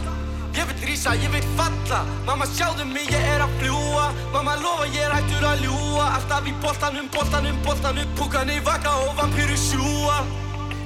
Ég 0.58 0.66
vil 0.66 0.80
rísa, 0.90 1.12
ég 1.14 1.30
vil 1.30 1.46
falla. 1.58 2.00
Mamma 2.26 2.46
sjáðu 2.58 2.86
mig, 2.90 3.06
ég 3.14 3.22
er 3.34 3.44
að 3.46 3.54
fljúa 3.60 4.08
Mamma 4.34 4.56
lofa, 4.64 4.88
ég 4.96 5.04
er 5.06 5.14
hættur 5.14 5.46
að 5.46 5.62
ljúa 5.66 6.08
Alltaf 6.16 6.50
í 6.50 6.54
boltanum, 6.64 7.06
boltanum, 7.14 7.60
boltanum. 7.68 8.10
Púkani 8.18 8.58
vaka 8.66 8.96
og 9.06 9.14
vampíru 9.20 9.58
sjúa 9.68 10.18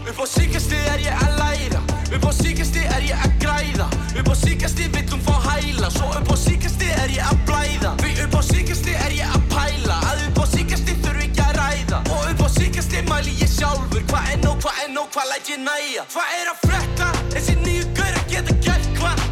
Upp 0.10 0.20
á 0.20 0.26
síkasti 0.28 0.76
er 0.92 1.00
ég 1.06 1.24
að 1.24 1.36
læra. 1.40 1.80
Upp 2.12 2.26
á 2.26 2.32
síkasti 2.34 2.82
er 2.90 3.04
ég 3.06 3.24
að 3.24 3.36
græða. 3.44 3.88
Upp 4.20 4.32
á 4.34 4.36
síkasti 4.36 4.90
vill 4.92 5.08
hún 5.14 5.22
fá 5.28 5.36
hæla. 5.46 5.92
Svo 5.94 6.10
upp 6.18 6.32
á 6.34 6.36
síkasti 6.36 6.90
er 7.04 7.14
ég 7.14 7.24
að 7.30 7.38
blæða. 7.48 7.92
Því 8.02 8.12
upp 8.26 8.36
á 8.36 8.42
síkasti 8.50 8.98
er 8.98 9.14
ég 9.22 9.30
að 9.38 9.46
pæla 9.54 9.91
Síkasti 12.72 13.02
mæli 13.04 13.34
ég 13.44 13.50
sjálfur 13.52 14.04
Hvað 14.08 14.28
er 14.32 14.38
nóg, 14.46 14.62
hvað 14.64 14.78
er 14.80 14.92
nóg, 14.96 15.08
hvað 15.12 15.26
læt 15.28 15.50
ég 15.52 15.60
næja 15.60 16.04
Hvað 16.14 16.36
er 16.38 16.52
að 16.52 16.62
frekka, 16.64 17.08
þessi 17.34 17.56
nýju 17.60 17.90
gaur 17.98 18.16
að 18.16 18.30
geta 18.32 18.56
gert 18.64 18.88
Hvað, 18.96 19.24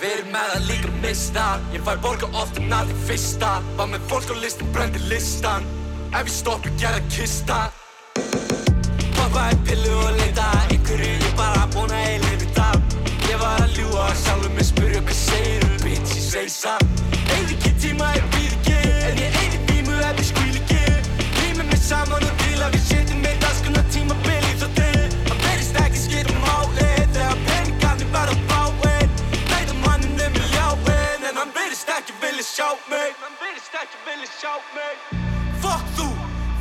Ég 0.00 0.06
verið 0.08 0.28
með 0.32 0.52
að 0.54 0.62
líka 0.64 0.90
mista. 1.02 1.42
Ég 1.74 1.82
fæ 1.84 1.90
borga 2.00 2.28
en 2.56 2.70
að 2.72 2.88
því 2.88 2.94
fyrsta. 3.04 3.50
Var 3.76 3.88
með 3.90 4.06
fólk 4.08 4.30
á 4.32 4.36
listin, 4.40 4.70
brendi 4.72 5.02
listan. 5.10 5.66
Ef 6.16 6.24
ég 6.24 6.30
stoppi, 6.32 6.72
gerða 6.80 7.02
kista. 7.12 7.58
Pappa 9.18 9.44
er 9.50 9.60
pillu 9.68 9.92
og 10.00 10.16
leita 10.16 10.48
Einhverju 10.70 11.12
ég 11.20 11.36
bara 11.36 11.68
búin 11.74 11.92
að 11.92 12.24
við 12.30 12.48
það 12.56 12.80
Ég 13.28 13.44
var 13.44 13.60
að 13.60 13.76
ljúa 13.76 14.08
sjálfur 14.24 14.56
mig 14.56 14.70
spyrja 14.70 15.04
hvað 15.04 15.20
segir 15.20 15.68
þú 15.68 15.84
Bitch, 15.84 16.16
ég 16.16 16.28
segi 16.30 16.56
satt? 16.56 17.06
Eyði 17.36 17.58
ekki 17.58 17.76
tíma, 17.84 18.12
ég 18.16 18.34
býð 18.38 18.56
ekki 18.56 18.78
En 19.04 19.24
ég 19.26 19.40
eyði 19.44 19.64
bímu 19.68 20.00
ef 20.00 20.16
ég 20.16 20.30
skvíl 20.32 20.60
ekki. 20.64 20.84
Rýmum 21.42 21.68
mig 21.68 21.88
saman 21.90 22.24
og 22.24 22.39
sjá 32.60 32.76
mig 32.92 33.12
Menn 33.20 33.36
verðist 33.40 33.76
ekki 33.80 33.98
vilja 34.04 34.28
sjá 34.36 34.52
mig 34.76 34.96
Fuck 35.62 35.86
þú, 35.96 36.08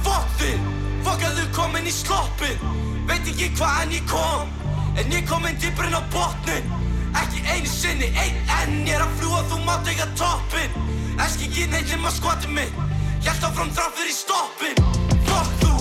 fuck 0.06 0.30
þig 0.40 0.70
Fuck 1.04 1.26
að 1.28 1.40
þú 1.40 1.48
komin 1.58 1.90
í 1.90 1.94
sloppin 1.94 2.62
Veit 3.10 3.28
ekki 3.28 3.50
hvaðan 3.60 3.96
ég 3.98 4.06
kom 4.08 4.54
En 4.96 5.12
ég 5.12 5.28
komin 5.28 5.60
dýbrinn 5.60 5.98
á 6.00 6.04
botnin 6.14 6.72
Ekki 7.20 7.44
einu 7.52 7.72
sinni, 7.74 8.12
einn 8.16 8.40
enn 8.62 8.88
Ég 8.88 8.96
er 8.96 9.04
að 9.04 9.18
fljúa, 9.20 9.44
þú 9.52 9.60
mátt 9.68 9.92
eiga 9.92 10.08
toppin 10.20 10.80
Eskingin 11.20 11.76
heilum 11.76 12.08
að 12.08 12.18
skvati 12.22 12.56
mig 12.56 12.72
Hjælt 13.20 13.48
áfram 13.50 13.76
þráfður 13.76 14.14
í 14.14 14.16
stoppin 14.16 14.84
Fuck 15.28 15.54
þú, 15.66 15.76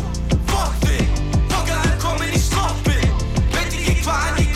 fuck 0.51 0.83
þig 0.83 1.25
Fuck 1.47 1.75
að 1.77 1.87
þú 1.87 1.97
komin 2.09 2.35
í 2.35 2.43
sloppin 2.43 3.19
Veit 3.55 3.71
ekki 3.71 4.01
hvaðan 4.03 4.43
ég 4.43 4.48